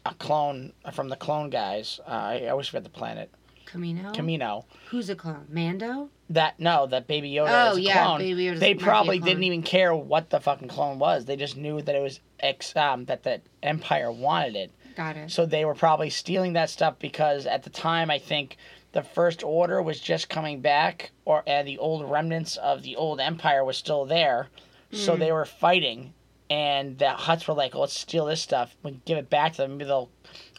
a 0.06 0.13
clone 0.16 0.74
from 0.94 1.10
the 1.10 1.16
clone 1.16 1.50
guys. 1.50 2.00
Uh, 2.08 2.12
I 2.12 2.48
always 2.48 2.68
forget 2.68 2.84
the 2.84 2.89
planet 2.89 3.30
Kamino. 3.73 4.13
Kamino. 4.13 4.65
Who's 4.89 5.09
a 5.09 5.15
clone? 5.15 5.47
Mando. 5.49 6.09
That 6.29 6.59
no, 6.59 6.88
that 6.88 7.07
Baby 7.07 7.31
Yoda 7.31 7.69
Oh, 7.69 7.71
is 7.71 7.77
a 7.77 7.81
yeah, 7.81 8.03
clone. 8.05 8.19
Baby 8.19 8.45
Yoda's- 8.45 8.59
they 8.59 8.73
might 8.73 8.77
be 8.77 8.83
a 8.83 8.86
probably 8.86 9.19
didn't 9.19 9.43
even 9.43 9.63
care 9.63 9.95
what 9.95 10.29
the 10.29 10.39
fucking 10.39 10.67
clone 10.67 10.99
was. 10.99 11.25
They 11.25 11.36
just 11.36 11.57
knew 11.57 11.81
that 11.81 11.95
it 11.95 12.01
was 12.01 12.19
ex 12.39 12.75
um, 12.75 13.05
that 13.05 13.23
the 13.23 13.41
Empire 13.62 14.12
wanted 14.12 14.55
it. 14.55 14.71
Got 14.95 15.17
it. 15.17 15.31
So 15.31 15.45
they 15.45 15.65
were 15.65 15.73
probably 15.75 16.09
stealing 16.12 16.53
that 16.53 16.69
stuff 16.69 16.99
because 16.99 17.45
at 17.47 17.63
the 17.63 17.69
time 17.71 18.12
I 18.12 18.19
think 18.19 18.57
the 18.91 19.01
first 19.03 19.43
order 19.43 19.81
was 19.81 19.99
just 19.99 20.29
coming 20.29 20.62
back 20.62 21.12
or 21.25 21.41
and 21.47 21.67
the 21.67 21.79
old 21.79 22.09
remnants 22.09 22.57
of 22.57 22.83
the 22.83 22.95
old 22.95 23.19
empire 23.19 23.63
was 23.65 23.75
still 23.77 24.05
there. 24.05 24.49
So 24.91 25.15
they 25.15 25.31
were 25.31 25.45
fighting 25.45 26.13
and 26.51 26.99
the 26.99 27.05
Hutts 27.17 27.47
were 27.47 27.55
like, 27.55 27.73
let's 27.73 27.97
steal 27.97 28.25
this 28.25 28.41
stuff. 28.41 28.75
We 28.83 28.91
can 28.91 29.01
give 29.05 29.17
it 29.17 29.27
back 29.31 29.53
to 29.53 29.63
them. 29.63 29.71
Maybe 29.71 29.86
they'll 29.86 30.12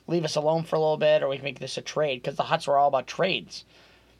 leave 0.07 0.25
us 0.25 0.37
alone 0.37 0.65
for 0.65 0.77
a 0.77 0.79
little 0.79 0.97
bit 0.97 1.23
or 1.23 1.29
we 1.29 1.37
can 1.37 1.45
make 1.45 1.61
this 1.61 1.79
a 1.79 1.83
trade 1.83 2.23
because 2.23 2.37
the 2.37 2.43
Hutts 2.45 2.67
were 2.67 2.77
all 2.79 2.89
about 2.89 3.07
trades 3.07 3.65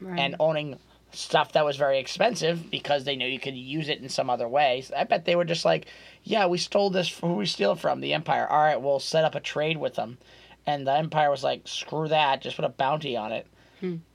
right. 0.01 0.19
and 0.19 0.37
owning 0.41 0.79
stuff 1.13 1.53
that 1.53 1.65
was 1.65 1.77
very 1.77 1.99
expensive 1.99 2.71
because 2.71 3.05
they 3.05 3.15
knew 3.17 3.27
you 3.27 3.39
could 3.39 3.55
use 3.55 3.89
it 3.89 4.01
in 4.01 4.09
some 4.09 4.29
other 4.31 4.49
way. 4.49 4.81
So 4.81 4.95
I 4.97 5.05
bet 5.05 5.25
they 5.25 5.37
were 5.37 5.45
just 5.45 5.65
like, 5.65 5.87
yeah, 6.25 6.47
we 6.47 6.59
stole 6.59 6.91
this. 6.91 7.17
Who 7.19 7.35
we 7.35 7.47
steal 7.47 7.73
it 7.73 7.79
from? 7.79 8.01
The 8.01 8.15
Empire. 8.15 8.49
All 8.49 8.63
right, 8.63 8.81
we'll 8.81 8.99
set 8.99 9.25
up 9.25 9.35
a 9.35 9.41
trade 9.41 9.77
with 9.77 9.95
them. 9.95 10.19
And 10.67 10.87
the 10.87 10.97
Empire 10.97 11.31
was 11.31 11.45
like, 11.45 11.69
screw 11.69 12.09
that. 12.09 12.41
Just 12.41 12.57
put 12.57 12.65
a 12.65 12.71
bounty 12.71 13.17
on 13.17 13.33
it. 13.33 13.47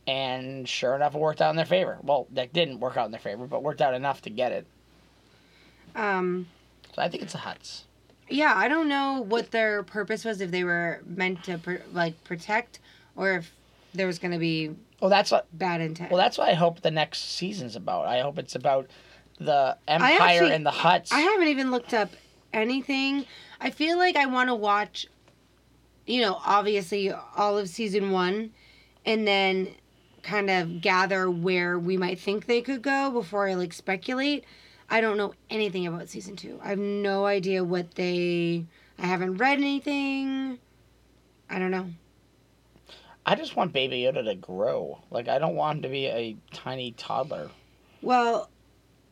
And 0.08 0.67
sure 0.67 0.95
enough, 0.95 1.13
it 1.13 1.21
worked 1.21 1.41
out 1.41 1.51
in 1.51 1.55
their 1.55 1.65
favor. 1.65 1.99
Well, 2.01 2.27
that 2.32 2.51
didn't 2.51 2.79
work 2.79 2.97
out 2.97 3.05
in 3.05 3.12
their 3.12 3.19
favor, 3.19 3.45
but 3.45 3.62
worked 3.62 3.82
out 3.82 3.93
enough 3.93 4.23
to 4.23 4.32
get 4.32 4.51
it. 4.51 4.65
Um, 5.95 6.47
So 6.95 7.01
I 7.03 7.08
think 7.10 7.21
it's 7.23 7.34
the 7.34 7.39
Hutts. 7.39 7.84
Yeah, 8.29 8.53
I 8.55 8.67
don't 8.67 8.87
know 8.87 9.21
what 9.27 9.51
their 9.51 9.83
purpose 9.83 10.23
was. 10.25 10.41
If 10.41 10.51
they 10.51 10.63
were 10.63 11.01
meant 11.05 11.43
to 11.45 11.57
pr- 11.57 11.75
like 11.91 12.23
protect, 12.23 12.79
or 13.15 13.33
if 13.33 13.51
there 13.93 14.07
was 14.07 14.19
going 14.19 14.31
to 14.31 14.37
be 14.37 14.75
Well, 15.01 15.09
that's 15.09 15.31
what. 15.31 15.47
bad 15.57 15.81
intent. 15.81 16.11
Well, 16.11 16.19
that's 16.19 16.37
what 16.37 16.47
I 16.49 16.53
hope 16.53 16.81
the 16.81 16.91
next 16.91 17.35
season's 17.35 17.75
about. 17.75 18.05
I 18.05 18.19
hope 18.21 18.37
it's 18.37 18.55
about 18.55 18.87
the 19.39 19.77
Empire 19.87 20.17
actually- 20.21 20.53
and 20.53 20.65
the 20.65 20.71
Hutts. 20.71 21.11
I 21.11 21.19
haven't 21.21 21.47
even 21.47 21.71
looked 21.71 21.93
up 21.93 22.11
anything. 22.53 23.25
I 23.59 23.69
feel 23.71 23.97
like 23.97 24.15
I 24.15 24.25
want 24.25 24.49
to 24.49 24.55
watch, 24.55 25.07
you 26.05 26.21
know, 26.21 26.39
obviously 26.45 27.11
all 27.11 27.57
of 27.57 27.67
season 27.69 28.11
one, 28.11 28.51
and 29.05 29.27
then 29.27 29.69
kind 30.23 30.49
of 30.49 30.81
gather 30.81 31.31
where 31.31 31.79
we 31.79 31.95
might 31.97 32.19
think 32.19 32.45
they 32.45 32.61
could 32.61 32.81
go 32.81 33.09
before 33.09 33.47
I 33.49 33.53
like 33.55 33.73
speculate. 33.73 34.43
I 34.89 35.02
don't 35.02 35.17
know 35.17 35.34
anything 35.49 35.86
about 35.88 36.10
season 36.10 36.36
two. 36.36 36.60
I 36.63 36.69
have 36.69 36.80
no 36.80 37.25
idea 37.25 37.63
what 37.63 37.95
they. 37.95 38.65
I 38.97 39.06
haven't 39.06 39.38
read 39.38 39.60
anything. 39.60 40.58
I 41.49 41.60
don't 41.60 41.71
know. 41.71 41.89
I 43.25 43.36
just 43.36 43.56
want 43.56 43.73
Baby 43.73 44.02
Yoda 44.02 44.25
to 44.25 44.36
grow. 44.36 44.99
Like 45.12 45.28
I 45.28 45.38
don't 45.39 45.56
want 45.56 45.78
him 45.78 45.82
to 45.84 45.89
be 45.89 46.08
a 46.08 46.36
tiny 46.52 46.91
toddler. 46.93 47.49
Well, 48.02 48.49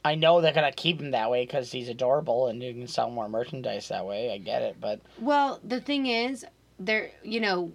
I 0.04 0.16
know 0.16 0.42
they're 0.42 0.54
gonna 0.54 0.72
keep 0.72 1.00
him 1.00 1.12
that 1.12 1.30
way 1.30 1.46
because 1.46 1.72
he's 1.72 1.90
adorable 1.90 2.48
and 2.48 2.64
you 2.64 2.74
can 2.74 2.88
sell 2.88 3.10
more 3.10 3.30
merchandise 3.30 3.90
that 3.90 4.06
way. 4.06 4.32
I 4.34 4.38
get 4.40 4.62
it, 4.64 4.78
but 4.80 5.02
Well, 5.20 5.60
the 5.64 5.80
thing 5.82 6.08
is, 6.08 6.46
there, 6.80 7.12
you 7.24 7.40
know, 7.40 7.72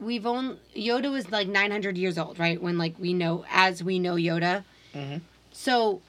we've 0.00 0.26
only 0.26 0.58
Yoda 0.76 1.10
was 1.10 1.30
like 1.30 1.48
900 1.48 1.96
years 1.96 2.18
old, 2.18 2.38
right? 2.38 2.60
When 2.60 2.76
like 2.76 2.98
we 2.98 3.14
know, 3.14 3.44
as 3.50 3.82
we 3.82 3.98
know 3.98 4.14
Yoda. 4.16 4.64
Mhm. 4.94 5.22
So 5.54 6.02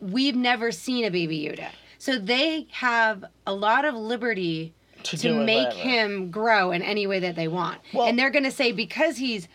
we've 0.00 0.36
never 0.36 0.72
seen 0.72 1.04
a 1.04 1.10
baby 1.10 1.40
Yoda. 1.40 1.70
So 1.98 2.18
they 2.18 2.66
have 2.72 3.24
a 3.46 3.54
lot 3.54 3.84
of 3.84 3.94
liberty 3.94 4.74
to, 5.04 5.16
to 5.18 5.34
make 5.34 5.68
whatever. 5.68 5.88
him 5.88 6.30
grow 6.30 6.72
in 6.72 6.82
any 6.82 7.06
way 7.06 7.20
that 7.20 7.36
they 7.36 7.48
want. 7.48 7.80
Well- 7.92 8.06
and 8.06 8.18
they're 8.18 8.30
going 8.30 8.44
to 8.44 8.50
say 8.50 8.72
because 8.72 9.16
he's 9.16 9.48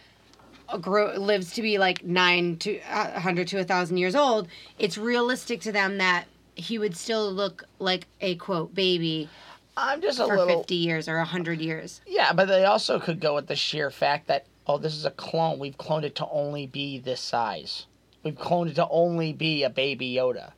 grow, 0.82 1.14
lives 1.18 1.54
to 1.54 1.62
be 1.62 1.78
like 1.78 2.04
9 2.06 2.58
to 2.58 2.80
uh, 2.82 3.12
100 3.12 3.48
to 3.50 3.58
1000 3.58 3.98
years 3.98 4.16
old, 4.16 4.48
it's 4.80 4.98
realistic 4.98 5.62
to 5.62 5.72
them 5.72 5.98
that 5.98 6.26
he 6.56 6.80
would 6.80 6.96
still 6.96 7.32
look 7.32 7.66
like 7.80 8.08
a 8.22 8.36
quote 8.36 8.74
baby 8.74 9.30
I'm 9.76 10.02
just 10.02 10.20
a 10.20 10.28
for 10.28 10.38
little 10.38 10.60
50 10.60 10.76
years 10.76 11.10
or 11.10 11.18
100 11.18 11.60
years. 11.60 12.02
yeah, 12.08 12.32
but 12.32 12.48
they 12.48 12.64
also 12.64 13.00
could 13.00 13.20
go 13.20 13.36
with 13.36 13.48
the 13.48 13.56
sheer 13.56 13.90
fact 13.90 14.28
that 14.28 14.46
oh, 14.68 14.78
this 14.78 14.96
is 14.96 15.04
a 15.04 15.12
clone. 15.12 15.60
We've 15.60 15.78
cloned 15.78 16.04
it 16.04 16.16
to 16.16 16.28
only 16.30 16.68
be 16.68 16.98
this 17.00 17.20
size. 17.20 17.88
We've 18.24 18.36
cloned 18.36 18.70
it 18.70 18.76
to 18.76 18.88
only 18.90 19.34
be 19.34 19.64
a 19.64 19.70
baby 19.70 20.14
Yoda. 20.14 20.52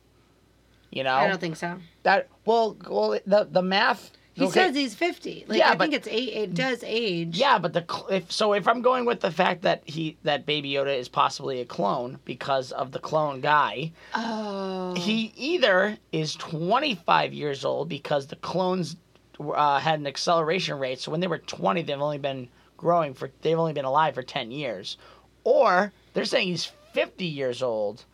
You 0.90 1.02
know 1.04 1.14
I 1.14 1.26
don't 1.28 1.40
think 1.40 1.56
so. 1.56 1.78
that. 2.04 2.28
Well, 2.44 2.76
well, 2.88 3.18
the 3.26 3.48
the 3.50 3.62
math. 3.62 4.12
He 4.34 4.44
okay, 4.44 4.52
says 4.52 4.76
he's 4.76 4.94
50. 4.94 5.46
Like 5.48 5.58
Yeah, 5.58 5.70
I 5.70 5.74
but- 5.76 5.84
think 5.84 5.94
it's 5.94 6.08
eight, 6.08 6.28
it 6.28 6.52
does 6.54 6.84
age. 6.84 7.38
Yeah, 7.38 7.58
but 7.58 7.72
the 7.72 7.86
if 8.10 8.30
so, 8.30 8.52
if 8.52 8.68
I'm 8.68 8.82
going 8.82 9.06
with 9.06 9.20
the 9.20 9.30
fact 9.30 9.62
that 9.62 9.82
he 9.86 10.18
that 10.24 10.44
Baby 10.44 10.72
Yoda 10.72 10.94
is 10.96 11.08
possibly 11.08 11.60
a 11.62 11.64
clone 11.64 12.18
because 12.26 12.70
of 12.70 12.92
the 12.92 12.98
clone 12.98 13.40
guy, 13.40 13.92
Oh. 14.14 14.94
he 14.94 15.32
either 15.36 15.96
is 16.12 16.34
25 16.34 17.32
years 17.32 17.64
old 17.64 17.88
because 17.88 18.26
the 18.26 18.36
clones 18.36 18.96
uh, 19.40 19.78
had 19.78 20.00
an 20.00 20.06
acceleration 20.06 20.78
rate. 20.78 21.00
So 21.00 21.10
when 21.10 21.20
they 21.20 21.26
were 21.26 21.38
20, 21.38 21.82
they've 21.82 21.98
only 22.00 22.18
been 22.18 22.48
growing 22.76 23.14
for 23.14 23.30
they've 23.40 23.58
only 23.58 23.72
been 23.72 23.84
alive 23.86 24.14
for 24.14 24.22
10 24.22 24.50
years, 24.50 24.98
or 25.44 25.92
they're 26.12 26.26
saying 26.26 26.48
he's 26.48 26.70
50 26.96 27.26
years 27.26 27.62
old. 27.62 28.06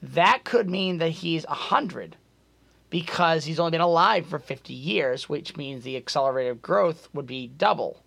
That 0.00 0.44
could 0.44 0.70
mean 0.70 0.98
that 0.98 1.10
he's 1.10 1.44
100 1.46 2.16
because 2.90 3.44
he's 3.44 3.58
only 3.58 3.72
been 3.72 3.80
alive 3.80 4.24
for 4.24 4.38
50 4.38 4.72
years, 4.72 5.28
which 5.28 5.56
means 5.56 5.82
the 5.82 5.96
accelerated 5.96 6.62
growth 6.62 7.08
would 7.12 7.26
be 7.26 7.48
double. 7.48 8.02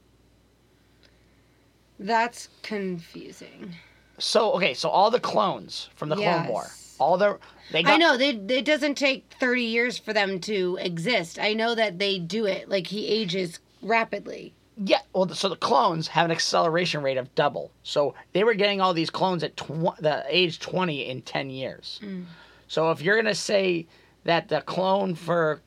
That's 1.99 2.47
confusing. 2.63 3.75
So 4.17 4.53
okay, 4.53 4.73
so 4.73 4.89
all 4.89 5.11
the 5.11 5.19
clones 5.19 5.89
from 5.95 6.07
the 6.09 6.15
Clone 6.15 6.47
War, 6.47 6.67
all 6.97 7.17
the 7.17 7.37
they 7.71 7.83
got 7.83 7.93
I 7.93 7.97
know 7.97 8.17
they, 8.17 8.29
it 8.29 8.65
doesn't 8.65 8.95
take 8.95 9.25
30 9.39 9.63
years 9.63 9.97
for 9.97 10.13
them 10.13 10.39
to 10.41 10.77
exist. 10.79 11.37
I 11.37 11.53
know 11.53 11.75
that 11.75 11.99
they 11.99 12.17
do 12.17 12.45
it. 12.45 12.69
Like 12.69 12.87
he 12.87 13.07
ages 13.07 13.59
rapidly. 13.81 14.53
Yeah, 14.83 14.99
well, 15.13 15.27
so 15.29 15.47
the 15.49 15.55
clones 15.55 16.07
have 16.07 16.25
an 16.25 16.31
acceleration 16.31 17.03
rate 17.03 17.17
of 17.17 17.33
double. 17.35 17.71
So 17.83 18.15
they 18.33 18.43
were 18.43 18.53
getting 18.55 18.81
all 18.81 18.93
these 18.93 19.09
clones 19.11 19.43
at 19.43 19.55
tw- 19.55 19.95
the 19.99 20.23
age 20.27 20.59
20 20.59 21.07
in 21.09 21.21
10 21.21 21.49
years. 21.51 21.99
Mm. 22.03 22.25
So 22.67 22.89
if 22.91 23.01
you're 23.01 23.15
going 23.15 23.25
to 23.25 23.35
say 23.35 23.85
that 24.23 24.47
the 24.49 24.61
clone 24.61 25.13
for 25.13 25.61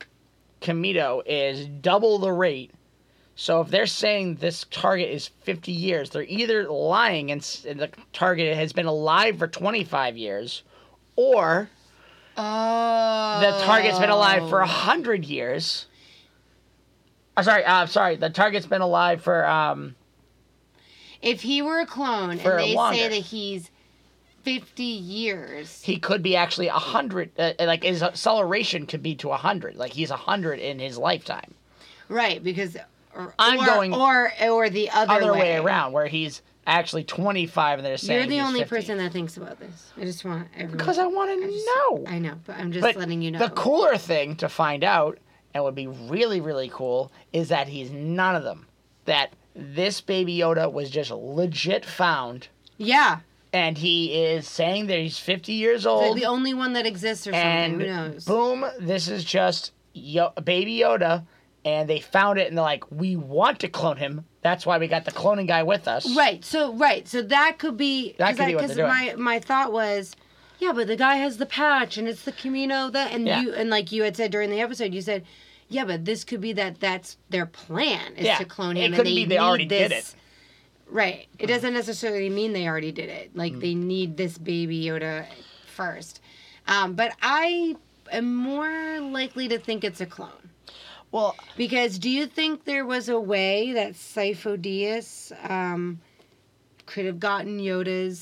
Kamino 0.60 1.22
is 1.26 1.66
double 1.66 2.18
the 2.18 2.32
rate, 2.32 2.72
so 3.36 3.60
if 3.60 3.68
they're 3.68 3.86
saying 3.86 4.36
this 4.36 4.64
target 4.70 5.10
is 5.10 5.28
50 5.42 5.70
years, 5.70 6.10
they're 6.10 6.22
either 6.24 6.68
lying 6.68 7.30
and, 7.30 7.40
s- 7.40 7.64
and 7.68 7.78
the 7.80 7.90
target 8.12 8.56
has 8.56 8.72
been 8.72 8.86
alive 8.86 9.38
for 9.38 9.46
25 9.48 10.16
years, 10.16 10.62
or 11.16 11.68
Oh. 12.36 13.40
the 13.40 13.64
target's 13.64 13.98
been 13.98 14.10
alive 14.10 14.48
for 14.48 14.58
100 14.60 15.24
years. 15.24 15.86
I'm 17.36 17.44
sorry, 17.44 17.64
uh, 17.64 17.86
sorry, 17.86 18.16
the 18.16 18.30
target's 18.30 18.66
been 18.66 18.80
alive 18.80 19.22
for 19.22 19.46
um, 19.46 19.96
If 21.20 21.42
he 21.42 21.62
were 21.62 21.80
a 21.80 21.86
clone 21.86 22.30
and 22.30 22.40
they 22.40 22.74
longer. 22.74 22.96
say 22.98 23.08
that 23.08 23.14
he's 23.14 23.70
50 24.42 24.82
years. 24.84 25.82
he 25.82 25.98
could 25.98 26.22
be 26.22 26.36
actually 26.36 26.68
a 26.68 26.72
hundred. 26.74 27.30
Uh, 27.38 27.52
like 27.60 27.82
his 27.82 28.02
acceleration 28.02 28.86
could 28.86 29.02
be 29.02 29.14
to 29.16 29.30
a 29.30 29.36
hundred. 29.36 29.76
Like 29.76 29.92
he's 29.92 30.10
a 30.10 30.16
hundred 30.16 30.60
in 30.60 30.78
his 30.78 30.98
lifetime. 30.98 31.54
Right, 32.08 32.42
because 32.44 32.76
or, 33.14 33.32
I'm 33.38 33.60
or, 33.60 33.64
going 33.66 33.94
or 33.94 34.30
or 34.42 34.68
the 34.68 34.90
other, 34.90 35.14
Other 35.14 35.32
way. 35.32 35.56
around, 35.56 35.92
where 35.92 36.06
he's 36.06 36.42
actually 36.66 37.04
twenty 37.04 37.46
five, 37.46 37.78
and 37.78 37.86
they're 37.86 37.96
saying 37.96 38.18
You're 38.20 38.28
the 38.28 38.46
only 38.46 38.60
50. 38.60 38.68
person 38.76 38.98
that 38.98 39.12
thinks 39.12 39.38
about 39.38 39.58
this. 39.58 39.92
I 39.96 40.02
just 40.04 40.24
want 40.26 40.48
everyone. 40.54 40.76
Because 40.76 40.98
I 40.98 41.06
want 41.06 41.30
to 41.30 41.64
know. 41.76 42.04
I 42.06 42.18
know, 42.18 42.34
but 42.46 42.56
I'm 42.58 42.70
just 42.70 42.82
but 42.82 42.96
letting 42.96 43.22
you 43.22 43.30
know. 43.30 43.38
the 43.38 43.48
cooler 43.50 43.96
thing 43.96 44.36
to 44.36 44.48
find 44.50 44.84
out, 44.84 45.18
and 45.54 45.62
would 45.64 45.74
be 45.74 45.86
really 45.86 46.40
really 46.40 46.68
cool, 46.72 47.10
is 47.32 47.48
that 47.48 47.68
he's 47.68 47.90
none 47.90 48.34
of 48.36 48.42
them. 48.42 48.66
That 49.06 49.30
this 49.54 50.00
baby 50.00 50.36
Yoda 50.38 50.70
was 50.72 50.90
just 50.90 51.10
legit 51.10 51.84
found, 51.84 52.48
yeah, 52.76 53.20
and 53.52 53.78
he 53.78 54.12
is 54.14 54.48
saying 54.48 54.88
that 54.88 54.98
he's 54.98 55.18
fifty 55.18 55.52
years 55.52 55.86
old. 55.86 56.16
the 56.16 56.24
only 56.26 56.54
one 56.54 56.72
that 56.72 56.86
exists 56.86 57.26
or 57.26 57.32
something. 57.32 57.80
Who 57.80 57.86
knows? 57.86 58.24
boom, 58.24 58.64
this 58.80 59.08
is 59.08 59.24
just 59.24 59.72
Yo- 59.92 60.32
Baby 60.42 60.78
Yoda, 60.80 61.24
and 61.64 61.88
they 61.88 62.00
found 62.00 62.38
it, 62.38 62.48
and 62.48 62.58
they're 62.58 62.64
like, 62.64 62.90
we 62.90 63.14
want 63.16 63.60
to 63.60 63.68
clone 63.68 63.96
him. 63.96 64.24
That's 64.42 64.66
why 64.66 64.78
we 64.78 64.88
got 64.88 65.04
the 65.04 65.10
cloning 65.12 65.46
guy 65.46 65.62
with 65.62 65.86
us. 65.88 66.16
Right. 66.16 66.44
So 66.44 66.74
right. 66.74 67.06
So 67.08 67.22
that 67.22 67.58
could 67.58 67.76
be 67.76 68.14
That 68.18 68.36
could 68.36 68.46
be 68.46 68.54
what 68.56 68.66
they're 68.66 68.76
doing. 68.76 68.88
my 68.88 69.14
my 69.16 69.38
thought 69.38 69.72
was, 69.72 70.14
yeah, 70.64 70.72
but 70.72 70.86
the 70.86 70.96
guy 70.96 71.16
has 71.16 71.36
the 71.36 71.46
patch 71.46 71.96
and 71.98 72.08
it's 72.08 72.22
the 72.22 72.32
Kamino 72.32 72.90
that 72.92 73.12
and 73.12 73.26
Yeah. 73.26 73.40
you 73.42 73.52
and 73.54 73.68
like 73.70 73.92
you 73.92 74.02
had 74.02 74.16
said 74.16 74.30
during 74.30 74.50
the 74.50 74.60
episode, 74.60 74.94
you 74.94 75.02
said, 75.02 75.24
yeah, 75.68 75.84
but 75.84 76.04
this 76.04 76.24
could 76.24 76.40
be 76.40 76.52
that 76.54 76.80
that's 76.80 77.16
their 77.30 77.46
plan 77.46 78.14
is 78.16 78.24
Yeah. 78.26 78.38
to 78.38 78.44
clone 78.44 78.76
It 78.76 78.84
him. 78.86 78.92
couldn't 78.92 79.06
and 79.08 79.16
be 79.16 79.24
they 79.26 79.38
already 79.38 79.64
need 79.64 79.68
did 79.68 79.92
it. 79.92 80.14
Right. 80.88 81.26
It 81.38 81.46
doesn't 81.46 81.72
necessarily 81.74 82.30
mean 82.30 82.52
they 82.52 82.66
already 82.68 82.92
did 82.92 83.08
it. 83.08 83.34
Like 83.34 83.58
they 83.60 83.74
need 83.74 84.16
this 84.16 84.38
baby 84.38 84.84
Yoda 84.84 85.26
first. 85.66 86.20
Um, 86.66 86.94
but 86.94 87.12
I 87.22 87.76
am 88.12 88.34
more 88.34 89.00
likely 89.00 89.48
to 89.48 89.58
think 89.58 89.84
it's 89.84 90.00
a 90.00 90.06
clone. 90.06 90.50
Well, 91.10 91.36
Because 91.56 91.98
do 91.98 92.10
you 92.10 92.26
think 92.26 92.64
there 92.64 92.84
was 92.84 93.08
a 93.08 93.20
way 93.20 93.72
that 93.72 93.92
Sifo-Dyas 93.94 95.32
um, 95.48 96.00
could 96.86 97.06
have 97.06 97.20
gotten 97.20 97.60
Yoda's 97.60 98.18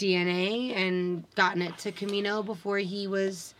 DNA 0.00 0.74
and 0.74 1.24
gotten 1.34 1.62
it 1.62 1.76
to 1.78 1.92
Kamino 1.92 2.44
before 2.44 2.78
he 2.78 3.06
was 3.06 3.54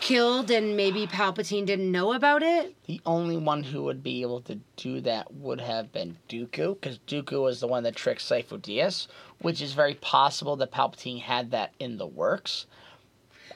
killed 0.00 0.50
and 0.50 0.76
maybe 0.76 1.06
Palpatine 1.06 1.66
didn't 1.66 1.92
know 1.92 2.14
about 2.14 2.42
it? 2.42 2.74
the 2.88 3.00
only 3.04 3.36
one 3.36 3.62
who 3.62 3.82
would 3.84 4.02
be 4.02 4.22
able 4.22 4.40
to 4.40 4.58
do 4.76 5.00
that 5.02 5.32
would 5.34 5.60
have 5.60 5.92
been 5.92 6.16
Dooku, 6.28 6.80
because 6.80 6.98
Dooku 7.06 7.42
was 7.42 7.60
the 7.60 7.66
one 7.66 7.82
that 7.82 7.94
tricked 7.94 8.22
Sifo 8.22 8.58
Dyas, 8.58 9.08
which 9.42 9.60
is 9.60 9.74
very 9.74 9.94
possible 9.94 10.56
that 10.56 10.72
Palpatine 10.72 11.20
had 11.20 11.50
that 11.50 11.74
in 11.78 11.98
the 11.98 12.06
works. 12.06 12.66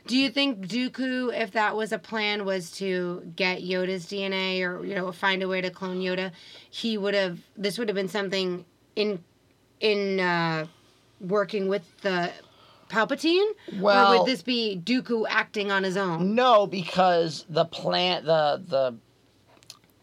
Do 0.07 0.19
you 0.19 0.31
think 0.31 0.67
Dooku, 0.67 1.33
if 1.35 1.53
that 1.53 1.75
was 1.75 1.93
a 1.93 1.99
plan, 1.99 2.45
was 2.45 2.71
to 2.73 3.33
get 3.35 3.63
Yoda's 3.63 4.05
DNA 4.05 4.61
or 4.61 4.85
you 4.85 4.95
know 4.95 5.13
find 5.13 5.43
a 5.43 5.49
way 5.49 5.63
to 5.63 5.71
clone 5.71 6.01
Yoda, 6.01 6.33
he 6.71 6.99
would 6.99 7.15
have. 7.15 7.39
This 7.57 7.79
would 7.79 7.89
have 7.89 7.95
been 7.95 8.09
something 8.09 8.65
in 8.97 9.23
in 9.81 10.21
uh, 10.21 10.67
working 11.23 11.69
with 11.69 11.83
the 12.03 12.31
Palpatine, 12.89 13.47
or 13.75 13.81
Well- 13.81 14.19
would 14.19 14.27
this 14.31 14.43
be 14.43 14.81
Dooku 14.85 15.25
acting 15.29 15.71
on 15.71 15.83
his 15.83 15.97
own? 15.97 16.35
No, 16.35 16.67
because 16.67 17.47
the 17.49 17.65
plant, 17.65 18.27
the 18.27 18.63
the 18.67 18.95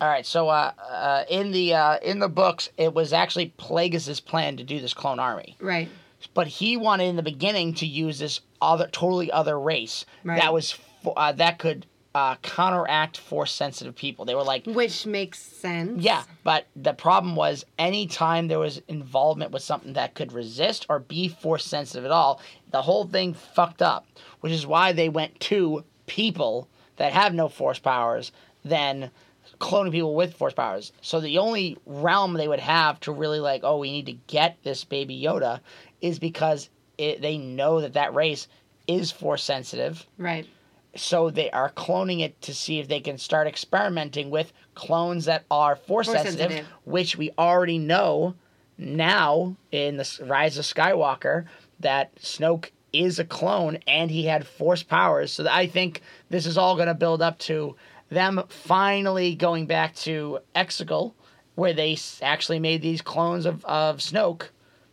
All 0.02 0.08
right, 0.08 0.26
so 0.26 0.48
uh, 0.48 0.72
uh, 0.90 1.24
in 1.30 1.52
the 1.52 1.74
uh, 1.74 1.98
in 2.02 2.20
the 2.20 2.30
books, 2.30 2.70
it 2.78 2.94
was 2.94 3.12
actually 3.12 3.54
Plagueis' 3.60 4.24
plan 4.24 4.56
to 4.58 4.64
do 4.64 4.80
this 4.80 4.94
clone 4.94 5.20
army, 5.20 5.58
Right. 5.60 5.90
but 6.34 6.48
he 6.48 6.78
wanted 6.78 7.04
in 7.10 7.18
the 7.18 7.22
beginning 7.22 7.74
to 7.76 7.86
use 7.86 8.18
this 8.20 8.40
other 8.62 8.88
totally 8.88 9.30
other 9.30 9.60
race 9.60 10.06
Right. 10.24 10.42
that 10.42 10.54
was 10.54 10.76
uh, 11.18 11.34
that 11.34 11.60
could 11.60 11.86
uh, 12.16 12.36
counteract 12.38 13.18
force 13.18 13.52
sensitive 13.52 13.96
people. 13.96 14.26
They 14.26 14.36
were 14.36 14.44
like, 14.44 14.66
Which 14.66 15.06
makes 15.06 15.40
sense. 15.40 16.02
yeah, 16.02 16.24
but 16.44 16.68
the 16.76 16.94
problem 16.94 17.36
was 17.36 17.66
anytime 17.78 18.48
there 18.48 18.60
was 18.60 18.82
involvement 18.88 19.52
with 19.52 19.62
something 19.62 19.94
that 19.94 20.16
could 20.16 20.34
resist 20.34 20.86
or 20.90 21.00
be 21.00 21.28
force 21.28 21.66
sensitive 21.66 22.06
at 22.06 22.12
all, 22.12 22.42
the 22.72 22.82
whole 22.82 23.06
thing 23.06 23.34
fucked 23.34 23.82
up. 23.82 24.06
Which 24.42 24.54
is 24.54 24.66
why 24.66 24.92
they 24.94 25.10
went 25.10 25.40
to 25.42 25.84
people 26.08 26.68
that 26.96 27.14
have 27.14 27.34
no 27.34 27.48
force 27.48 27.80
powers 27.80 28.32
than 28.66 29.12
cloning 29.60 29.92
people 29.92 30.16
with 30.16 30.34
force 30.34 30.54
powers. 30.54 30.92
So 31.02 31.20
the 31.20 31.38
only 31.38 31.78
realm 31.86 32.34
they 32.34 32.48
would 32.48 32.60
have 32.60 33.00
to 33.02 33.12
really 33.12 33.40
like, 33.40 33.62
oh, 33.64 33.78
we 33.78 33.92
need 33.92 34.06
to 34.08 34.14
get 34.28 34.58
this 34.64 34.84
baby 34.84 35.22
Yoda, 35.22 35.60
is 36.02 36.18
because 36.20 36.70
it, 36.98 37.22
they 37.22 37.38
know 37.38 37.82
that 37.82 37.94
that 37.94 38.14
race 38.14 38.48
is 38.88 39.12
force 39.12 39.44
sensitive 39.44 40.06
Right. 40.18 40.48
So 40.96 41.30
they 41.30 41.52
are 41.52 41.72
cloning 41.72 42.22
it 42.22 42.42
to 42.42 42.54
see 42.54 42.80
if 42.80 42.88
they 42.88 43.00
can 43.00 43.18
start 43.18 43.48
experimenting 43.48 44.30
with 44.30 44.52
clones 44.76 45.26
that 45.26 45.46
are 45.52 45.76
force, 45.76 46.08
Force 46.08 46.18
sensitive, 46.18 46.40
sensitive. 46.40 46.68
which 46.86 47.18
we 47.18 47.32
already 47.38 47.78
know 47.78 48.36
now 48.78 49.56
in 49.72 49.98
the 49.98 50.20
Rise 50.22 50.58
of 50.58 50.66
Skywalker 50.66 51.46
that 51.80 52.16
Snoke 52.16 52.70
is 52.92 53.20
a 53.20 53.26
clone 53.26 53.78
and 53.88 54.10
he 54.10 54.26
had 54.26 54.48
force 54.48 54.84
powers. 54.84 55.32
So 55.32 55.48
I 55.50 55.68
think 55.68 56.02
this 56.30 56.46
is 56.46 56.58
all 56.58 56.76
going 56.76 56.88
to 56.88 56.94
build 56.94 57.22
up 57.22 57.38
to 57.40 57.76
them 58.10 58.42
finally 58.50 59.36
going 59.36 59.68
back 59.68 59.96
to 59.96 60.40
Exegol, 60.56 61.14
where 61.56 61.74
they 61.74 61.98
actually 62.22 62.60
made 62.60 62.82
these 62.82 63.02
clones 63.02 63.46
of, 63.46 63.64
of 63.66 63.98
Snoke. 63.98 64.48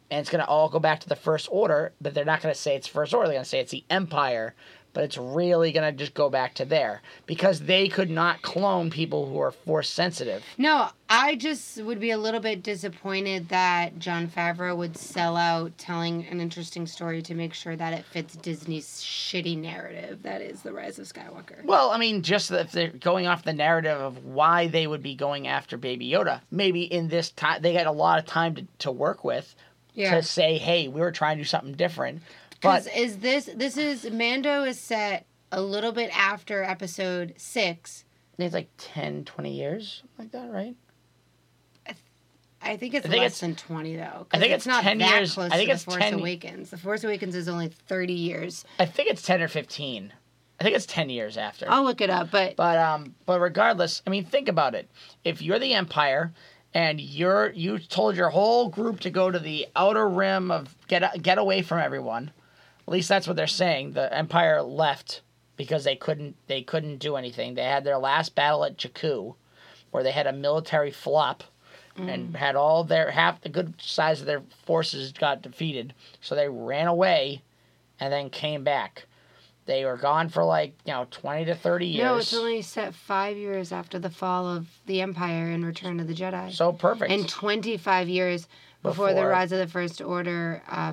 And 0.09 0.21
it's 0.21 0.31
going 0.31 0.45
to 0.45 0.49
all 0.49 0.69
go 0.69 0.79
back 0.79 1.01
to 1.01 1.09
the 1.09 1.17
First 1.17 1.49
Order, 1.51 1.93
but 2.01 2.15
they're 2.15 2.25
not 2.25 2.41
going 2.41 2.55
to 2.55 2.61
say 2.61 2.77
it's 2.77 2.87
First 2.87 3.13
Order. 3.13 3.27
They're 3.27 3.37
going 3.37 3.45
to 3.45 3.49
say 3.49 3.61
it's 3.61 3.73
the 3.73 3.85
Empire 3.91 4.55
but 4.97 5.05
it's 5.05 5.19
really 5.19 5.73
going 5.73 5.85
to 5.85 5.93
just 5.97 6.15
go 6.15 6.31
back 6.31 6.55
to 6.55 6.65
there 6.65 7.03
because 7.27 7.61
they 7.61 7.87
could 7.87 8.09
not 8.09 8.41
clone 8.41 8.89
people 8.89 9.27
who 9.29 9.39
are 9.39 9.51
force 9.51 9.91
sensitive. 9.91 10.43
No, 10.57 10.89
I 11.11 11.37
just 11.37 11.83
would 11.83 12.01
be 12.01 12.13
a 12.13 12.17
little 12.17 12.41
bit 12.41 12.63
disappointed 12.63 13.51
that 13.51 13.99
Jon 13.99 14.27
Favreau 14.27 14.75
would 14.75 14.97
sell 14.97 15.37
out 15.37 15.77
telling 15.77 16.27
an 16.29 16.41
interesting 16.41 16.87
story 16.87 17.21
to 17.21 17.35
make 17.35 17.53
sure 17.53 17.77
that 17.77 17.93
it 17.93 18.07
fits 18.07 18.37
Disney's 18.37 18.87
shitty 19.03 19.59
narrative 19.59 20.23
that 20.23 20.41
is 20.41 20.63
The 20.63 20.73
Rise 20.73 20.99
of 20.99 21.05
Skywalker. 21.07 21.63
Well, 21.63 21.91
I 21.91 21.99
mean, 21.99 22.23
just 22.23 22.51
if 22.51 22.73
they're 22.73 22.89
going 22.89 23.27
off 23.27 23.45
the 23.45 23.53
narrative 23.53 24.01
of 24.01 24.25
why 24.25 24.67
they 24.69 24.87
would 24.87 25.03
be 25.03 25.15
going 25.15 25.47
after 25.47 25.77
Baby 25.77 26.09
Yoda, 26.11 26.41
maybe 26.51 26.85
in 26.85 27.09
this 27.09 27.33
time 27.33 27.61
they 27.61 27.75
got 27.75 27.87
a 27.87 27.93
lot 27.93 28.19
of 28.19 28.25
time 28.25 28.55
to, 28.55 28.67
to 28.79 28.91
work 28.91 29.25
with 29.25 29.55
Yeah. 29.93 30.15
to 30.15 30.23
say, 30.23 30.57
hey, 30.57 30.89
we 30.89 31.03
were 31.03 31.13
trying 31.13 31.37
to 31.37 31.43
do 31.43 31.47
something 31.47 31.75
different. 31.75 32.23
But 32.63 32.85
Because 32.85 32.97
is 32.97 33.19
this 33.19 33.51
this 33.55 33.77
is 33.77 34.11
Mando 34.11 34.65
is 34.65 34.79
set 34.81 35.27
a 35.53 35.61
little 35.61 35.93
bit 35.93 36.11
after 36.17 36.63
episode 36.65 37.35
six. 37.37 38.05
it's 38.39 38.55
like 38.55 38.69
10, 38.79 39.25
20 39.25 39.53
years, 39.53 40.03
like 40.19 40.33
that, 40.33 40.51
right? 40.51 40.75
I 42.63 42.77
think 42.79 42.95
it's 42.95 43.07
I 43.07 43.11
think 43.11 43.21
less 43.23 43.41
it's- 43.41 43.41
than 43.41 43.55
twenty 43.55 43.97
though. 43.97 44.27
I 44.33 44.39
think 44.41 44.51
it's 44.53 44.67
not 44.67 44.83
10 44.83 44.99
that 44.99 45.15
years- 45.19 45.35
close 45.35 45.53
I 45.53 45.57
think 45.57 45.69
to 45.69 45.75
it's 45.75 45.85
the 45.85 45.91
Force 45.93 46.03
10 46.03 46.15
Awakens. 46.15 46.71
The 46.71 46.79
Force 46.79 47.05
Awakens 47.05 47.37
is 47.37 47.49
only 47.49 47.69
thirty 47.69 48.15
years. 48.15 48.65
I 48.79 48.87
think 48.87 49.09
it's 49.11 49.23
10 49.23 49.41
or 49.41 49.47
15. 49.49 50.13
I 50.59 50.65
think 50.65 50.75
it's 50.75 50.87
10 50.87 51.11
years 51.11 51.37
after. 51.37 51.67
I'll 51.69 51.85
look 51.85 52.01
it 52.01 52.11
up, 52.11 52.31
but 52.33 52.57
But 52.57 52.79
um, 52.79 53.15
but 53.25 53.41
regardless, 53.41 54.03
I 54.07 54.11
mean, 54.11 54.25
think 54.25 54.49
about 54.49 54.75
it. 54.75 54.91
If 55.23 55.43
you're 55.43 55.59
the 55.61 55.75
Empire, 55.75 56.33
and 56.75 57.01
you're 57.01 57.51
you 57.53 57.79
told 57.79 58.17
your 58.17 58.31
whole 58.31 58.69
group 58.69 59.01
to 59.01 59.11
go 59.11 59.31
to 59.31 59.39
the 59.39 59.69
outer 59.77 60.09
rim 60.09 60.51
of 60.51 60.75
get 60.89 61.23
get 61.23 61.39
away 61.39 61.63
from 61.63 61.79
everyone, 61.79 62.33
at 62.87 62.93
least 62.93 63.09
that's 63.09 63.27
what 63.27 63.37
they're 63.37 63.47
saying. 63.47 63.93
The 63.93 64.13
Empire 64.15 64.63
left 64.63 65.23
because 65.57 65.85
they 65.85 65.97
couldn't 65.97 66.37
they 66.47 66.63
couldn't 66.63 66.99
do 66.99 67.17
anything. 67.17 67.55
They 67.55 67.65
had 67.65 67.85
their 67.85 67.99
last 67.99 68.35
battle 68.35 68.65
at 68.65 68.77
Jakku, 68.77 69.35
where 69.91 70.03
they 70.03 70.13
had 70.13 70.27
a 70.27 70.33
military 70.33 70.91
flop. 70.91 71.45
And 71.99 72.37
had 72.37 72.57
all 72.57 72.85
their 72.85 73.11
half 73.11 73.41
the 73.41 73.49
good 73.49 73.73
size 73.81 74.21
of 74.21 74.27
their 74.27 74.43
forces 74.67 75.13
got 75.13 75.41
defeated, 75.41 75.95
so 76.21 76.35
they 76.35 76.47
ran 76.47 76.89
away, 76.89 77.41
and 77.99 78.13
then 78.13 78.29
came 78.29 78.65
back. 78.65 79.07
They 79.65 79.83
were 79.87 79.97
gone 79.97 80.29
for 80.29 80.45
like 80.45 80.75
you 80.85 80.93
know 80.93 81.07
twenty 81.11 81.47
to 81.47 81.55
thirty 81.55 81.87
years. 81.87 82.05
no, 82.05 82.17
it's 82.19 82.35
only 82.35 82.61
set 82.61 82.95
five 82.95 83.39
years 83.39 83.73
after 83.73 83.99
the 83.99 84.11
fall 84.11 84.47
of 84.47 84.67
the 84.85 85.01
Empire 85.01 85.47
and 85.47 85.65
Return 85.65 85.99
of 85.99 86.07
the 86.07 86.13
Jedi. 86.13 86.53
So 86.53 86.71
perfect. 86.71 87.11
and 87.11 87.27
25 87.27 88.11
years 88.11 88.47
before, 88.83 89.15
the 89.15 89.25
rise 89.25 89.51
of 89.53 89.59
the 89.59 89.67
First 89.67 90.03
Order 90.03 90.63
uh, 90.69 90.93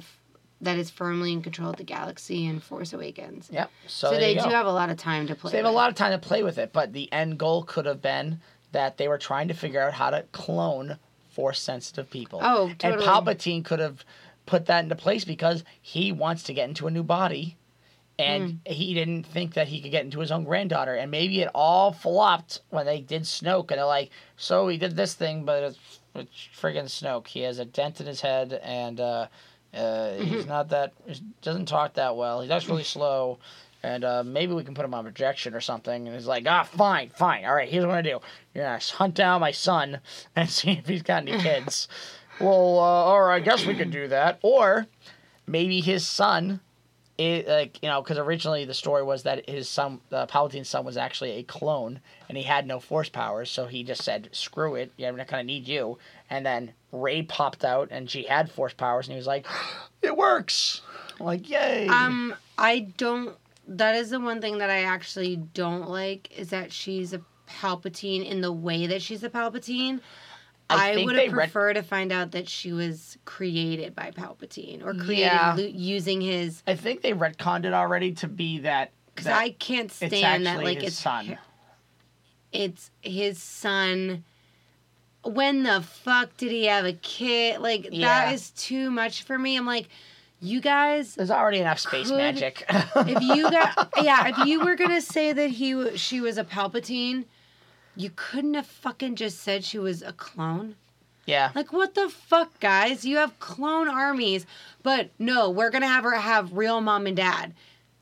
that 0.64 0.78
is 0.78 0.90
firmly 0.90 1.32
in 1.32 1.42
control 1.42 1.70
of 1.72 1.76
the 1.78 1.84
galaxy 1.84 2.46
and 2.48 2.62
Force 2.64 2.94
Awakens. 2.94 3.50
yep. 3.52 3.70
So, 3.88 4.12
So, 4.12 4.18
they 4.20 4.34
do 4.36 4.42
have 4.50 4.66
a 4.66 4.72
lot 4.72 4.90
of 4.90 4.98
time 4.98 5.28
to 5.28 5.36
play. 5.36 5.50
So 5.50 5.52
they 5.52 5.58
have 5.58 5.66
a 5.66 5.70
with. 5.70 5.76
lot 5.76 5.90
of 5.90 5.96
time 5.96 6.12
to 6.12 6.18
play 6.28 6.44
with 6.44 6.58
it, 6.58 6.72
but 6.74 6.94
the 6.94 7.12
end 7.12 7.38
goal 7.38 7.64
could 7.64 7.86
have 7.86 8.02
been 8.02 8.40
that 8.72 8.98
they 8.98 9.08
were 9.08 9.18
trying 9.18 9.48
to 9.50 9.54
figure 9.54 9.82
out 9.82 9.94
how 9.94 10.10
to 10.10 10.24
clone 10.32 10.98
force 11.30 11.60
sensitive 11.60 12.10
people. 12.10 12.40
Oh, 12.44 12.72
totally. 12.78 12.94
And 12.94 13.02
Palpatine 13.04 13.64
could 13.66 13.80
have 13.80 14.04
put 14.46 14.66
that 14.68 14.84
into 14.84 14.96
place 14.96 15.26
because 15.26 15.64
he 15.82 16.12
wants 16.12 16.44
to 16.44 16.54
get 16.54 16.68
into 16.70 16.88
a 16.88 16.92
new 16.92 17.04
body. 17.04 17.58
And 18.20 18.62
Hmm. 18.68 18.72
he 18.74 18.94
didn't 18.94 19.24
think 19.24 19.56
that 19.56 19.68
he 19.70 19.82
could 19.82 19.90
get 19.90 20.06
into 20.06 20.20
his 20.20 20.32
own 20.32 20.44
granddaughter. 20.44 20.94
And 20.96 21.10
maybe 21.10 21.42
it 21.42 21.50
all 21.56 21.92
flopped 21.92 22.62
when 22.70 22.86
they 22.86 23.00
did 23.02 23.24
Snoke. 23.24 23.72
And 23.72 23.80
they're 23.80 23.86
like, 23.86 24.12
so 24.38 24.68
he 24.68 24.78
did 24.78 24.96
this 24.96 25.16
thing, 25.16 25.46
but 25.46 25.64
it's, 25.64 26.00
it's 26.14 26.48
friggin' 26.60 26.84
Snoke. 26.86 27.26
He 27.28 27.40
has 27.42 27.58
a 27.58 27.66
dent 27.66 28.00
in 28.00 28.06
his 28.06 28.22
head 28.22 28.60
and 28.64 29.00
uh, 29.00 29.28
uh, 29.74 30.14
he's 30.16 30.46
not 30.46 30.70
that, 30.70 30.94
he 31.06 31.20
doesn't 31.42 31.66
talk 31.66 31.96
that 31.96 32.16
well. 32.16 32.42
He 32.42 32.48
talks 32.48 32.68
really 32.68 32.84
slow. 32.84 33.40
And 33.86 34.06
uh, 34.06 34.24
maybe 34.24 34.54
we 34.54 34.64
can 34.64 34.76
put 34.76 34.86
him 34.86 34.94
on 34.94 35.04
projection 35.04 35.54
or 35.54 35.60
something. 35.60 36.08
And 36.08 36.16
he's 36.16 36.26
like, 36.26 36.46
ah, 36.48 36.64
fine, 36.64 37.10
fine. 37.10 37.44
All 37.44 37.54
right, 37.54 37.68
here's 37.68 37.86
what 37.86 37.96
I 37.96 38.02
do. 38.02 38.20
You're 38.54 38.64
to 38.64 38.96
hunt 38.96 39.14
down 39.14 39.42
my 39.42 39.52
son 39.52 40.00
and 40.36 40.50
see 40.50 40.72
if 40.72 40.88
he's 40.88 41.04
got 41.04 41.28
any 41.28 41.38
kids. 41.42 41.88
well, 42.40 42.80
uh, 42.80 43.12
or 43.12 43.32
I 43.32 43.40
guess 43.40 43.66
we 43.66 43.76
could 43.76 43.92
do 43.92 44.08
that. 44.08 44.40
Or 44.42 44.88
maybe 45.46 45.82
his 45.82 46.08
son, 46.08 46.62
is, 47.18 47.48
like, 47.48 47.82
you 47.84 47.90
know, 47.90 48.02
because 48.02 48.18
originally 48.18 48.66
the 48.66 48.74
story 48.74 49.04
was 49.04 49.24
that 49.24 49.48
his 49.48 49.70
son, 49.70 50.00
uh, 50.12 50.26
Palpatine's 50.26 50.70
son, 50.70 50.86
was 50.86 50.98
actually 50.98 51.32
a 51.32 51.44
clone 51.44 52.00
and 52.28 52.38
he 52.38 52.44
had 52.44 52.66
no 52.66 52.80
force 52.80 53.10
powers. 53.10 53.52
So 53.52 53.68
he 53.68 53.84
just 53.84 54.04
said, 54.04 54.30
screw 54.32 54.76
it. 54.76 54.92
Yeah, 54.98 55.10
I'm 55.10 55.16
not 55.16 55.28
going 55.28 55.42
to 55.42 55.46
need 55.46 55.68
you. 55.68 55.98
And 56.34 56.44
then 56.44 56.74
Rey 56.92 57.22
popped 57.22 57.64
out 57.64 57.90
and 57.92 58.10
she 58.10 58.24
had 58.24 58.50
force 58.52 58.74
powers 58.74 59.06
and 59.08 59.14
he 59.14 59.18
was 59.18 59.28
like, 59.28 59.46
it 60.02 60.18
works. 60.18 60.82
I'm 61.20 61.28
like, 61.28 61.48
yay. 61.48 61.88
Um, 61.88 62.34
I 62.58 62.80
don't. 62.98 63.36
That 63.68 63.94
is 63.96 64.10
the 64.10 64.20
one 64.20 64.42
thing 64.42 64.58
that 64.58 64.72
I 64.72 64.80
actually 64.84 65.36
don't 65.36 65.88
like 65.90 66.36
is 66.36 66.50
that 66.50 66.72
she's 66.74 67.14
a 67.14 67.22
Palpatine 67.48 68.28
in 68.28 68.42
the 68.42 68.52
way 68.52 68.88
that 68.88 69.04
she's 69.04 69.24
a 69.24 69.30
Palpatine. 69.30 70.00
I 70.72 70.94
I, 71.02 71.06
would 71.06 71.16
have 71.18 71.34
read- 71.34 71.52
preferred 71.52 71.74
to 71.76 71.84
find 71.84 72.12
out 72.12 72.32
that 72.32 72.50
she 72.50 72.74
was 72.74 73.16
created 73.26 73.94
by 73.94 74.10
Palpatine 74.10 74.84
or 74.84 74.96
created 74.96 75.20
Yeah. 75.26 75.54
lu- 75.56 75.72
using 75.72 76.20
his. 76.20 76.64
I 76.66 76.76
think 76.76 77.02
they 77.04 77.14
retconned 77.14 77.66
it 77.66 77.74
already 77.74 78.14
to 78.14 78.28
be 78.28 78.58
that. 78.60 78.92
Because 79.14 79.28
I 79.28 79.52
can't 79.52 79.86
it's 80.02 80.18
stand 80.18 80.48
that. 80.48 80.64
Like 80.64 80.80
his 80.82 80.94
it's 80.94 81.00
son. 81.00 81.38
it's 82.52 82.90
his 83.02 83.38
son. 83.42 84.24
When 85.24 85.64
the 85.64 85.82
fuck 85.82 86.36
did 86.38 86.52
he 86.52 86.66
have 86.66 86.86
a 86.86 86.94
kid? 86.94 87.60
Like 87.62 87.88
Yeah. 87.92 88.08
that 88.26 88.34
is 88.34 88.52
too 88.52 88.92
much 88.92 89.24
for 89.24 89.38
me. 89.38 89.56
I'm 89.58 89.66
like, 89.66 89.88
you 90.42 90.60
guys 90.60 91.16
There's 91.16 91.32
already 91.32 91.60
enough 91.60 91.80
space 91.80 92.10
Could- 92.10 92.18
magic. 92.18 92.66
if 92.70 93.22
you 93.22 93.50
got 93.52 93.90
yeah, 94.02 94.28
if 94.28 94.46
you 94.48 94.60
were 94.64 94.76
gonna 94.76 95.02
say 95.02 95.32
that 95.32 95.50
he 95.52 95.96
she 95.98 96.20
was 96.20 96.38
a 96.38 96.44
Palpatine, 96.44 97.26
you 97.96 98.12
couldn't 98.16 98.56
have 98.56 98.66
fucking 98.68 99.16
just 99.16 99.40
said 99.40 99.64
she 99.64 99.80
was 99.80 100.02
a 100.02 100.12
clone. 100.14 100.76
yeah. 101.26 101.52
Like 101.56 101.72
what 101.72 101.96
the 101.96 102.10
fuck, 102.10 102.60
guys? 102.60 103.06
You 103.06 103.18
have 103.18 103.40
clone 103.40 103.88
armies, 103.88 104.46
but 104.82 105.12
no, 105.20 105.50
we're 105.50 105.70
gonna 105.70 105.88
have 105.88 106.04
her 106.04 106.12
have 106.16 106.52
real 106.52 106.82
mom 106.82 107.08
and 107.08 107.16
dad. 107.16 107.54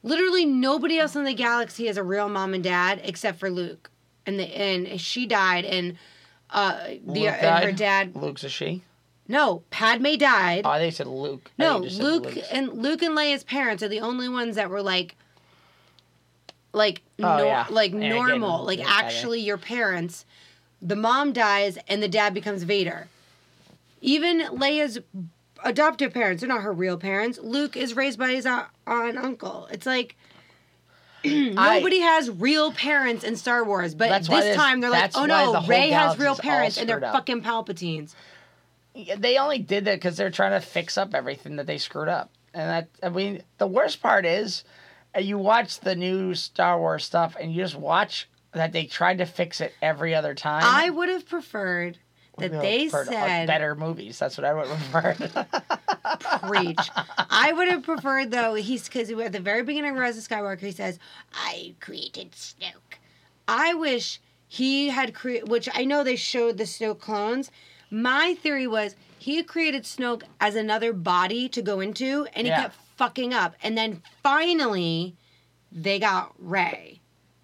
Literally 0.02 0.46
nobody 0.46 0.98
else 0.98 1.16
in 1.16 1.26
the 1.26 1.34
galaxy 1.36 1.86
has 1.86 1.98
a 1.98 2.04
real 2.04 2.28
mom 2.30 2.56
and 2.56 2.64
dad 2.64 3.02
except 3.04 3.40
for 3.40 3.52
Luke, 3.52 3.92
and 4.26 4.40
the 4.40 4.46
and 4.46 5.00
she 5.00 5.28
died, 5.28 5.64
and 5.66 5.96
uh 6.52 6.78
the 6.88 7.00
Luke 7.06 7.28
and 7.28 7.64
her 7.64 7.72
died? 7.72 7.76
dad. 7.76 8.16
Luke's 8.16 8.44
a 8.44 8.50
she. 8.50 8.82
No, 9.28 9.64
Padme 9.70 10.16
died. 10.18 10.64
Oh, 10.66 10.78
they 10.78 10.92
said 10.92 11.08
Luke. 11.08 11.52
I 11.58 11.64
No, 11.64 11.74
think 11.74 11.84
you 11.84 11.90
just 11.90 11.98
said 12.02 12.06
Luke 12.06 12.36
Luke's. 12.36 12.50
and 12.50 12.74
Luke 12.74 13.02
and 13.02 13.16
Leia's 13.18 13.44
parents 13.44 13.82
are 13.84 13.88
the 13.88 14.02
only 14.02 14.28
ones 14.28 14.56
that 14.58 14.70
were 14.70 14.82
like, 14.82 15.16
like, 16.74 17.02
Oh, 17.20 17.38
nor- 17.38 17.46
yeah. 17.46 17.66
like 17.70 17.92
Yeah, 17.92 17.98
I 17.98 18.02
get 18.02 18.16
normal, 18.16 18.62
it. 18.62 18.66
like 18.66 18.80
Yeah, 18.80 18.86
I 18.88 19.02
get 19.02 19.04
it. 19.04 19.06
actually 19.16 19.40
your 19.42 19.58
parents. 19.58 20.26
The 20.82 20.96
mom 20.96 21.32
dies 21.34 21.78
and 21.88 22.02
the 22.02 22.08
dad 22.08 22.34
becomes 22.34 22.64
Vader. 22.64 23.08
Even 24.02 24.40
Leia's 24.58 25.00
adoptive 25.64 26.14
parents, 26.14 26.42
they're 26.42 26.48
not 26.50 26.64
her 26.64 26.74
real 26.74 26.98
parents. 26.98 27.38
Luke 27.42 27.78
is 27.78 27.96
raised 27.96 28.18
by 28.18 28.32
his 28.32 28.46
uh, 28.46 28.66
aunt 28.88 29.10
and 29.10 29.18
uncle. 29.20 29.68
It's 29.72 29.86
like 29.86 30.16
Nobody 31.26 32.00
has 32.00 32.30
real 32.30 32.72
parents 32.72 33.24
in 33.24 33.36
Star 33.36 33.64
Wars, 33.64 33.94
but 33.96 34.10
this 34.20 34.28
this- 34.28 34.56
time 34.56 34.82
they're 34.82 34.90
like, 34.90 35.12
oh 35.16 35.26
no, 35.26 35.54
the 35.62 35.68
Rey 35.68 35.90
has 35.90 36.18
real 36.18 36.36
parents 36.36 36.78
and 36.78 36.90
they're 36.90 37.04
up. 37.04 37.14
fucking 37.14 37.42
Palpatines. 37.42 38.14
Yeah, 38.94 39.16
they 39.18 39.38
only 39.38 39.60
did 39.60 39.86
that 39.86 39.96
because 39.96 40.18
they're 40.18 40.32
trying 40.32 40.60
to 40.60 40.66
fix 40.66 40.98
up 40.98 41.14
everything 41.14 41.56
that 41.58 41.68
they 41.68 41.78
screwed 41.78 42.10
up. 42.10 42.32
And 42.54 42.70
that 42.70 42.90
I 43.02 43.10
mean, 43.10 43.44
the 43.58 43.68
worst 43.68 44.02
part 44.02 44.26
is, 44.26 44.64
uh, 45.16 45.20
you 45.22 45.38
watch 45.38 45.80
the 45.80 45.96
new 45.96 46.36
Star 46.36 46.78
Wars 46.78 47.06
stuff, 47.06 47.38
and 47.40 47.54
you 47.54 47.62
just 47.62 47.76
watch 47.76 48.28
that 48.54 48.74
they 48.74 48.86
tried 48.86 49.20
to 49.20 49.26
fix 49.26 49.62
it 49.62 49.74
every 49.82 50.14
other 50.14 50.36
time. 50.36 50.64
I 50.66 50.90
would 50.90 51.08
have 51.08 51.26
preferred 51.28 51.98
that 52.42 52.52
know, 52.52 52.62
they 52.62 52.90
said 52.90 53.48
better 53.48 53.76
movies. 53.76 54.20
That's 54.20 54.38
what 54.38 54.46
I 54.46 54.54
would 54.54 54.68
have 54.68 54.92
preferred. 54.92 55.48
preach. 56.48 56.78
I 57.30 57.54
would 57.54 57.68
have 57.70 57.84
preferred 57.84 58.32
though. 58.32 58.54
He's 58.56 58.86
because 58.86 59.10
at 59.12 59.32
the 59.32 59.40
very 59.40 59.64
beginning 59.64 59.92
of 59.92 59.98
Rise 59.98 60.18
of 60.18 60.28
Skywalker, 60.28 60.60
he 60.62 60.72
says, 60.72 61.00
"I 61.34 61.76
created 61.80 62.32
Snoke." 62.34 62.98
I 63.48 63.74
wish 63.74 64.20
he 64.48 64.90
had 64.90 65.14
created, 65.14 65.50
which 65.50 65.70
I 65.74 65.86
know 65.86 66.04
they 66.04 66.16
showed 66.16 66.58
the 66.58 66.64
Snoke 66.66 67.00
clones. 67.00 67.52
My 67.90 68.36
theory 68.42 68.68
was 68.68 68.96
he 69.18 69.42
created 69.44 69.84
Snoke 69.84 70.24
as 70.40 70.56
another 70.56 70.94
body 70.94 71.48
to 71.50 71.62
go 71.62 71.80
into, 71.80 72.28
and 72.34 72.48
he 72.48 72.52
Yeah. 72.52 72.64
kept 72.64 72.76
fucking 72.98 73.34
up. 73.34 73.56
And 73.64 73.78
then 73.78 74.02
finally, 74.24 75.16
they 75.72 76.00
got 76.00 76.34
Rey. 76.40 77.00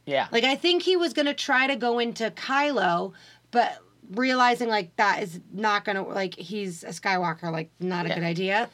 yeah. 0.06 0.28
Like 0.32 0.44
I 0.44 0.56
think 0.56 0.84
he 0.84 0.96
was 0.98 1.14
gonna 1.14 1.34
try 1.34 1.68
to 1.68 1.76
go 1.76 2.00
into 2.00 2.32
Kylo, 2.32 3.14
but 3.52 3.80
realizing 4.12 4.70
like 4.70 4.96
that 4.98 5.24
is 5.24 5.40
not 5.54 5.86
gonna 5.86 6.04
like 6.08 6.36
he's 6.36 6.84
a 6.84 6.90
Skywalker, 6.90 7.52
like 7.52 7.70
not 7.80 8.06
a 8.06 8.10
Yeah. 8.10 8.16
good 8.16 8.24
idea. 8.24 8.70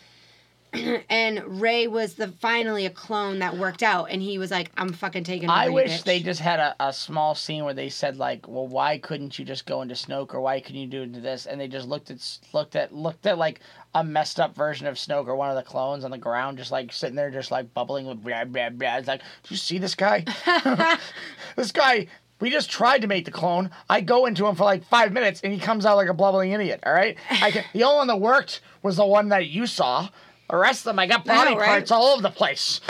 and 1.10 1.62
Rey 1.62 1.86
was 1.86 2.16
the 2.16 2.30
finally 2.30 2.88
a 2.88 2.90
clone 2.90 3.38
that 3.40 3.56
worked 3.58 3.84
out, 3.84 4.06
and 4.10 4.24
he 4.24 4.40
was 4.40 4.50
like, 4.50 4.72
"I'm 4.76 4.92
fucking 4.92 5.24
taking." 5.24 5.48
I 5.48 5.70
wish 5.70 6.02
bitch." 6.02 6.04
they 6.04 6.20
just 6.20 6.40
had 6.40 6.60
a, 6.60 6.76
a 6.80 6.92
small 6.92 7.36
scene 7.36 7.64
where 7.64 7.76
they 7.76 7.90
said 7.90 8.18
like, 8.18 8.48
"Well, 8.48 8.68
why 8.68 8.98
couldn't 8.98 9.38
you 9.38 9.46
just 9.46 9.68
go 9.68 9.84
into 9.84 9.94
Snoke, 9.94 10.34
or 10.34 10.42
why 10.42 10.60
couldn't 10.62 10.82
you 10.82 10.88
do 10.88 11.04
into 11.04 11.20
this?" 11.20 11.46
And 11.46 11.62
they 11.62 11.68
just 11.68 11.88
looked 11.88 12.10
at 12.10 12.18
looked 12.54 12.76
at 12.76 12.92
looked 12.92 13.28
at 13.28 13.38
like 13.38 13.60
a 13.94 14.04
messed 14.04 14.40
up 14.40 14.56
version 14.56 14.88
of 14.88 14.96
Snoke 14.96 15.28
or 15.28 15.36
one 15.36 15.52
of 15.52 15.56
the 15.56 15.62
clones 15.62 16.04
on 16.04 16.10
the 16.10 16.18
ground, 16.18 16.58
just 16.58 16.72
like 16.72 16.92
sitting 16.92 17.16
there, 17.16 17.30
just 17.30 17.52
like 17.52 17.72
bubbling 17.76 18.08
with 18.08 18.24
blah 18.24 18.44
blah 18.44 18.70
blah. 18.72 18.98
It's 18.98 19.08
like, 19.08 19.22
do 19.22 19.54
you 19.54 19.58
see 19.58 19.78
this 19.78 19.94
guy? 19.94 20.26
this 21.56 21.72
guy. 21.72 22.08
We 22.44 22.50
just 22.50 22.70
tried 22.70 23.04
to 23.04 23.08
make 23.08 23.24
the 23.24 23.32
clone. 23.32 23.72
I 23.90 24.02
go 24.02 24.26
into 24.26 24.46
him 24.46 24.56
for 24.56 24.66
like 24.66 24.84
five 24.84 25.14
minutes, 25.14 25.40
and 25.46 25.54
he 25.54 25.60
comes 25.60 25.86
out 25.86 25.96
like 25.96 26.10
a 26.10 26.14
blubbering 26.14 26.52
idiot. 26.52 26.82
All 26.86 26.92
right. 26.92 27.16
I 27.30 27.52
can, 27.52 27.64
the 27.72 27.86
only 27.86 27.96
one 28.00 28.08
that 28.08 28.20
worked 28.20 28.60
was 28.82 28.98
the 28.98 29.06
one 29.06 29.30
that 29.30 29.48
you 29.48 29.66
saw. 29.66 30.10
The 30.50 30.58
rest 30.58 30.82
of 30.82 30.84
them, 30.84 31.00
I 31.00 31.08
got 31.08 31.24
body 31.24 31.52
know, 31.52 31.58
right? 31.58 31.68
parts 31.68 31.90
all 31.90 32.08
over 32.08 32.22
the 32.22 32.30
place. 32.30 32.82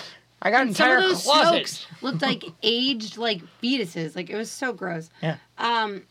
I 0.41 0.49
got 0.49 0.61
Some 0.61 0.69
entire 0.69 0.97
of 0.97 1.03
those 1.03 1.23
closets. 1.23 1.85
Snokes 1.85 2.01
looked 2.01 2.21
like 2.23 2.45
aged 2.63 3.17
like 3.17 3.43
fetuses. 3.61 4.15
Like 4.15 4.31
it 4.31 4.35
was 4.35 4.49
so 4.49 4.73
gross. 4.73 5.11
Yeah. 5.21 5.37
Um, 5.59 6.01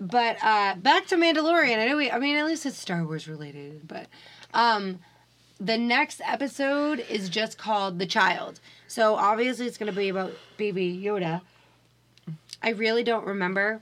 but 0.00 0.38
uh, 0.42 0.76
back 0.76 1.06
to 1.08 1.16
Mandalorian. 1.16 1.76
I 1.78 1.88
know 1.88 1.98
we. 1.98 2.10
I 2.10 2.18
mean, 2.18 2.38
at 2.38 2.46
least 2.46 2.64
it's 2.64 2.78
Star 2.78 3.04
Wars 3.04 3.28
related. 3.28 3.86
But 3.86 4.06
um, 4.54 5.00
the 5.60 5.76
next 5.76 6.22
episode 6.24 7.04
is 7.10 7.28
just 7.28 7.58
called 7.58 7.98
The 7.98 8.06
Child. 8.06 8.58
So 8.88 9.16
obviously 9.16 9.66
it's 9.66 9.76
going 9.76 9.92
to 9.92 9.98
be 9.98 10.08
about 10.08 10.32
Baby 10.56 10.98
Yoda. 11.04 11.42
I 12.66 12.70
really 12.70 13.04
don't 13.04 13.24
remember 13.24 13.80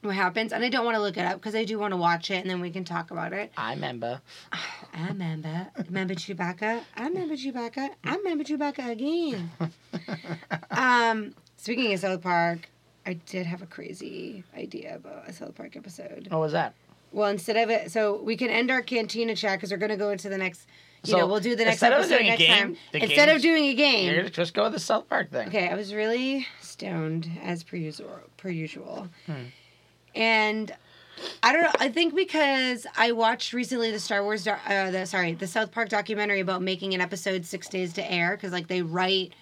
what 0.00 0.14
happens, 0.14 0.52
and 0.54 0.64
I 0.64 0.70
don't 0.70 0.84
want 0.86 0.96
to 0.96 1.02
look 1.02 1.18
it 1.18 1.24
up 1.24 1.34
because 1.34 1.54
I 1.54 1.64
do 1.64 1.78
want 1.78 1.92
to 1.92 1.96
watch 1.98 2.30
it, 2.30 2.36
and 2.36 2.48
then 2.48 2.60
we 2.60 2.70
can 2.70 2.82
talk 2.84 3.10
about 3.10 3.32
it. 3.34 3.52
I 3.58 3.74
remember. 3.74 4.22
I 4.94 5.08
remember. 5.08 5.66
Remember 5.86 6.14
Chewbacca? 6.14 6.80
I 6.96 7.02
remember 7.06 7.34
Chewbacca. 7.34 7.90
I 8.04 8.16
remember 8.16 8.42
Chewbacca 8.42 8.90
again. 8.90 9.50
um, 10.70 11.34
speaking 11.58 11.92
of 11.92 12.00
South 12.00 12.22
Park, 12.22 12.68
I 13.06 13.14
did 13.14 13.44
have 13.46 13.60
a 13.60 13.66
crazy 13.66 14.44
idea 14.56 14.96
about 14.96 15.28
a 15.28 15.32
South 15.32 15.54
Park 15.54 15.76
episode. 15.76 16.28
What 16.30 16.40
was 16.40 16.52
that? 16.52 16.74
Well, 17.12 17.28
instead 17.30 17.56
of 17.56 17.70
it, 17.70 17.92
so 17.92 18.20
we 18.22 18.36
can 18.36 18.48
end 18.50 18.70
our 18.70 18.82
cantina 18.82 19.36
chat 19.36 19.58
because 19.58 19.70
we're 19.70 19.76
going 19.76 19.90
to 19.90 19.96
go 19.96 20.10
into 20.10 20.28
the 20.28 20.38
next. 20.38 20.66
You 21.04 21.12
So, 21.12 21.18
know, 21.18 21.26
we'll 21.26 21.40
do 21.40 21.54
the 21.54 21.64
next 21.64 21.74
instead 21.82 21.92
of 21.92 21.98
episode 21.98 22.14
doing 22.16 22.26
a 22.26 22.30
next 22.30 22.42
game, 22.42 22.58
time. 22.58 22.76
Instead 22.94 23.28
of 23.28 23.42
doing 23.42 23.64
a 23.66 23.74
game. 23.74 24.06
You're 24.06 24.16
gonna 24.16 24.30
just 24.30 24.54
go 24.54 24.64
with 24.64 24.72
the 24.72 24.80
South 24.80 25.06
Park 25.08 25.30
thing. 25.30 25.48
Okay, 25.48 25.68
I 25.68 25.74
was 25.74 25.92
really 25.92 26.46
stoned 26.74 27.30
as 27.42 27.62
per 27.62 27.76
usual. 27.76 28.20
Per 28.36 28.48
usual, 28.50 29.08
Hmm. 29.26 29.44
and 30.14 30.74
I 31.42 31.52
don't 31.52 31.62
know. 31.62 31.70
I 31.78 31.88
think 31.88 32.14
because 32.14 32.86
I 32.96 33.12
watched 33.12 33.52
recently 33.52 33.90
the 33.92 34.00
Star 34.00 34.22
Wars, 34.24 34.46
uh, 34.48 34.90
the 34.90 35.06
sorry, 35.06 35.32
the 35.34 35.46
South 35.46 35.70
Park 35.70 35.88
documentary 35.88 36.40
about 36.40 36.60
making 36.62 36.92
an 36.94 37.00
episode 37.00 37.46
six 37.46 37.68
days 37.68 37.92
to 37.94 38.12
air 38.12 38.32
because 38.36 38.52
like 38.52 38.66
they 38.66 38.82
write, 38.82 39.32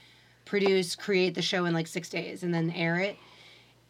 produce, 0.45 0.95
create 0.95 1.35
the 1.35 1.43
show 1.43 1.65
in 1.65 1.73
like 1.73 1.87
six 1.87 2.09
days 2.11 2.43
and 2.43 2.53
then 2.53 2.71
air 2.71 2.97
it, 2.99 3.17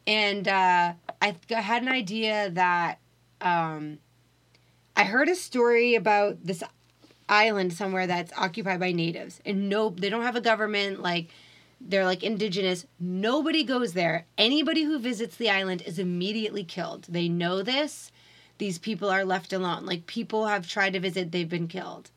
and 0.07 0.47
uh, 0.47 0.93
I 1.20 1.36
th- 1.49 1.61
had 1.61 1.82
an 1.82 1.88
idea 1.88 2.51
that 2.51 2.99
um, 3.40 3.99
I 4.97 5.03
heard 5.05 5.28
a 5.28 5.34
story 5.34 5.97
about 5.97 6.38
this 6.47 6.62
island 7.28 7.72
somewhere 7.72 8.07
that's 8.07 8.32
occupied 8.36 8.78
by 8.78 8.93
natives 8.93 9.40
and 9.47 9.68
no 9.68 9.88
they 9.88 10.11
don't 10.11 10.22
have 10.22 10.36
a 10.36 10.40
government 10.40 11.01
like 11.01 11.28
they're 11.89 12.05
like 12.05 12.22
indigenous. 12.22 12.87
Nobody 13.01 13.64
goes 13.64 13.93
there. 13.93 14.26
Anybody 14.39 14.85
who 14.85 14.99
visits 14.99 15.37
the 15.37 15.51
island 15.51 15.83
is 15.83 15.99
immediately 15.99 16.64
killed. 16.64 17.07
They 17.09 17.28
know 17.28 17.62
this. 17.62 18.12
These 18.59 18.78
people 18.78 19.11
are 19.11 19.24
left 19.24 19.53
alone. 19.53 19.87
Like 19.87 20.07
people 20.07 20.47
have 20.47 20.68
tried 20.68 20.93
to 20.93 21.01
visit. 21.01 21.33
They've 21.33 21.49
been 21.49 21.68
killed. 21.68 22.11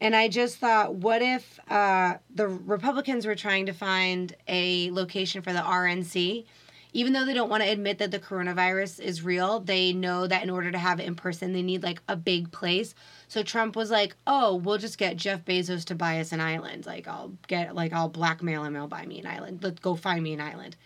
And 0.00 0.14
i 0.14 0.28
just 0.28 0.58
thought 0.58 0.94
what 0.94 1.22
if 1.22 1.58
uh, 1.68 2.18
the 2.32 2.46
republicans 2.46 3.26
were 3.26 3.34
trying 3.34 3.66
to 3.66 3.72
find 3.72 4.34
a 4.46 4.92
location 4.92 5.42
for 5.42 5.52
the 5.52 5.58
rnc 5.58 6.44
even 6.92 7.12
though 7.12 7.24
they 7.24 7.34
don't 7.34 7.50
want 7.50 7.62
to 7.62 7.68
admit 7.68 7.98
that 7.98 8.10
the 8.10 8.18
coronavirus 8.18 9.00
is 9.00 9.22
real, 9.22 9.60
they 9.60 9.92
know 9.92 10.26
that 10.26 10.42
in 10.42 10.50
order 10.50 10.70
to 10.70 10.78
have 10.78 11.00
it 11.00 11.06
in 11.06 11.14
person, 11.14 11.52
they 11.52 11.62
need 11.62 11.82
like 11.82 12.00
a 12.08 12.16
big 12.16 12.50
place. 12.50 12.94
So 13.28 13.42
Trump 13.42 13.76
was 13.76 13.90
like, 13.90 14.16
"Oh, 14.26 14.56
we'll 14.56 14.78
just 14.78 14.98
get 14.98 15.16
Jeff 15.16 15.44
Bezos 15.44 15.84
to 15.86 15.94
buy 15.94 16.20
us 16.20 16.32
an 16.32 16.40
island. 16.40 16.86
Like 16.86 17.06
I'll 17.06 17.32
get 17.46 17.74
like 17.74 17.92
I'll 17.92 18.08
blackmail 18.08 18.64
him. 18.64 18.74
He'll 18.74 18.88
buy 18.88 19.04
me 19.06 19.18
an 19.18 19.26
island. 19.26 19.60
Let's 19.62 19.80
go 19.80 19.94
find 19.94 20.22
me 20.22 20.32
an 20.32 20.40
island." 20.40 20.76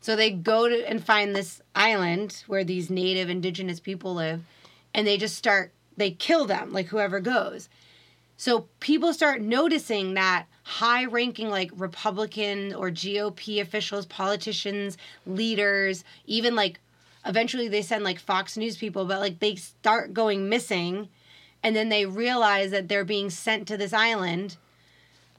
So 0.00 0.16
they 0.16 0.30
go 0.30 0.68
to 0.68 0.88
and 0.88 1.02
find 1.04 1.34
this 1.34 1.60
island 1.74 2.42
where 2.46 2.64
these 2.64 2.90
native 2.90 3.30
indigenous 3.30 3.80
people 3.80 4.14
live, 4.14 4.42
and 4.94 5.06
they 5.06 5.16
just 5.16 5.36
start 5.36 5.72
they 5.96 6.10
kill 6.10 6.46
them 6.46 6.72
like 6.72 6.86
whoever 6.86 7.20
goes. 7.20 7.68
So 8.36 8.66
people 8.80 9.12
start 9.12 9.40
noticing 9.40 10.14
that 10.14 10.46
high 10.64 11.04
ranking 11.04 11.48
like 11.48 11.70
Republican 11.74 12.74
or 12.74 12.90
GOP 12.90 13.60
officials, 13.60 14.06
politicians, 14.06 14.96
leaders, 15.26 16.04
even 16.26 16.54
like 16.54 16.80
eventually 17.26 17.68
they 17.68 17.82
send 17.82 18.04
like 18.04 18.18
Fox 18.18 18.56
News 18.56 18.76
people, 18.76 19.04
but 19.04 19.20
like 19.20 19.40
they 19.40 19.56
start 19.56 20.14
going 20.14 20.48
missing 20.48 21.08
and 21.62 21.76
then 21.76 21.88
they 21.88 22.06
realize 22.06 22.70
that 22.70 22.88
they're 22.88 23.04
being 23.04 23.30
sent 23.30 23.68
to 23.68 23.76
this 23.76 23.92
island. 23.92 24.56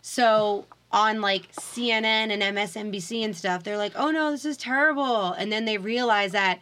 So 0.01 0.65
on 0.91 1.21
like 1.21 1.51
CNN 1.53 2.31
and 2.31 2.41
MSNBC 2.41 3.23
and 3.23 3.35
stuff, 3.35 3.63
they're 3.63 3.77
like, 3.77 3.93
"Oh 3.95 4.11
no, 4.11 4.31
this 4.31 4.45
is 4.45 4.57
terrible." 4.57 5.33
And 5.33 5.51
then 5.51 5.65
they 5.65 5.77
realize 5.77 6.31
that 6.33 6.59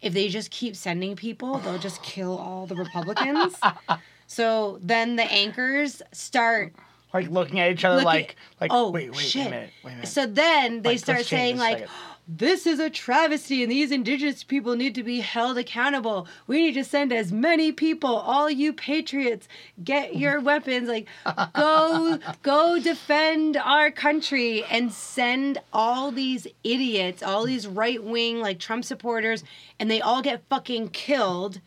if 0.00 0.12
they 0.12 0.28
just 0.28 0.50
keep 0.50 0.76
sending 0.76 1.16
people, 1.16 1.58
they'll 1.58 1.78
just 1.78 2.02
kill 2.02 2.38
all 2.38 2.66
the 2.66 2.76
Republicans. 2.76 3.58
so 4.26 4.78
then 4.82 5.16
the 5.16 5.24
anchors 5.24 6.00
start 6.12 6.74
Like 7.14 7.28
looking 7.30 7.60
at 7.60 7.70
each 7.72 7.84
other, 7.84 7.96
Looking- 7.96 8.06
like, 8.06 8.36
like, 8.60 8.70
oh 8.74 8.90
wait, 8.90 9.10
wait, 9.12 9.20
shit. 9.20 9.42
wait 9.42 9.46
a 9.46 9.50
minute, 9.50 9.70
wait 9.84 9.92
a 9.92 9.94
minute. 9.96 10.08
So 10.08 10.26
then 10.26 10.82
they 10.82 10.90
Like, 10.90 10.98
start 10.98 11.24
saying 11.24 11.56
like 11.56 11.78
second. 11.78 11.94
this 12.28 12.66
is 12.66 12.78
a 12.78 12.90
travesty 12.90 13.62
and 13.62 13.72
these 13.72 13.90
indigenous 13.90 14.42
people 14.44 14.74
need 14.76 14.94
to 14.96 15.02
be 15.02 15.20
held 15.20 15.56
accountable. 15.56 16.26
We 16.46 16.58
need 16.66 16.74
to 16.74 16.84
send 16.84 17.12
as 17.12 17.32
many 17.32 17.72
people, 17.72 18.14
all 18.16 18.50
you 18.50 18.72
patriots, 18.74 19.48
get 19.82 20.16
your 20.22 20.40
weapons 20.40 20.88
like 20.88 21.06
go 21.54 22.18
go 22.42 22.78
defend 22.80 23.56
our 23.56 23.90
country 23.90 24.64
and 24.64 24.92
send 24.92 25.58
all 25.72 26.10
these 26.10 26.46
idiots, 26.64 27.22
all 27.22 27.44
these 27.46 27.66
right-wing 27.66 28.40
like 28.40 28.58
Trump 28.58 28.84
supporters 28.84 29.42
and 29.78 29.90
they 29.90 30.00
all 30.02 30.20
get 30.22 30.42
fucking 30.50 30.88
killed. 30.88 31.60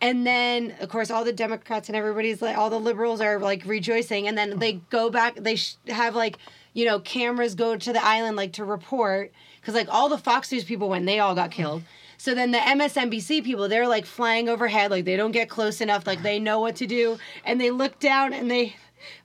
And 0.00 0.26
then, 0.26 0.74
of 0.80 0.88
course, 0.90 1.10
all 1.10 1.24
the 1.24 1.32
Democrats 1.32 1.88
and 1.88 1.96
everybody's 1.96 2.42
like, 2.42 2.56
all 2.56 2.68
the 2.68 2.78
liberals 2.78 3.20
are 3.20 3.38
like 3.38 3.64
rejoicing. 3.64 4.28
And 4.28 4.36
then 4.36 4.58
they 4.58 4.74
go 4.90 5.10
back, 5.10 5.36
they 5.36 5.56
sh- 5.56 5.76
have 5.88 6.14
like, 6.14 6.38
you 6.74 6.84
know, 6.84 7.00
cameras 7.00 7.54
go 7.54 7.76
to 7.76 7.92
the 7.92 8.04
island 8.04 8.36
like 8.36 8.52
to 8.54 8.64
report. 8.64 9.32
Cause 9.62 9.74
like 9.74 9.88
all 9.90 10.08
the 10.08 10.18
Fox 10.18 10.52
News 10.52 10.64
people 10.64 10.88
went, 10.90 11.06
they 11.06 11.18
all 11.18 11.34
got 11.34 11.50
killed. 11.50 11.82
So 12.18 12.34
then 12.34 12.50
the 12.50 12.58
MSNBC 12.58 13.44
people, 13.44 13.68
they're 13.68 13.88
like 13.88 14.06
flying 14.06 14.48
overhead, 14.48 14.90
like 14.90 15.04
they 15.04 15.16
don't 15.16 15.32
get 15.32 15.48
close 15.48 15.80
enough, 15.80 16.06
like 16.06 16.22
they 16.22 16.38
know 16.38 16.60
what 16.60 16.76
to 16.76 16.86
do. 16.86 17.18
And 17.44 17.60
they 17.60 17.70
look 17.70 17.98
down 17.98 18.32
and 18.32 18.50
they, 18.50 18.76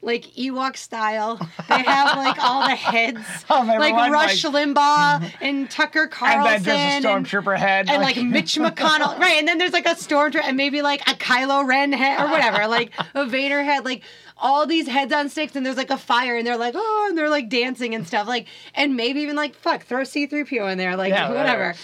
like 0.02 0.24
Ewok 0.36 0.78
style. 0.78 1.38
They 1.70 1.82
have 1.84 2.18
like 2.18 2.38
all 2.40 2.68
the 2.68 2.76
heads, 2.76 3.20
oh, 3.50 3.62
Of 3.62 3.68
like 3.68 3.94
Rush 4.12 4.44
like- 4.44 4.54
Limbaugh 4.54 5.32
and 5.42 5.70
Tucker 5.70 6.08
Carlson, 6.08 6.54
And 6.56 6.66
then 6.66 7.02
there's 7.02 7.06
a 7.06 7.08
stormtrooper 7.08 7.58
head. 7.58 7.90
and 7.90 8.02
like 8.02 8.18
Mitch 8.18 8.56
McConnell, 8.60 9.18
right? 9.20 9.38
And 9.40 9.48
then 9.48 9.58
there's 9.58 9.74
like 9.74 9.86
a 9.86 9.96
stormtrooper, 9.96 10.44
and 10.44 10.58
maybe 10.58 10.82
like 10.82 11.02
a 11.02 11.14
Kylo 11.16 11.66
Ren 11.68 11.92
head 11.94 12.20
or 12.22 12.30
whatever, 12.32 12.68
like 12.68 12.92
a 13.16 13.26
Vader 13.26 13.64
head, 13.64 13.86
like 13.86 14.04
all 14.38 14.66
these 14.66 14.88
heads 14.88 15.14
on 15.14 15.30
sticks, 15.30 15.56
and 15.56 15.66
there's 15.66 15.78
like 15.78 15.92
a 15.92 15.98
fire, 15.98 16.36
and 16.36 16.46
they're 16.48 16.58
like, 16.58 16.74
oh, 16.76 17.06
and 17.10 17.18
they're 17.18 17.30
like 17.30 17.48
dancing 17.50 17.94
and 17.96 18.08
stuff, 18.08 18.28
like, 18.28 18.48
and 18.74 18.96
maybe 18.96 19.22
even 19.22 19.36
like 19.36 19.56
fuck, 19.56 19.84
throw 19.84 20.02
C3PO 20.02 20.72
in 20.72 20.78
there, 20.78 20.96
like 20.96 21.10
Yeah, 21.12 21.30
whatever. 21.30 21.68
whatever. 21.68 21.76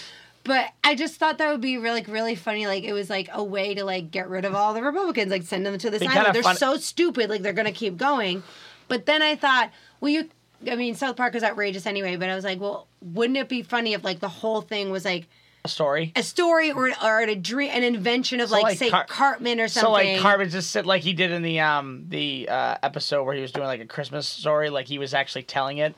But 0.48 0.70
I 0.82 0.94
just 0.94 1.16
thought 1.16 1.36
that 1.38 1.52
would 1.52 1.60
be 1.60 1.76
really, 1.76 2.00
like 2.00 2.08
really 2.08 2.34
funny. 2.34 2.66
Like 2.66 2.82
it 2.82 2.94
was 2.94 3.10
like 3.10 3.28
a 3.32 3.44
way 3.44 3.74
to 3.74 3.84
like 3.84 4.10
get 4.10 4.30
rid 4.30 4.46
of 4.46 4.54
all 4.54 4.72
the 4.72 4.82
Republicans, 4.82 5.30
like 5.30 5.42
send 5.42 5.66
them 5.66 5.76
to 5.76 5.90
this 5.90 6.02
island. 6.02 6.34
They're 6.34 6.42
fun- 6.42 6.56
so 6.56 6.78
stupid, 6.78 7.28
like 7.28 7.42
they're 7.42 7.52
gonna 7.52 7.70
keep 7.70 7.98
going. 7.98 8.42
But 8.88 9.04
then 9.04 9.20
I 9.20 9.36
thought, 9.36 9.70
well, 10.00 10.10
you. 10.10 10.30
I 10.68 10.74
mean, 10.74 10.94
South 10.94 11.16
Park 11.16 11.34
is 11.34 11.44
outrageous 11.44 11.86
anyway, 11.86 12.16
but 12.16 12.30
I 12.30 12.34
was 12.34 12.44
like, 12.44 12.58
well, 12.60 12.88
wouldn't 13.00 13.36
it 13.36 13.48
be 13.48 13.62
funny 13.62 13.92
if 13.92 14.02
like 14.02 14.20
the 14.20 14.28
whole 14.28 14.60
thing 14.62 14.90
was 14.90 15.04
like 15.04 15.28
a 15.64 15.68
story. 15.68 16.12
a 16.16 16.22
story 16.22 16.72
or 16.72 16.90
or 17.04 17.20
a 17.20 17.34
dream, 17.34 17.70
an 17.72 17.84
invention 17.84 18.40
of 18.40 18.48
So, 18.48 18.54
like, 18.54 18.62
like, 18.64 18.78
say 18.78 18.90
Car- 18.90 19.04
Cartman 19.06 19.60
or 19.60 19.68
something. 19.68 19.86
So 19.86 19.92
like 19.92 20.20
Cartman 20.20 20.48
just 20.48 20.70
sit 20.70 20.86
like 20.86 21.02
he 21.02 21.12
did 21.12 21.30
in 21.30 21.42
the 21.42 21.60
um 21.60 22.06
the 22.08 22.48
uh, 22.48 22.76
episode 22.82 23.24
where 23.24 23.34
he 23.34 23.42
was 23.42 23.52
doing 23.52 23.66
like 23.66 23.80
a 23.80 23.86
Christmas 23.86 24.26
story, 24.26 24.70
like 24.70 24.86
he 24.86 24.98
was 24.98 25.12
actually 25.14 25.42
telling 25.42 25.78
it. 25.78 25.94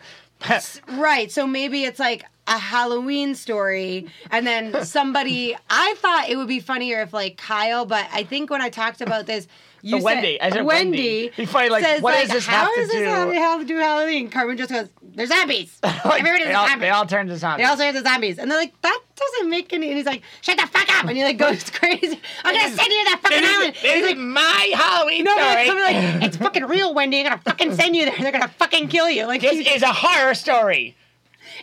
Right. 0.88 1.30
So 1.30 1.46
maybe 1.46 1.84
it's 1.84 1.98
like 1.98 2.24
a 2.46 2.58
Halloween 2.58 3.34
story, 3.34 4.08
and 4.30 4.46
then 4.46 4.84
somebody. 4.84 5.56
I 5.68 5.94
thought 5.98 6.28
it 6.28 6.36
would 6.36 6.48
be 6.48 6.60
funnier 6.60 7.02
if 7.02 7.12
like 7.12 7.36
Kyle, 7.36 7.84
but 7.86 8.06
I 8.12 8.24
think 8.24 8.50
when 8.50 8.62
I 8.62 8.68
talked 8.70 9.00
about 9.00 9.26
this. 9.26 9.46
You 9.82 9.96
Uh, 9.98 10.02
Wendy. 10.02 10.40
I 10.40 10.50
said 10.50 10.64
Wendy. 10.64 10.90
Wendy. 10.98 11.32
Be 11.36 11.46
funny, 11.46 11.68
like, 11.68 11.84
says, 11.84 12.02
what 12.02 12.14
like, 12.14 12.22
does 12.24 12.32
this 12.32 12.46
how 12.46 12.64
have 12.64 12.74
to 12.74 12.80
does 12.80 12.88
this 12.90 12.98
do? 12.98 13.04
have 13.04 13.28
to 13.30 13.34
have 13.34 13.60
to 13.60 13.66
do 13.66 13.76
Halloween? 13.78 14.28
Cartman 14.30 14.56
just 14.58 14.70
goes, 14.70 14.88
"They're 15.02 15.26
zombies. 15.26 15.78
like, 15.82 16.04
Everybody's 16.20 16.46
they, 16.46 16.52
a 16.52 16.58
all, 16.58 16.68
zombie. 16.68 16.80
they 16.80 16.90
all 16.90 17.06
turn 17.06 17.26
to 17.28 17.36
zombies. 17.36 17.64
They 17.64 17.70
all 17.70 17.76
turn 17.76 17.88
into 17.96 18.02
zombies, 18.02 18.38
and 18.38 18.50
they're 18.50 18.58
like, 18.58 18.78
that 18.82 19.00
doesn't 19.16 19.50
make 19.50 19.72
any. 19.72 19.88
And 19.88 19.96
he's 19.96 20.06
like, 20.06 20.22
shut 20.42 20.58
the 20.58 20.66
fuck 20.66 20.88
up, 20.98 21.06
and 21.06 21.16
he 21.16 21.24
like 21.24 21.38
goes 21.38 21.68
crazy. 21.70 22.20
I'm 22.44 22.54
gonna 22.54 22.76
send 22.76 22.92
you 22.92 23.04
to 23.04 23.10
that 23.10 23.20
fucking 23.22 23.40
This 23.40 23.56
island. 23.56 23.76
is, 23.76 23.82
this 23.82 24.10
is 24.12 24.16
my 24.16 24.72
Halloween 24.74 25.24
No, 25.24 25.32
story. 25.36 25.52
it's 25.62 26.20
like, 26.20 26.24
it's 26.28 26.36
fucking 26.44 26.64
real, 26.66 26.94
Wendy. 26.94 27.18
I'm 27.20 27.24
gonna 27.24 27.38
fucking 27.42 27.74
send 27.74 27.96
you 27.96 28.04
there. 28.06 28.14
They're 28.18 28.32
gonna 28.32 28.48
fucking 28.48 28.88
kill 28.88 29.08
you. 29.10 29.26
Like 29.26 29.40
this 29.40 29.66
is 29.66 29.82
a 29.82 29.92
horror 29.92 30.34
story. 30.34 30.96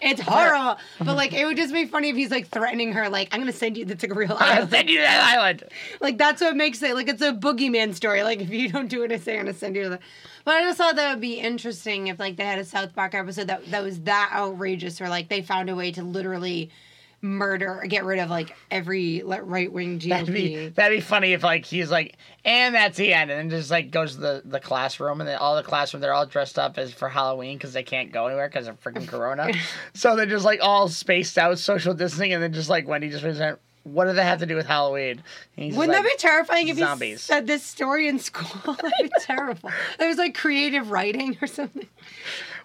It's 0.02 0.22
horrible. 0.22 0.80
But 1.00 1.16
like, 1.16 1.34
it 1.34 1.46
would 1.46 1.58
just 1.58 1.74
be 1.74 1.86
funny 1.86 2.10
if 2.10 2.16
he's 2.16 2.32
like 2.32 2.48
threatening 2.48 2.94
her, 2.94 3.10
like, 3.10 3.30
I'm 3.32 3.40
gonna 3.40 3.52
send 3.52 3.78
you 3.78 3.86
to 3.86 3.96
the 3.96 4.14
real 4.14 4.32
I'll 4.34 4.38
island. 4.56 4.70
send 4.72 4.90
you 4.90 4.98
to 4.98 5.04
that 5.04 5.36
island. 5.36 5.64
Like 6.02 6.18
that's 6.18 6.42
what 6.42 6.56
makes 6.56 6.82
it 6.84 6.96
like 6.96 7.08
it's 7.08 7.22
a 7.22 7.34
boogeyman 7.34 7.94
story. 7.96 8.24
Like 8.24 8.40
if 8.40 8.50
you 8.50 8.70
don't 8.72 8.88
do 8.88 9.02
what 9.02 9.12
I 9.12 9.18
say, 9.18 9.38
I'm 9.38 9.46
gonna 9.46 9.58
send 9.58 9.76
you 9.76 9.84
to 9.84 9.90
the. 9.90 10.00
But 10.46 10.56
I 10.56 10.62
just 10.64 10.78
thought 10.78 10.96
that 10.96 11.12
would 11.12 11.22
be 11.22 11.40
interesting 11.40 12.08
if 12.08 12.20
like 12.20 12.38
they 12.38 12.46
had 12.46 12.60
a 12.60 12.66
South 12.66 12.96
Park 12.96 13.14
episode 13.14 13.48
that 13.48 13.66
that 13.72 13.84
was 13.84 14.00
that 14.02 14.32
outrageous, 14.34 15.02
or 15.02 15.10
like 15.10 15.28
they 15.30 15.42
found 15.42 15.70
a 15.70 15.76
way 15.76 15.92
to 15.92 16.04
literally 16.04 16.70
murder 17.22 17.80
or 17.82 17.88
get 17.88 18.06
rid 18.06 18.20
of 18.20 18.30
like 18.30 18.56
every 18.70 19.24
right 19.24 19.72
wing 19.72 20.00
GOP. 20.00 20.10
That'd 20.10 20.34
be 20.34 20.68
that'd 20.70 20.98
be 20.98 21.02
funny 21.02 21.34
if 21.34 21.44
like 21.44 21.66
he's 21.66 21.90
like, 21.90 22.16
and 22.46 22.76
that's 22.76 22.98
the 22.98 23.14
end, 23.14 23.32
and 23.32 23.40
then 23.40 23.50
just 23.50 23.72
like 23.72 23.92
goes 23.92 24.16
to 24.16 24.22
the, 24.22 24.42
the 24.46 24.60
classroom, 24.60 25.20
and 25.22 25.28
then 25.28 25.38
all 25.38 25.56
the 25.56 25.64
classroom 25.64 26.02
they're 26.02 26.14
all 26.14 26.26
dressed 26.26 26.60
up 26.60 26.78
as 26.78 26.94
for 26.94 27.10
Halloween 27.10 27.58
because 27.58 27.74
they 27.74 27.84
can't 27.84 28.12
go 28.12 28.28
anywhere 28.28 28.48
because 28.48 28.68
of 28.68 28.82
freaking 28.82 29.08
Corona. 29.08 29.52
so 29.94 30.16
they're 30.16 30.26
just 30.26 30.46
like 30.46 30.60
all 30.62 30.88
spaced 30.88 31.38
out, 31.38 31.60
social 31.60 31.94
distancing, 31.94 32.34
and 32.34 32.42
then 32.42 32.54
just 32.54 32.70
like 32.70 32.88
Wendy 32.88 33.10
just 33.10 33.24
present. 33.24 33.60
What 33.84 34.06
do 34.06 34.12
they 34.12 34.24
have 34.26 34.40
to 34.40 34.46
do 34.46 34.58
with 34.58 34.66
Halloween? 34.66 35.12
And 35.12 35.24
he's 35.56 35.68
just 35.68 35.78
Wouldn't 35.78 35.96
like, 35.96 36.04
that 36.04 36.18
be 36.18 36.22
terrifying 36.22 36.68
if 36.68 36.78
zombies. 36.78 37.22
said 37.22 37.48
this 37.48 37.64
story 37.64 38.10
in 38.10 38.20
school? 38.20 38.74
That'd 38.76 38.92
be 39.02 39.10
terrible. 39.22 39.72
It 39.98 40.06
was 40.06 40.18
like 40.18 40.36
creative 40.36 40.92
writing 40.92 41.38
or 41.42 41.48
something. 41.48 41.88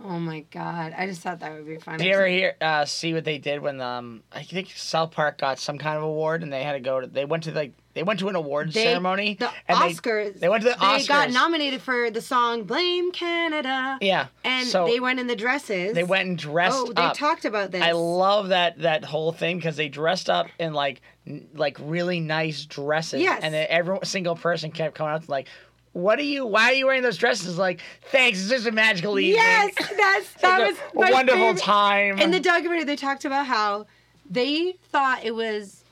Oh 0.05 0.18
my 0.18 0.40
god! 0.50 0.94
I 0.96 1.07
just 1.07 1.20
thought 1.20 1.40
that 1.40 1.53
would 1.53 1.66
be 1.66 1.76
funny. 1.76 1.98
Do 1.98 2.05
you 2.05 2.14
ever 2.14 2.26
hear 2.26 2.55
uh, 2.61 2.84
see 2.84 3.14
what 3.14 3.24
they 3.24 3.38
did 3.38 3.61
when 3.62 3.80
um 3.80 4.22
I 4.32 4.42
think 4.42 4.70
South 4.74 5.12
Park 5.12 5.38
got 5.38 5.59
some 5.59 5.78
kind 5.78 5.96
of 5.96 6.03
award 6.03 6.42
and 6.42 6.53
they 6.53 6.62
had 6.64 6.72
to 6.72 6.80
go 6.80 7.00
to 7.00 7.07
they 7.07 7.24
went 7.24 7.44
to 7.44 7.53
like 7.53 7.72
they 7.94 8.03
went 8.03 8.18
to 8.20 8.28
an 8.28 8.34
awards 8.36 8.74
They- 8.74 8.84
ceremony 8.84 9.34
The 9.34 9.50
and 9.68 9.78
Oscars. 9.78 10.32
They, 10.34 10.40
they 10.40 10.48
went 10.48 10.62
to 10.64 10.70
the 10.70 10.74
Oscars. 10.76 10.98
They 11.03 11.07
got 11.07 11.30
nominated 11.30 11.82
for 11.82 12.11
the 12.11 12.20
song 12.20 12.64
"Blame 12.64 13.12
Canada." 13.12 13.98
Yeah, 14.00 14.26
And 14.44 14.66
so 14.66 14.86
they 14.86 14.98
went 14.98 15.20
in 15.20 15.26
the 15.26 15.36
dresses. 15.36 15.94
they 15.94 16.03
went 16.05 16.28
and 16.28 16.38
dressed 16.38 16.76
Oh, 16.78 16.92
they 16.92 17.03
up. 17.03 17.16
talked 17.16 17.44
about 17.44 17.70
this. 17.70 17.82
I 17.82 17.92
love 17.92 18.48
that 18.48 18.78
that 18.80 19.05
whole 19.05 19.30
thing 19.32 19.57
because 19.59 19.76
they 19.76 19.88
dressed 19.88 20.28
up 20.30 20.48
in 20.59 20.72
like 20.72 21.00
n- 21.26 21.46
like 21.55 21.76
really 21.80 22.18
nice 22.18 22.64
dresses. 22.64 23.20
Yes. 23.20 23.40
And 23.42 23.53
then 23.55 23.66
every 23.70 23.98
single 24.05 24.36
person 24.36 24.70
kept 24.72 24.94
coming 24.94 25.14
up 25.14 25.28
like, 25.28 25.48
"What 25.93 26.18
are 26.18 26.22
you? 26.22 26.47
Why 26.47 26.70
are 26.70 26.74
you 26.74 26.86
wearing 26.86 27.03
those 27.03 27.16
dresses?" 27.16 27.59
Like, 27.59 27.80
thanks. 28.11 28.40
It's 28.40 28.51
just 28.51 28.66
a 28.66 28.72
magical 28.72 29.18
evening. 29.18 29.36
Yes, 29.36 29.74
that's 29.97 30.32
that 30.43 30.66
was 30.66 30.76
a, 30.78 31.12
wonderful 31.12 31.40
favorite. 31.40 31.62
time. 31.62 32.18
In 32.18 32.30
the 32.30 32.40
documentary, 32.40 32.84
they 32.84 32.97
talked 32.97 33.24
about 33.24 33.47
how 33.47 33.86
they 34.28 34.76
thought 34.90 35.24
it 35.24 35.34
was 35.34 35.84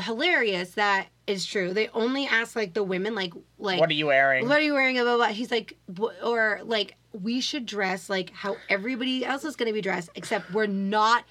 hilarious 0.00 0.72
that 0.72 1.08
is 1.26 1.44
true. 1.44 1.72
They 1.72 1.88
only 1.88 2.26
asked 2.26 2.56
like 2.56 2.74
the 2.74 2.82
women, 2.82 3.14
like 3.14 3.32
like 3.58 3.80
what 3.80 3.90
are 3.90 3.94
you 3.94 4.06
wearing? 4.06 4.48
what 4.48 4.58
are 4.58 4.62
you 4.62 4.74
wearing? 4.74 4.96
Blah, 4.96 5.04
blah, 5.04 5.16
blah. 5.16 5.26
He's 5.26 5.50
like, 5.50 5.76
or 6.22 6.60
like 6.64 6.96
we 7.12 7.40
should 7.40 7.66
dress 7.66 8.10
like 8.10 8.30
how 8.30 8.56
everybody 8.68 9.24
else 9.24 9.44
is 9.44 9.56
going 9.56 9.68
to 9.68 9.72
be 9.72 9.80
dressed, 9.80 10.10
except 10.14 10.52
we're 10.52 10.66
not 10.66 11.24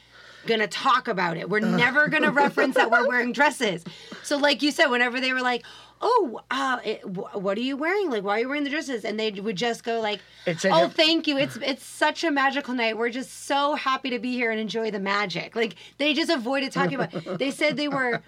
gonna 0.45 0.67
talk 0.67 1.07
about 1.07 1.37
it. 1.37 1.49
We're 1.49 1.61
never 1.61 2.07
gonna 2.09 2.31
reference 2.31 2.75
that 2.75 2.91
we're 2.91 3.07
wearing 3.07 3.31
dresses. 3.31 3.83
So, 4.23 4.37
like 4.37 4.61
you 4.61 4.71
said, 4.71 4.87
whenever 4.87 5.19
they 5.19 5.33
were 5.33 5.41
like, 5.41 5.65
"Oh, 6.05 6.41
uh, 6.51 6.79
it, 6.83 7.01
wh- 7.01 7.35
what 7.35 7.57
are 7.57 7.61
you 7.61 7.77
wearing? 7.77 8.09
Like, 8.11 8.23
why 8.23 8.37
are 8.37 8.39
you 8.41 8.47
wearing 8.49 8.65
the 8.65 8.69
dresses?" 8.69 9.05
and 9.05 9.17
they 9.19 9.31
would 9.31 9.55
just 9.55 9.83
go 9.83 10.01
like, 10.01 10.19
It's 10.45 10.65
"Oh, 10.65 10.89
thank 10.89 11.27
you. 11.27 11.37
It's 11.37 11.55
it's 11.57 11.85
such 11.85 12.23
a 12.23 12.29
magical 12.31 12.73
night. 12.73 12.97
We're 12.97 13.09
just 13.09 13.45
so 13.45 13.75
happy 13.75 14.09
to 14.09 14.19
be 14.19 14.33
here 14.33 14.51
and 14.51 14.59
enjoy 14.59 14.91
the 14.91 14.99
magic." 14.99 15.55
Like 15.55 15.75
they 15.97 16.13
just 16.13 16.29
avoided 16.29 16.71
talking 16.73 16.95
about. 16.95 17.13
They 17.39 17.51
said 17.51 17.77
they 17.77 17.87
were 17.87 18.21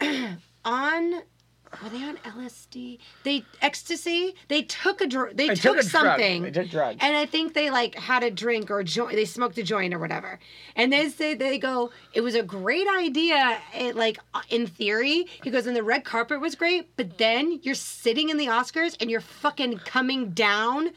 on 0.64 1.22
were 1.82 1.88
they 1.90 2.02
on 2.04 2.16
LSD? 2.18 2.98
They 3.24 3.44
ecstasy. 3.60 4.34
They 4.48 4.62
took 4.62 5.00
a 5.00 5.06
dr- 5.06 5.36
they 5.36 5.48
They 5.48 5.54
took, 5.54 5.76
took 5.76 5.84
a 5.84 5.88
drug. 5.88 6.06
something. 6.06 6.42
They 6.42 6.50
took 6.50 6.70
drugs. 6.70 6.98
And 7.00 7.16
I 7.16 7.26
think 7.26 7.54
they 7.54 7.70
like 7.70 7.94
had 7.96 8.22
a 8.22 8.30
drink 8.30 8.70
or 8.70 8.82
joint. 8.82 9.14
They 9.14 9.24
smoked 9.24 9.58
a 9.58 9.62
joint 9.62 9.94
or 9.94 9.98
whatever. 9.98 10.38
And 10.76 10.92
they 10.92 11.08
say 11.08 11.34
they 11.34 11.58
go, 11.58 11.90
it 12.14 12.20
was 12.22 12.34
a 12.34 12.42
great 12.42 12.86
idea. 12.88 13.58
It, 13.74 13.96
like 13.96 14.18
in 14.48 14.66
theory, 14.66 15.26
he 15.42 15.50
goes, 15.50 15.66
and 15.66 15.76
the 15.76 15.82
red 15.82 16.04
carpet 16.04 16.40
was 16.40 16.54
great. 16.54 16.96
But 16.96 17.18
then 17.18 17.60
you're 17.62 17.74
sitting 17.74 18.28
in 18.28 18.36
the 18.36 18.46
Oscars 18.46 18.96
and 19.00 19.10
you're 19.10 19.20
fucking 19.20 19.78
coming 19.78 20.30
down. 20.30 20.90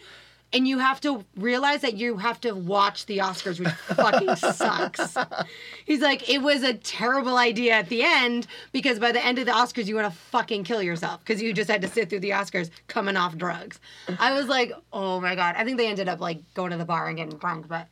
And 0.53 0.67
you 0.67 0.79
have 0.79 0.99
to 1.01 1.23
realize 1.37 1.79
that 1.81 1.95
you 1.95 2.17
have 2.17 2.41
to 2.41 2.51
watch 2.53 3.05
the 3.05 3.19
Oscars, 3.19 3.57
which 3.59 3.69
fucking 3.95 4.35
sucks. 4.53 5.15
He's 5.85 6.01
like, 6.01 6.29
it 6.29 6.41
was 6.41 6.63
a 6.63 6.73
terrible 6.73 7.37
idea 7.37 7.73
at 7.73 7.87
the 7.87 8.03
end 8.03 8.47
because 8.73 8.99
by 8.99 9.13
the 9.13 9.25
end 9.25 9.39
of 9.39 9.45
the 9.45 9.53
Oscars, 9.53 9.85
you 9.85 9.95
want 9.95 10.11
to 10.11 10.19
fucking 10.19 10.65
kill 10.65 10.81
yourself 10.81 11.21
because 11.21 11.41
you 11.41 11.53
just 11.53 11.69
had 11.69 11.81
to 11.83 11.87
sit 11.87 12.09
through 12.09 12.19
the 12.19 12.31
Oscars 12.31 12.69
coming 12.87 13.15
off 13.15 13.37
drugs. 13.37 13.79
I 14.19 14.33
was 14.33 14.47
like, 14.47 14.73
oh 14.91 15.21
my 15.21 15.35
God. 15.35 15.55
I 15.57 15.63
think 15.63 15.77
they 15.77 15.87
ended 15.87 16.09
up 16.09 16.19
like 16.19 16.41
going 16.53 16.71
to 16.71 16.77
the 16.77 16.85
bar 16.85 17.07
and 17.07 17.15
getting 17.17 17.37
drunk, 17.37 17.69
but 17.69 17.87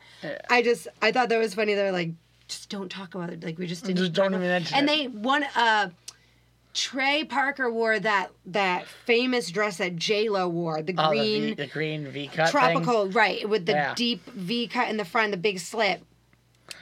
I 0.50 0.62
just, 0.62 0.88
I 1.02 1.14
thought 1.14 1.30
that 1.30 1.40
was 1.40 1.54
funny. 1.54 1.76
They're 1.76 1.94
like, 1.94 2.12
just 2.50 2.70
don't 2.70 2.90
talk 2.90 3.16
about 3.16 3.30
it. 3.30 3.44
Like, 3.44 3.58
we 3.58 3.68
just 3.68 3.86
didn't. 3.86 4.00
Just 4.00 4.14
don't 4.14 4.34
even 4.34 4.42
mention 4.42 4.76
And 4.78 4.90
it. 4.90 4.92
they, 4.92 5.08
one, 5.08 5.46
uh, 5.56 5.92
Trey 6.74 7.24
Parker 7.24 7.72
wore 7.72 8.00
that 8.00 8.30
that 8.46 8.86
famous 8.88 9.50
dress 9.50 9.78
that 9.78 9.96
J 9.96 10.30
Lo 10.30 10.48
wore, 10.48 10.82
the 10.82 10.94
Oh, 10.98 11.10
the, 11.12 11.18
green 11.18 11.42
v, 11.44 11.54
the 11.56 11.68
green 11.68 12.08
V 12.08 12.28
cut 12.28 12.52
tropical, 12.52 13.10
right, 13.10 13.48
with 13.50 13.66
the 13.66 13.72
Yeah. 13.74 13.94
deep 13.96 14.26
V 14.28 14.68
cut 14.68 14.90
in 14.90 14.98
the 14.98 15.06
front, 15.06 15.32
the 15.32 15.38
big 15.38 15.60
slit. 15.60 16.04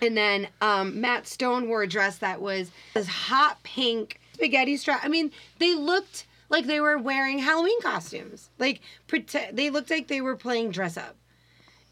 And 0.02 0.18
then 0.18 0.50
um, 0.62 1.00
Matt 1.00 1.28
Stone 1.28 1.70
wore 1.70 1.84
a 1.84 1.88
dress 1.88 2.18
that 2.18 2.42
was 2.42 2.70
this 2.94 3.08
hot 3.08 3.64
pink 3.64 4.20
spaghetti 4.34 4.76
strap. 4.78 5.00
I 5.04 5.08
mean, 5.08 5.32
they 5.60 5.74
looked 5.74 6.26
like 6.50 6.66
they 6.66 6.82
were 6.82 6.98
wearing 6.98 7.40
Halloween 7.40 7.82
costumes. 7.82 8.50
Like, 8.60 8.82
prete- 9.08 9.56
they 9.56 9.70
looked 9.70 9.90
like 9.90 10.08
they 10.08 10.22
were 10.22 10.36
playing 10.36 10.72
dress 10.72 10.98
up. 10.98 11.16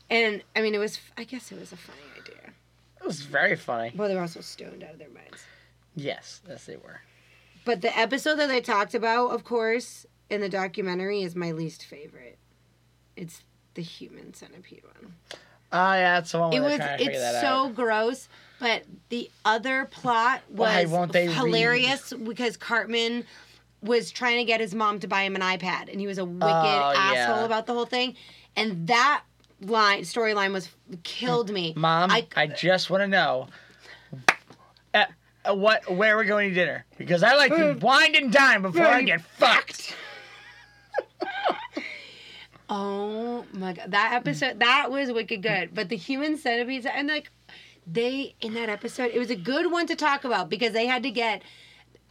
And 0.10 0.44
I 0.56 0.62
mean, 0.62 0.76
it 0.76 0.80
was, 0.80 1.00
I 1.18 1.24
guess 1.24 1.52
it 1.52 1.60
was 1.60 1.72
a 1.72 1.78
funny 1.78 2.00
idea. 2.22 2.54
It 3.02 3.06
was 3.08 3.22
very 3.22 3.56
funny. 3.56 3.92
Well, 3.96 4.08
they 4.10 4.16
were 4.16 4.22
also 4.22 4.42
stoned 4.42 4.84
out 4.84 4.92
of 4.94 5.00
their 5.00 5.10
minds. 5.10 5.44
Yes, 5.96 6.42
yes 6.48 6.66
they 6.66 6.76
were. 6.76 7.02
But 7.66 7.82
the 7.82 7.98
episode 7.98 8.36
that 8.36 8.50
I 8.50 8.60
talked 8.62 8.94
about, 8.94 9.30
of 9.32 9.44
course, 9.44 10.06
in 10.30 10.42
the 10.42 10.50
documentary 10.50 11.24
is 11.24 11.36
my 11.36 11.52
least 11.52 11.84
favorite. 11.84 12.38
It's 13.16 13.42
the 13.74 13.82
human 13.82 14.34
centipede 14.34 14.84
one. 14.84 15.14
Oh 15.74 15.94
yeah, 15.94 16.16
that's 16.20 16.32
the 16.32 16.40
one 16.40 16.54
it 16.54 16.62
was 16.62 16.80
it's 16.80 17.42
so 17.42 17.48
out. 17.68 17.76
gross 17.76 18.30
but 18.58 18.84
the 19.10 19.30
other 19.44 19.84
plot 19.86 20.42
was 20.50 20.90
they 21.12 21.28
read? 21.28 21.36
hilarious 21.36 22.14
because 22.14 22.56
cartman 22.56 23.26
was 23.82 24.12
trying 24.12 24.38
to 24.38 24.46
get 24.46 24.62
his 24.62 24.74
mom 24.74 25.00
to 25.02 25.08
buy 25.08 25.24
him 25.24 25.36
an 25.36 25.42
ipad 25.42 25.92
and 25.92 26.00
he 26.00 26.08
was 26.08 26.18
a 26.18 26.24
wicked 26.24 26.42
Oh, 26.48 26.94
asshole 26.96 27.40
yeah. 27.40 27.46
about 27.46 27.66
the 27.66 27.74
whole 27.74 27.86
thing 27.86 28.16
and 28.56 28.88
that 28.88 29.24
line 29.60 30.02
storyline 30.04 30.54
was 30.54 30.70
killed 31.04 31.50
me 31.50 31.74
Mom, 31.76 32.10
I, 32.12 32.26
I- 32.38 32.48
just 32.48 32.90
want 32.90 33.02
to 33.02 33.08
know 33.08 33.48
Uh, 35.48 35.54
what 35.54 35.90
where 35.92 36.16
we're 36.16 36.24
going 36.24 36.50
to 36.50 36.56
dinner 36.56 36.86
because 36.98 37.24
I 37.24 37.36
like 37.36 37.52
to 37.52 37.76
mm. 37.76 37.82
wind 37.82 38.16
and 38.16 38.32
dine 38.32 38.62
before 38.62 38.86
I 38.86 39.02
get 39.04 39.22
fucked. 39.22 39.96
Oh 42.68 43.46
my 43.54 43.74
god, 43.74 43.92
that 43.92 44.14
episode 44.14 44.60
that 44.60 44.90
was 44.90 45.12
wicked 45.12 45.44
good. 45.44 45.70
But 45.74 45.90
the 45.90 45.96
human 45.96 46.38
centipedes 46.38 46.86
and 46.86 47.08
like 47.08 47.32
they 47.86 48.36
in 48.42 48.56
that 48.56 48.70
episode, 48.70 49.12
it 49.14 49.20
was 49.20 49.30
a 49.30 49.36
good 49.36 49.72
one 49.72 49.86
to 49.88 49.96
talk 49.96 50.24
about 50.24 50.50
because 50.50 50.74
they 50.74 50.88
had 50.88 51.04
to 51.04 51.12
get 51.12 51.44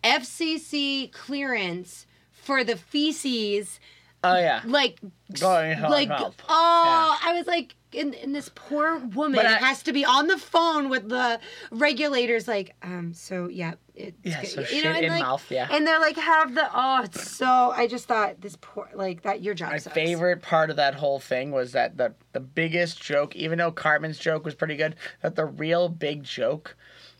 FCC 0.04 1.10
clearance 1.10 2.06
for 2.30 2.62
the 2.62 2.76
feces, 2.76 3.80
Oh 4.24 4.38
yeah. 4.38 4.62
like 4.64 4.98
Going 5.40 5.72
in 5.72 5.78
her 5.78 5.88
like 5.88 6.08
mouth. 6.08 6.34
oh, 6.48 7.18
I 7.22 7.32
was 7.34 7.46
like. 7.46 7.74
And, 7.96 8.12
and 8.16 8.34
this 8.34 8.50
poor 8.52 8.98
woman 8.98 9.46
I- 9.46 9.52
has 9.52 9.84
to 9.84 9.92
be 9.92 10.04
on 10.04 10.26
the 10.26 10.36
phone 10.36 10.88
with 10.88 11.08
the 11.08 11.38
regulators, 11.70 12.48
like, 12.48 12.74
um, 12.82 13.12
so 13.14 13.48
yeah, 13.48 13.74
it's 13.94 14.16
Yeah, 14.24 14.42
so 14.42 14.62
You 14.62 14.66
shit 14.66 14.84
know, 14.84 14.90
and 14.90 15.04
in 15.04 15.12
like, 15.12 15.22
mouth, 15.22 15.46
yeah. 15.48 15.68
and 15.70 15.86
they're 15.86 16.00
like 16.00 16.16
have 16.16 16.56
the 16.56 16.68
oh, 16.74 17.02
it's 17.04 17.30
so. 17.30 17.46
I 17.46 17.86
just 17.86 18.06
thought 18.06 18.40
this 18.40 18.56
poor 18.60 18.88
like 18.94 19.22
that 19.22 19.42
your 19.42 19.54
job. 19.54 19.70
My 19.70 19.78
sucks. 19.78 19.94
favorite 19.94 20.42
part 20.42 20.70
of 20.70 20.76
that 20.76 20.94
whole 20.96 21.20
thing 21.20 21.52
was 21.52 21.70
that 21.70 21.96
the 21.96 22.14
the 22.32 22.40
biggest 22.40 23.00
joke, 23.00 23.36
even 23.36 23.58
though 23.58 23.70
Cartman's 23.70 24.18
joke 24.18 24.44
was 24.44 24.56
pretty 24.56 24.74
good, 24.74 24.96
that 25.22 25.36
the 25.36 25.44
real 25.46 25.88
big 25.88 26.24
joke 26.24 26.76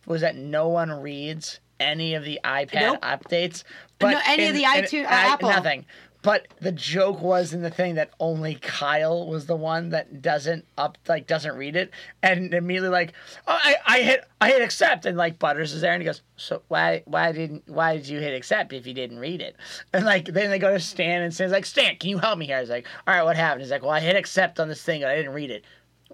was 0.07 0.23
that 0.23 0.35
no 0.35 0.69
one 0.69 0.91
reads 0.91 1.61
any 1.81 2.15
of 2.15 2.25
the 2.25 2.41
iPad 2.45 2.81
Nope. 2.81 3.01
updates, 3.03 3.63
but 3.99 4.11
No, 4.13 4.21
any 4.27 4.47
of 4.47 4.55
the 4.55 4.63
iTunes- 4.63 5.05
uh, 5.07 5.09
I- 5.09 5.33
Apple. 5.33 5.49
nothing. 5.51 5.87
But 6.25 6.49
the 6.59 6.73
joke 6.73 7.21
was 7.21 7.53
in 7.53 7.61
the 7.61 7.71
thing 7.71 7.97
that 7.97 8.11
only 8.19 8.55
Kyle 8.55 9.27
was 9.29 9.45
the 9.45 9.55
one 9.57 9.91
that 9.91 10.23
doesn't 10.23 10.65
up 10.79 10.97
like 11.07 11.27
doesn't 11.27 11.55
read 11.55 11.77
it, 11.77 11.91
and 12.23 12.55
immediately 12.55 12.89
like 12.89 13.13
oh, 13.47 13.61
I, 13.63 13.77
I 13.87 14.01
hit 14.01 14.25
I 14.41 14.49
hit 14.49 14.63
accept, 14.63 15.05
and 15.05 15.19
like 15.19 15.39
Butters 15.39 15.75
is 15.75 15.83
there, 15.83 15.93
and 15.93 16.01
he 16.01 16.07
goes, 16.07 16.23
so 16.37 16.63
why 16.69 17.03
why 17.05 17.31
didn't 17.33 17.69
why 17.69 17.99
did 17.99 18.09
you 18.09 18.21
hit 18.21 18.35
accept 18.35 18.73
if 18.73 18.87
you 18.87 18.95
didn't 18.95 19.19
read 19.19 19.43
it? 19.43 19.55
And 19.93 20.07
like 20.07 20.25
then 20.25 20.49
they 20.49 20.59
go 20.59 20.73
to 20.73 20.81
Stan, 20.81 21.21
and 21.21 21.35
Stan's 21.35 21.53
like 21.53 21.67
Stan, 21.67 21.97
can 21.97 22.09
you 22.09 22.17
help 22.17 22.39
me 22.39 22.47
here? 22.47 22.57
I 22.57 22.61
was 22.61 22.71
like, 22.71 22.87
all 23.07 23.15
right, 23.15 23.23
what 23.23 23.37
happened? 23.37 23.61
He's 23.61 23.71
like, 23.71 23.83
well, 23.83 23.91
I 23.91 24.01
hit 24.01 24.17
accept 24.17 24.59
on 24.59 24.69
this 24.69 24.83
thing, 24.83 25.03
but 25.03 25.11
I 25.11 25.17
didn't 25.17 25.35
read 25.35 25.51
it. 25.51 25.63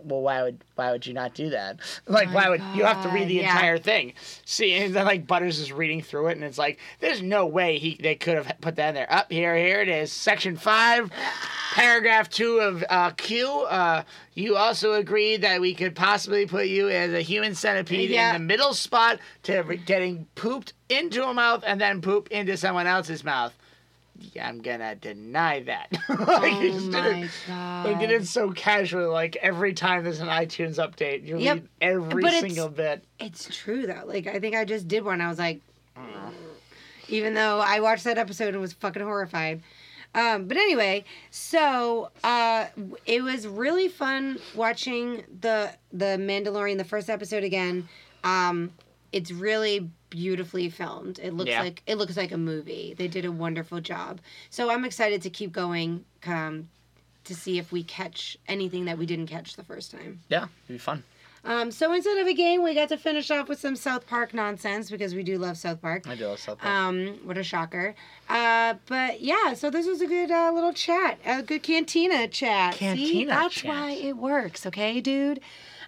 Well, 0.05 0.21
why 0.23 0.43
would 0.43 0.63
why 0.77 0.91
would 0.93 1.07
you 1.07 1.15
not 1.15 1.35
do 1.35 1.51
that? 1.51 1.79
Like, 2.07 2.29
My 2.29 2.35
why 2.35 2.49
would 2.51 2.63
you 2.77 2.85
have 2.85 3.03
to 3.03 3.09
read 3.11 3.29
the 3.29 3.35
yeah. 3.35 3.55
entire 3.55 3.79
thing? 3.79 4.15
See, 4.45 4.73
and 4.75 4.95
then 4.95 5.05
like 5.07 5.27
Butters 5.27 5.59
is 5.59 5.73
reading 5.73 6.03
through 6.03 6.29
it, 6.29 6.37
and 6.37 6.45
it's 6.45 6.59
like, 6.59 6.79
there's 7.01 7.23
no 7.23 7.47
way 7.47 7.79
he 7.79 7.99
they 8.01 8.15
could 8.15 8.37
have 8.37 8.53
put 8.61 8.77
that 8.77 8.91
in 8.91 8.95
there. 8.95 9.13
Up 9.13 9.31
here, 9.31 9.57
here 9.57 9.81
it 9.81 9.89
is, 9.89 10.13
section 10.13 10.57
five, 10.57 11.11
paragraph 11.75 12.29
two 12.29 12.59
of 12.59 12.85
uh, 12.89 13.11
Q. 13.11 13.49
Uh, 13.69 14.03
you 14.35 14.57
also 14.57 14.93
agreed 14.95 15.43
that 15.43 15.61
we 15.61 15.75
could 15.75 15.95
possibly 15.95 16.47
put 16.47 16.67
you 16.67 16.89
as 16.89 17.13
a 17.13 17.21
human 17.21 17.55
centipede 17.55 18.11
Yeah. 18.11 18.35
in 18.35 18.41
the 18.43 18.47
middle 18.47 18.75
spot 18.75 19.19
to 19.45 19.61
re- 19.61 19.77
getting 19.77 20.27
pooped 20.35 20.73
into 20.89 21.25
a 21.25 21.35
mouth 21.35 21.63
and 21.67 21.81
then 21.81 22.01
poop 22.01 22.29
into 22.31 22.57
someone 22.57 22.87
else's 22.87 23.23
mouth. 23.25 23.55
Yeah, 24.35 24.49
I'm 24.49 24.61
gonna 24.61 24.95
deny 24.95 25.61
that. 25.65 25.89
like, 26.09 26.53
he 26.53 26.69
Oh 26.69 26.73
just 26.73 26.91
did 26.91 26.93
my 26.93 27.09
it- 27.23 27.31
god! 27.49 27.87
Like 27.87 27.99
did 28.01 28.11
it 28.11 28.27
so 28.27 28.51
casually, 28.53 29.07
like 29.07 29.37
every 29.37 29.73
time 29.73 30.05
there's 30.05 30.21
an 30.21 30.29
iTunes 30.29 30.77
update, 30.77 31.27
you 31.27 31.39
Yep. 31.39 31.55
read 31.57 31.69
every 31.81 32.23
But 32.23 32.35
it's- 32.35 32.43
single 32.43 32.69
bit. 32.69 33.03
It's 33.19 33.49
true 33.55 33.87
though. 33.87 34.03
Like 34.05 34.27
I 34.27 34.39
think 34.39 34.55
I 34.55 34.65
just 34.65 34.89
did 34.89 35.05
one. 35.05 35.21
I 35.21 35.29
was 35.29 35.39
like, 35.39 35.61
even 37.09 37.35
though 37.35 37.59
I 37.61 37.81
watched 37.81 38.05
that 38.05 38.19
episode 38.19 38.49
and 38.55 38.61
was 38.61 38.73
fucking 38.75 39.03
horrified. 39.03 39.63
Um, 40.15 40.47
but 40.47 40.57
anyway, 40.57 41.05
so 41.31 42.11
uh, 42.25 42.67
it 43.07 43.23
was 43.23 43.47
really 43.47 43.89
fun 43.89 44.39
watching 44.55 45.25
the 45.41 45.73
the 45.93 46.17
Mandalorian, 46.19 46.79
the 46.79 46.85
first 46.85 47.09
episode 47.09 47.45
again. 47.45 47.89
Um, 48.25 48.73
it's 49.13 49.31
really 49.33 49.91
beautifully 50.11 50.69
filmed. 50.71 51.19
It 51.21 51.33
looks 51.35 51.51
Yeah. 51.51 51.63
like 51.63 51.83
it 51.87 51.97
looks 51.97 52.17
like 52.17 52.33
a 52.33 52.39
movie. 52.39 52.95
They 52.97 53.09
did 53.09 53.25
a 53.25 53.33
wonderful 53.33 53.81
job. 53.81 54.21
So 54.51 54.71
I'm 54.71 54.85
excited 54.85 55.23
to 55.23 55.31
keep 55.31 55.53
going 55.53 56.05
um, 56.27 56.69
to 57.25 57.35
see 57.35 57.59
if 57.59 57.71
we 57.73 57.83
catch 57.85 58.37
anything 58.49 58.85
that 58.87 58.99
we 58.99 59.07
didn't 59.07 59.27
catch 59.29 59.57
the 59.57 59.65
first 59.65 59.91
time. 59.91 60.21
Yeah, 60.29 60.45
it'd 60.67 60.69
be 60.69 60.79
fun. 60.79 61.03
Um, 61.43 61.71
so 61.71 61.91
instead 61.95 62.19
of 62.19 62.27
a 62.27 62.35
game, 62.35 62.63
we 62.63 62.75
got 62.75 62.91
to 62.91 62.99
finish 62.99 63.31
off 63.31 63.49
with 63.49 63.59
some 63.59 63.75
South 63.75 64.07
Park 64.07 64.35
nonsense 64.35 64.91
because 64.91 65.15
we 65.15 65.23
do 65.23 65.39
love 65.39 65.57
South 65.57 65.81
Park. 65.81 66.07
I 66.07 66.15
do 66.15 66.27
love 66.27 66.39
South 66.39 66.59
Park. 66.59 66.71
Um, 66.71 67.19
what 67.25 67.39
a 67.39 67.43
shocker. 67.43 67.95
Uh, 68.29 68.75
but 68.89 69.23
yeah, 69.23 69.55
so 69.55 69.71
this 69.71 69.87
was 69.87 70.03
a 70.03 70.07
good 70.07 70.31
uh, 70.31 70.53
little 70.53 70.75
chat, 70.75 71.19
a 71.25 71.43
good 71.43 71.63
cantina 71.63 72.29
chat. 72.29 72.75
See, 72.75 72.79
Cantina 72.81 73.31
that's 73.31 73.55
chat. 73.55 73.71
why 73.71 73.91
it 73.93 74.19
works, 74.19 74.67
okay, 74.67 75.01
dude. 75.01 75.41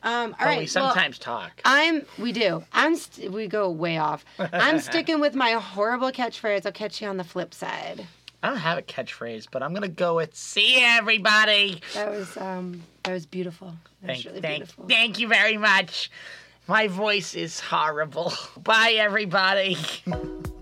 Um, 0.05 0.33
all 0.33 0.37
oh, 0.41 0.45
right. 0.45 0.59
we 0.59 0.63
well, 0.65 0.67
sometimes 0.67 1.19
talk. 1.19 1.61
I'm. 1.65 2.05
We 2.19 2.33
do. 2.33 2.65
I'm. 2.73 2.97
St- 2.97 3.31
we 3.31 3.47
go 3.47 3.71
way 3.71 3.99
off. 3.99 4.25
I'm 4.39 4.79
sticking 4.81 5.21
with 5.21 5.35
my 5.35 5.53
horrible 5.53 6.11
catchphrase. 6.11 6.67
I'll 6.67 6.73
catch 6.73 7.01
you 7.01 7.09
on 7.09 7.17
the 7.17 7.25
flip 7.25 7.55
side. 7.55 8.07
I 8.43 8.49
don't 8.49 8.59
have 8.59 8.79
a 8.79 8.83
catchphrase, 8.83 9.47
but 9.51 9.63
I'm 9.63 9.73
gonna 9.73 9.89
go 9.89 10.17
with 10.17 10.35
"See 10.35 10.83
everybody." 10.83 11.81
That 11.95 12.11
was 12.11 12.37
um. 12.37 12.83
That 13.05 13.13
was 13.13 13.27
beautiful. 13.27 13.75
That 14.03 14.17
was 14.17 14.25
really 14.25 14.41
thank, 14.41 14.59
beautiful. 14.59 14.87
thank 14.89 15.19
you 15.21 15.29
very 15.29 15.57
much. 15.57 16.11
My 16.67 16.89
voice 16.89 17.35
is 17.35 17.61
horrible. 17.61 18.33
Bye, 18.63 18.95
everybody. 18.99 19.77